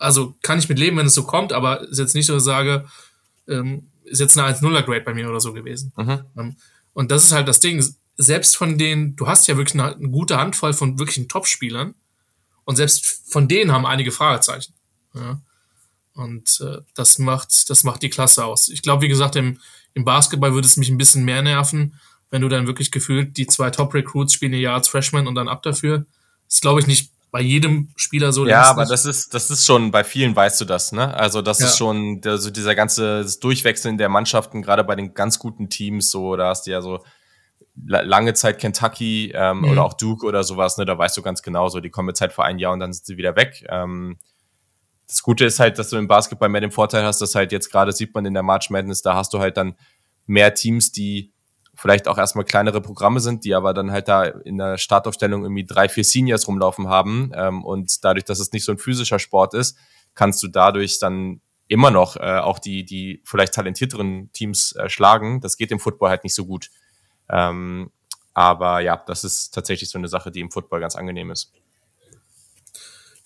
[0.01, 2.43] also kann ich mit leben, wenn es so kommt, aber ist jetzt nicht so, dass
[2.43, 2.85] ich sage,
[3.47, 5.93] ähm, ist jetzt eine 1-0er Grade bei mir oder so gewesen.
[5.97, 6.25] Mhm.
[6.37, 6.57] Ähm,
[6.93, 7.85] und das ist halt das Ding,
[8.17, 11.95] selbst von denen, du hast ja wirklich eine, eine gute Handvoll von wirklichen Top-Spielern
[12.65, 14.75] und selbst von denen haben einige Fragezeichen.
[15.15, 15.41] Ja.
[16.15, 18.69] Und äh, das macht, das macht die Klasse aus.
[18.69, 19.59] Ich glaube, wie gesagt, im,
[19.95, 21.99] im Basketball würde es mich ein bisschen mehr nerven,
[22.31, 25.49] wenn du dann wirklich gefühlt die zwei Top-Recruits spielen ihr Jahr als Freshman und dann
[25.49, 26.07] ab dafür.
[26.49, 28.47] Das glaube ich nicht bei jedem Spieler so.
[28.47, 31.13] Ja, aber das ist, das ist schon, bei vielen weißt du das, ne?
[31.15, 31.67] Also das ja.
[31.67, 36.37] ist schon, also dieser ganze Durchwechseln der Mannschaften, gerade bei den ganz guten Teams, so,
[36.37, 37.05] da hast du ja so
[37.75, 39.65] lange Zeit Kentucky ähm, mhm.
[39.65, 40.85] oder auch Duke oder sowas, ne?
[40.85, 42.93] Da weißt du ganz genau so, die kommen jetzt halt vor ein Jahr und dann
[42.93, 43.67] sind sie wieder weg.
[43.69, 44.19] Ähm,
[45.07, 47.71] das Gute ist halt, dass du im Basketball mehr den Vorteil hast, dass halt jetzt
[47.71, 49.75] gerade sieht man in der March Madness, da hast du halt dann
[50.27, 51.33] mehr Teams, die
[51.75, 55.67] vielleicht auch erstmal kleinere Programme sind, die aber dann halt da in der Startaufstellung irgendwie
[55.67, 57.33] drei, vier Seniors rumlaufen haben.
[57.35, 59.77] Ähm, und dadurch, dass es nicht so ein physischer Sport ist,
[60.15, 65.41] kannst du dadurch dann immer noch äh, auch die, die vielleicht talentierteren Teams äh, schlagen.
[65.41, 66.71] Das geht im Football halt nicht so gut.
[67.29, 67.91] Ähm,
[68.35, 71.53] aber ja, das ist tatsächlich so eine Sache, die im Football ganz angenehm ist.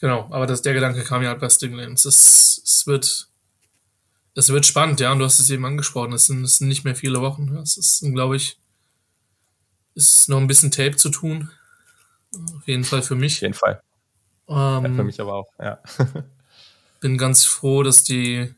[0.00, 2.04] Genau, aber das, der Gedanke kam ja halt bei Stinglands.
[2.04, 3.28] Es, es wird,
[4.34, 6.12] es wird spannend, ja, und du hast es eben angesprochen.
[6.12, 7.56] Es sind, es sind nicht mehr viele Wochen.
[7.56, 8.58] Es ist, glaube ich,
[9.94, 11.50] ist noch ein bisschen Tape zu tun.
[12.56, 13.36] Auf jeden Fall für mich.
[13.36, 13.82] Auf jeden Fall.
[14.48, 15.80] Ähm, ja, für mich aber auch, ja.
[17.00, 18.54] bin ganz froh, dass die,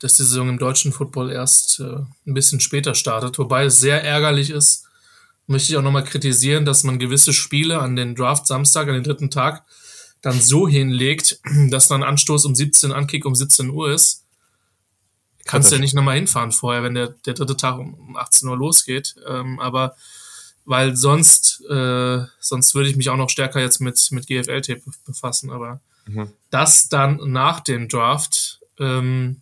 [0.00, 3.38] dass die Saison im deutschen Football erst äh, ein bisschen später startet.
[3.38, 4.88] Wobei es sehr ärgerlich ist,
[5.46, 9.04] möchte ich auch nochmal kritisieren, dass man gewisse Spiele an den Draft Samstag, an den
[9.04, 9.64] dritten Tag,
[10.22, 11.40] dann so hinlegt,
[11.70, 14.24] dass dann Anstoß um 17, Ankick um 17 Uhr ist,
[15.44, 18.56] kannst du ja nicht nochmal hinfahren vorher, wenn der, der dritte Tag um 18 Uhr
[18.56, 19.16] losgeht.
[19.26, 19.96] Ähm, aber
[20.64, 25.50] weil sonst, äh, sonst würde ich mich auch noch stärker jetzt mit, mit GFL-Tape befassen.
[25.50, 26.30] Aber mhm.
[26.50, 29.40] das dann nach dem Draft, ähm,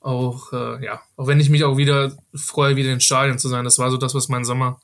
[0.00, 3.48] auch, äh, ja, auch wenn ich mich auch wieder freue, wieder in den Stadien zu
[3.48, 4.80] sein, das war so das, was mein Sommer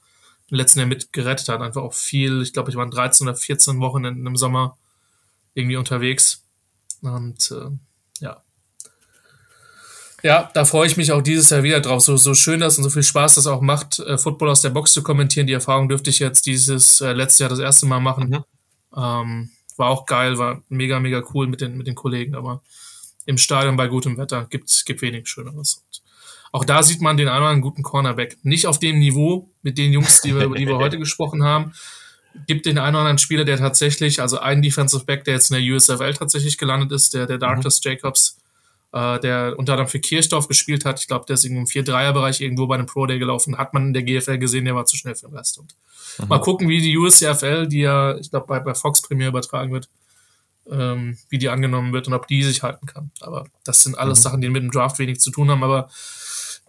[0.56, 1.60] letzten Jahr mit gerettet hat.
[1.60, 4.76] Einfach auch viel, ich glaube, ich war 13 oder 14 Wochen in, im Sommer
[5.54, 6.44] irgendwie unterwegs.
[7.02, 7.70] Und äh,
[8.20, 8.42] ja.
[10.22, 12.02] Ja, da freue ich mich auch dieses Jahr wieder drauf.
[12.02, 14.70] So, so schön das und so viel Spaß das auch macht, äh, Football aus der
[14.70, 15.46] Box zu kommentieren.
[15.46, 18.28] Die Erfahrung dürfte ich jetzt dieses äh, letzte Jahr das erste Mal machen.
[18.28, 18.44] Mhm.
[18.96, 22.62] Ähm, war auch geil, war mega, mega cool mit den, mit den Kollegen, aber
[23.24, 25.82] im Stadion bei gutem Wetter gibt gibt wenig Schöneres.
[25.86, 26.02] Und
[26.52, 28.38] auch da sieht man den einen oder anderen guten Cornerback.
[28.42, 31.72] Nicht auf dem Niveau mit den Jungs, die wir, über die wir heute gesprochen haben.
[32.46, 35.62] Gibt den einen oder anderen Spieler, der tatsächlich, also ein Defensive Back, der jetzt in
[35.62, 37.90] der USFL tatsächlich gelandet ist, der, der Darkness mhm.
[37.90, 38.38] Jacobs,
[38.92, 41.00] äh, der unter anderem für Kirchdorf gespielt hat.
[41.00, 43.58] Ich glaube, der ist im 4-3er-Bereich irgendwo bei einem Pro Day gelaufen.
[43.58, 45.58] Hat man in der GFL gesehen, der war zu schnell für den Rest.
[45.58, 45.76] Und
[46.18, 46.28] mhm.
[46.28, 49.88] mal gucken, wie die USFL, die ja, ich glaube, bei, bei Fox Premier übertragen wird,
[50.70, 53.10] ähm, wie die angenommen wird und ob die sich halten kann.
[53.20, 54.22] Aber das sind alles mhm.
[54.22, 55.62] Sachen, die mit dem Draft wenig zu tun haben.
[55.62, 55.88] Aber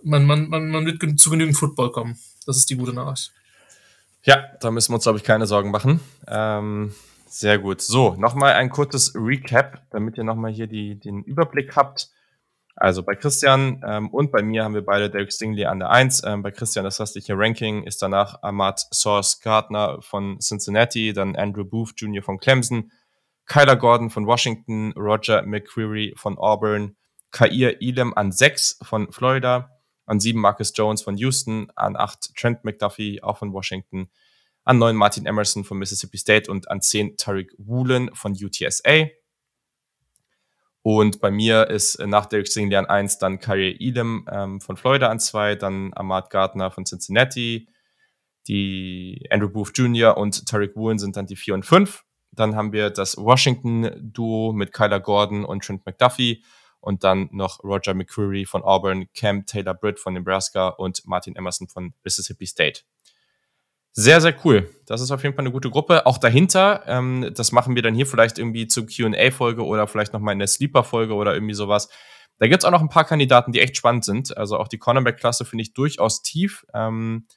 [0.04, 2.18] man, man, man, man wird zu genügend Football kommen.
[2.46, 3.32] Das ist die gute Nachricht.
[4.24, 6.00] Ja, da müssen wir uns, glaube ich, keine Sorgen machen.
[6.28, 6.94] Ähm,
[7.28, 7.82] sehr gut.
[7.82, 12.10] So, nochmal ein kurzes Recap, damit ihr nochmal hier die, den Überblick habt.
[12.76, 16.24] Also bei Christian ähm, und bei mir haben wir beide Derek Stingley an der 1.
[16.26, 21.66] Ähm, bei Christian das restliche Ranking ist danach Ahmad Source Gardner von Cincinnati, dann Andrew
[21.66, 22.24] Booth Jr.
[22.24, 22.92] von Clemson,
[23.46, 26.96] Kyler Gordon von Washington, Roger McCreary von Auburn,
[27.32, 29.70] Kair Elam an 6 von Florida,
[30.12, 34.10] an sieben Marcus Jones von Houston, an acht Trent McDuffie, auch von Washington,
[34.66, 39.08] an neun Martin Emerson von Mississippi State und an zehn Tariq Woolen von UTSA.
[40.82, 45.08] Und bei mir ist nach Derek Stingley an eins dann Kyrie Elam ähm, von Florida
[45.08, 47.70] an zwei, dann Ahmad Gardner von Cincinnati,
[48.50, 50.18] die Andrew Booth Jr.
[50.18, 52.04] und Tariq Woolen sind dann die vier und fünf.
[52.34, 56.44] Dann haben wir das Washington-Duo mit Kyler Gordon und Trent McDuffie
[56.82, 61.68] und dann noch Roger McCreary von Auburn, Cam Taylor Britt von Nebraska und Martin Emerson
[61.68, 62.82] von Mississippi State.
[63.94, 64.74] Sehr, sehr cool.
[64.86, 66.06] Das ist auf jeden Fall eine gute Gruppe.
[66.06, 70.34] Auch dahinter, ähm, das machen wir dann hier vielleicht irgendwie zur QA-Folge oder vielleicht nochmal
[70.34, 71.90] in der Sleeper-Folge oder irgendwie sowas.
[72.40, 74.36] Da gibt's auch noch ein paar Kandidaten, die echt spannend sind.
[74.38, 76.66] Also auch die Cornerback-Klasse finde ich durchaus tief.
[76.74, 77.28] Ähm,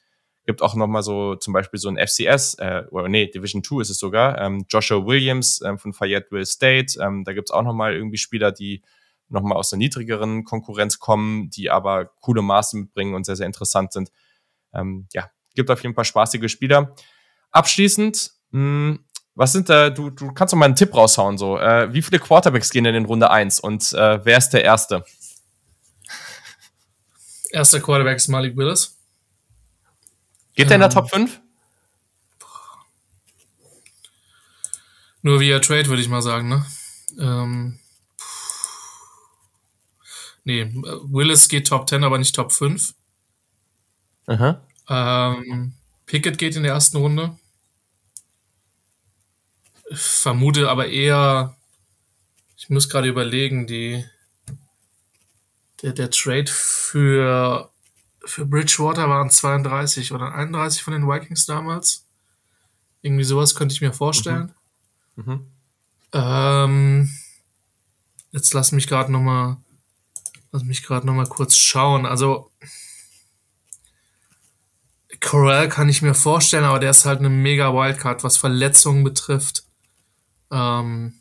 [0.45, 3.89] gibt auch nochmal so zum Beispiel so ein FCS, äh, oder nee, Division 2 ist
[3.89, 6.99] es sogar, ähm, Joshua Williams ähm, von Fayetteville State.
[7.01, 8.81] Ähm, da gibt's auch nochmal irgendwie Spieler, die
[9.29, 13.93] nochmal aus der niedrigeren Konkurrenz kommen, die aber coole Maße mitbringen und sehr, sehr interessant
[13.93, 14.11] sind.
[14.73, 16.95] Ähm, ja, gibt auf jeden Fall spaßige Spieler.
[17.51, 18.99] Abschließend, mh, hm,
[19.35, 21.57] was sind da, du, du kannst doch mal einen Tipp raushauen, so.
[21.57, 25.03] Äh, wie viele Quarterbacks gehen denn in Runde 1 und äh, wer ist der Erste?
[27.51, 28.97] Erster Quarterback ist Malik Willis.
[30.55, 30.93] Geht der in der ähm.
[30.93, 31.41] Top 5?
[35.21, 36.65] Nur via Trade, würde ich mal sagen, ne?
[37.19, 37.79] Ähm,
[40.45, 42.93] nee, Willis geht Top 10, aber nicht Top 5.
[44.27, 44.61] Aha.
[44.87, 45.73] Ähm,
[46.05, 47.37] Pickett geht in der ersten Runde.
[49.89, 51.55] Ich vermute aber eher,
[52.57, 54.03] ich muss gerade überlegen, die,
[55.81, 57.69] der, der Trade für,
[58.23, 62.05] für Bridgewater waren 32 oder 31 von den Vikings damals.
[63.01, 64.51] Irgendwie sowas könnte ich mir vorstellen.
[65.15, 65.23] Mhm.
[65.25, 65.47] Mhm.
[66.13, 67.09] Ähm,
[68.31, 69.57] jetzt lass mich gerade noch mal,
[70.55, 72.05] lass mich gerade noch mal kurz schauen.
[72.05, 72.49] Also
[75.19, 79.63] Corral kann ich mir vorstellen, aber der ist halt eine mega Wildcard, was Verletzungen betrifft.
[80.51, 81.15] Ähm,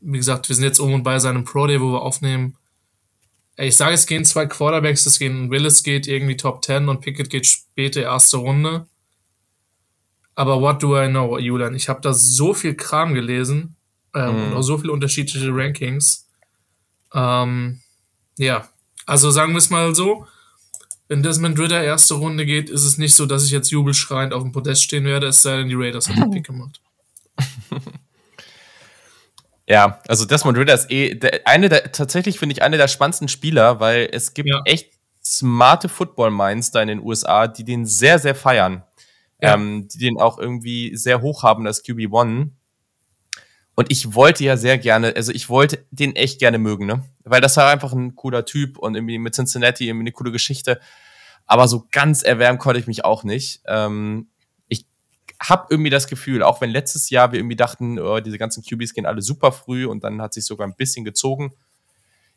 [0.00, 2.56] wie gesagt, wir sind jetzt um und bei seinem Pro Day, wo wir aufnehmen.
[3.56, 7.28] Ich sage, es gehen zwei Quarterbacks, es gehen Willis geht irgendwie Top 10 und Pickett
[7.28, 8.86] geht späte erste Runde.
[10.34, 11.74] Aber what do I know, Julian?
[11.74, 13.76] Ich habe da so viel Kram gelesen
[14.14, 14.46] ähm, mm.
[14.46, 16.28] und auch so viele unterschiedliche Rankings.
[17.12, 17.82] Ähm,
[18.38, 18.68] ja,
[19.06, 20.26] also sagen wir es mal so,
[21.08, 24.42] wenn Desmond Ritter erste Runde geht, ist es nicht so, dass ich jetzt jubelschreiend auf
[24.42, 26.80] dem Podest stehen werde, es sei denn, die Raiders haben den Pick gemacht.
[29.66, 33.28] Ja, also Desmond Ritter ist eh der, eine der, tatsächlich finde ich eine der spannendsten
[33.28, 34.60] Spieler, weil es gibt ja.
[34.66, 34.92] echt
[35.24, 38.82] smarte Football-Minds da in den USA, die den sehr, sehr feiern.
[39.40, 39.54] Ja.
[39.54, 42.50] Ähm, die den auch irgendwie sehr hoch haben, das QB1.
[43.74, 47.02] Und ich wollte ja sehr gerne, also ich wollte den echt gerne mögen, ne?
[47.24, 50.80] Weil das war einfach ein cooler Typ und irgendwie mit Cincinnati irgendwie eine coole Geschichte.
[51.46, 53.62] Aber so ganz erwärmen konnte ich mich auch nicht.
[53.66, 54.28] Ähm,
[54.68, 54.86] ich
[55.42, 58.94] habe irgendwie das Gefühl, auch wenn letztes Jahr wir irgendwie dachten, oh, diese ganzen QBs
[58.94, 61.52] gehen alle super früh und dann hat sich sogar ein bisschen gezogen.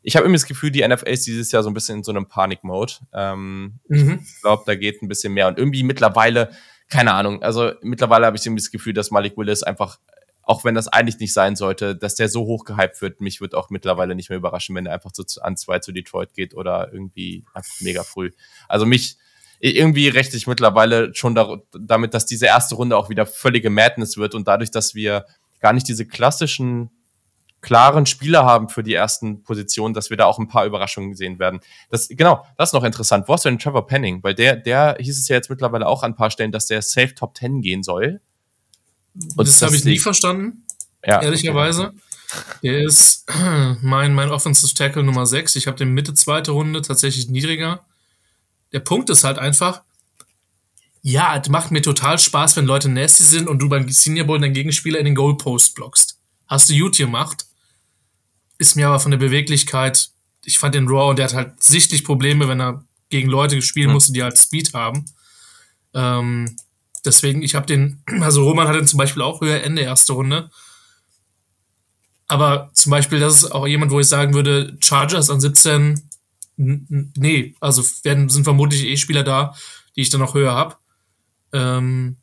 [0.02, 2.12] Ich habe irgendwie das Gefühl, die NFL ist dieses Jahr so ein bisschen in so
[2.12, 2.94] einem Panik-Mode.
[3.12, 4.20] Ähm, mhm.
[4.22, 5.48] Ich glaube, da geht ein bisschen mehr.
[5.48, 6.50] Und irgendwie mittlerweile,
[6.88, 9.98] keine Ahnung, also mittlerweile habe ich irgendwie das Gefühl, dass Malik Willis einfach
[10.48, 13.20] auch wenn das eigentlich nicht sein sollte, dass der so hoch gehypt wird.
[13.20, 16.32] Mich wird auch mittlerweile nicht mehr überraschen, wenn er einfach zu, an zwei zu Detroit
[16.32, 17.44] geht oder irgendwie
[17.80, 18.30] mega früh.
[18.66, 19.18] Also mich,
[19.60, 24.16] irgendwie rechte ich mittlerweile schon da, damit, dass diese erste Runde auch wieder völlige Madness
[24.16, 25.26] wird und dadurch, dass wir
[25.60, 26.90] gar nicht diese klassischen
[27.60, 31.38] klaren Spieler haben für die ersten Positionen, dass wir da auch ein paar Überraschungen sehen
[31.38, 31.60] werden.
[31.90, 33.28] Das, genau, das ist noch interessant.
[33.28, 34.22] Wo hast du denn Trevor Penning?
[34.22, 36.80] Weil der, der hieß es ja jetzt mittlerweile auch an ein paar Stellen, dass der
[36.80, 38.22] safe Top 10 gehen soll.
[39.36, 40.64] Und das habe ich nie verstanden,
[41.04, 41.92] ja, ehrlicherweise.
[42.62, 43.26] Der ist
[43.82, 45.56] mein, mein Offensive Tackle Nummer 6.
[45.56, 47.84] Ich habe den Mitte zweite Runde tatsächlich niedriger.
[48.72, 49.82] Der Punkt ist halt einfach,
[51.02, 54.38] ja, es macht mir total Spaß, wenn Leute nasty sind und du beim Senior Bowl
[54.38, 56.18] deinen Gegenspieler in den Goalpost blockst.
[56.46, 57.46] Hast du gut gemacht.
[58.58, 60.10] Ist mir aber von der Beweglichkeit,
[60.44, 63.88] ich fand den Raw und der hat halt sichtlich Probleme, wenn er gegen Leute spielen
[63.88, 63.94] hm.
[63.94, 65.04] musste, die halt Speed haben.
[65.94, 66.56] Ähm,
[67.08, 70.50] Deswegen, ich habe den, also Roman hat den zum Beispiel auch höher Ende erste Runde.
[72.26, 76.10] Aber zum Beispiel, das ist auch jemand, wo ich sagen würde, Chargers an 17,
[76.56, 79.54] nee, also werden, sind vermutlich eh Spieler da,
[79.96, 80.76] die ich dann noch höher habe.
[81.54, 82.16] Ähm,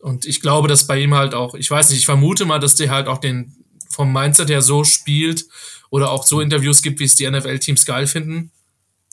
[0.00, 2.74] und ich glaube, dass bei ihm halt auch, ich weiß nicht, ich vermute mal, dass
[2.74, 3.54] der halt auch den
[3.88, 5.46] vom Mindset her so spielt
[5.90, 8.50] oder auch so Interviews gibt, wie es die NFL-Teams geil finden.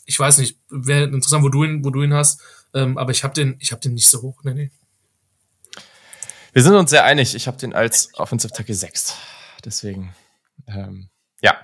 [0.06, 2.41] Ich weiß nicht, wäre interessant, wo du ihn, wo du ihn hast.
[2.73, 4.44] Ähm, aber ich habe den, ich habe den nicht so hoch.
[4.44, 4.72] Nee, nee.
[6.53, 7.34] Wir sind uns sehr einig.
[7.34, 9.17] Ich habe den als Offensive Tackle 6.
[9.65, 10.13] Deswegen,
[10.67, 11.09] ähm,
[11.41, 11.57] ja,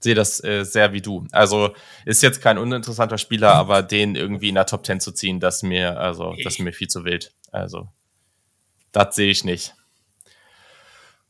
[0.00, 1.26] sehe das äh, sehr wie du.
[1.32, 1.74] Also
[2.06, 5.62] ist jetzt kein uninteressanter Spieler, aber den irgendwie in der Top 10 zu ziehen, das
[5.62, 7.34] mir, also, das ist mir viel zu wild.
[7.52, 7.88] Also,
[8.90, 9.74] das sehe ich nicht.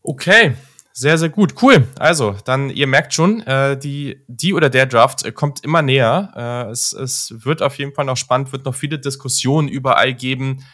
[0.05, 0.55] Okay,
[0.93, 1.61] sehr, sehr gut.
[1.61, 1.89] Cool.
[1.99, 6.67] Also, dann, ihr merkt schon, äh, die, die oder der Draft äh, kommt immer näher.
[6.69, 10.65] Äh, es, es wird auf jeden Fall noch spannend, wird noch viele Diskussionen überall geben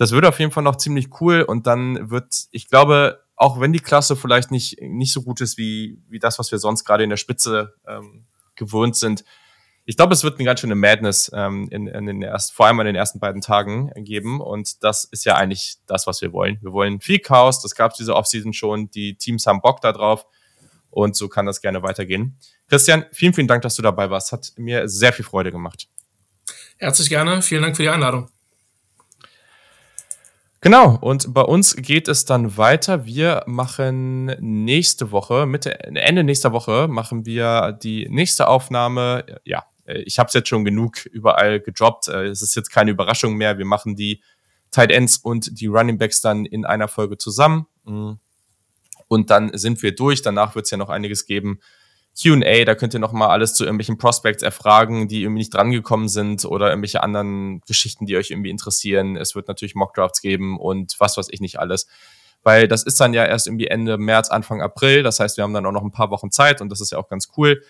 [0.00, 3.74] das wird auf jeden Fall noch ziemlich cool und dann wird, ich glaube, auch wenn
[3.74, 7.04] die Klasse vielleicht nicht, nicht so gut ist wie, wie das, was wir sonst gerade
[7.04, 8.24] in der Spitze ähm,
[8.54, 9.26] gewohnt sind.
[9.84, 12.80] Ich glaube, es wird eine ganz schöne Madness ähm, in, in den ersten, vor allem
[12.80, 14.40] in den ersten beiden Tagen geben.
[14.40, 16.56] Und das ist ja eigentlich das, was wir wollen.
[16.62, 17.60] Wir wollen viel Chaos.
[17.60, 18.90] Das gab es diese Offseason schon.
[18.90, 20.24] Die Teams haben Bock da drauf.
[20.88, 22.38] Und so kann das gerne weitergehen.
[22.70, 24.32] Christian, vielen, vielen Dank, dass du dabei warst.
[24.32, 25.88] Hat mir sehr viel Freude gemacht.
[26.78, 27.42] Herzlich gerne.
[27.42, 28.30] Vielen Dank für die Einladung.
[30.62, 33.06] Genau, und bei uns geht es dann weiter.
[33.06, 39.24] Wir machen nächste Woche, Mitte, Ende nächster Woche, machen wir die nächste Aufnahme.
[39.44, 42.08] Ja, ich habe es jetzt schon genug überall gedroppt.
[42.08, 43.56] Es ist jetzt keine Überraschung mehr.
[43.56, 44.22] Wir machen die
[44.70, 47.66] Tight Ends und die Running Backs dann in einer Folge zusammen.
[49.08, 50.20] Und dann sind wir durch.
[50.20, 51.60] Danach wird es ja noch einiges geben
[52.20, 56.44] QA, da könnt ihr nochmal alles zu irgendwelchen Prospects erfragen, die irgendwie nicht drangekommen sind
[56.44, 59.16] oder irgendwelche anderen Geschichten, die euch irgendwie interessieren.
[59.16, 61.86] Es wird natürlich Mockdrafts geben und was weiß ich nicht alles.
[62.42, 65.02] Weil das ist dann ja erst irgendwie Ende März, Anfang April.
[65.02, 66.98] Das heißt, wir haben dann auch noch ein paar Wochen Zeit und das ist ja
[66.98, 67.62] auch ganz cool.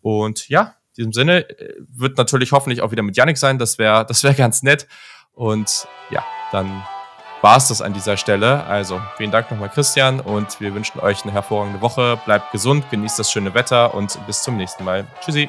[0.00, 3.58] Und ja, in diesem Sinne äh, wird natürlich hoffentlich auch wieder mit Yannick sein.
[3.58, 4.86] Das wäre das wäre ganz nett.
[5.32, 6.84] Und ja, dann
[7.42, 8.64] war es das an dieser Stelle.
[8.64, 12.18] Also vielen Dank nochmal, Christian, und wir wünschen euch eine hervorragende Woche.
[12.24, 15.06] Bleibt gesund, genießt das schöne Wetter und bis zum nächsten Mal.
[15.20, 15.48] Tschüssi.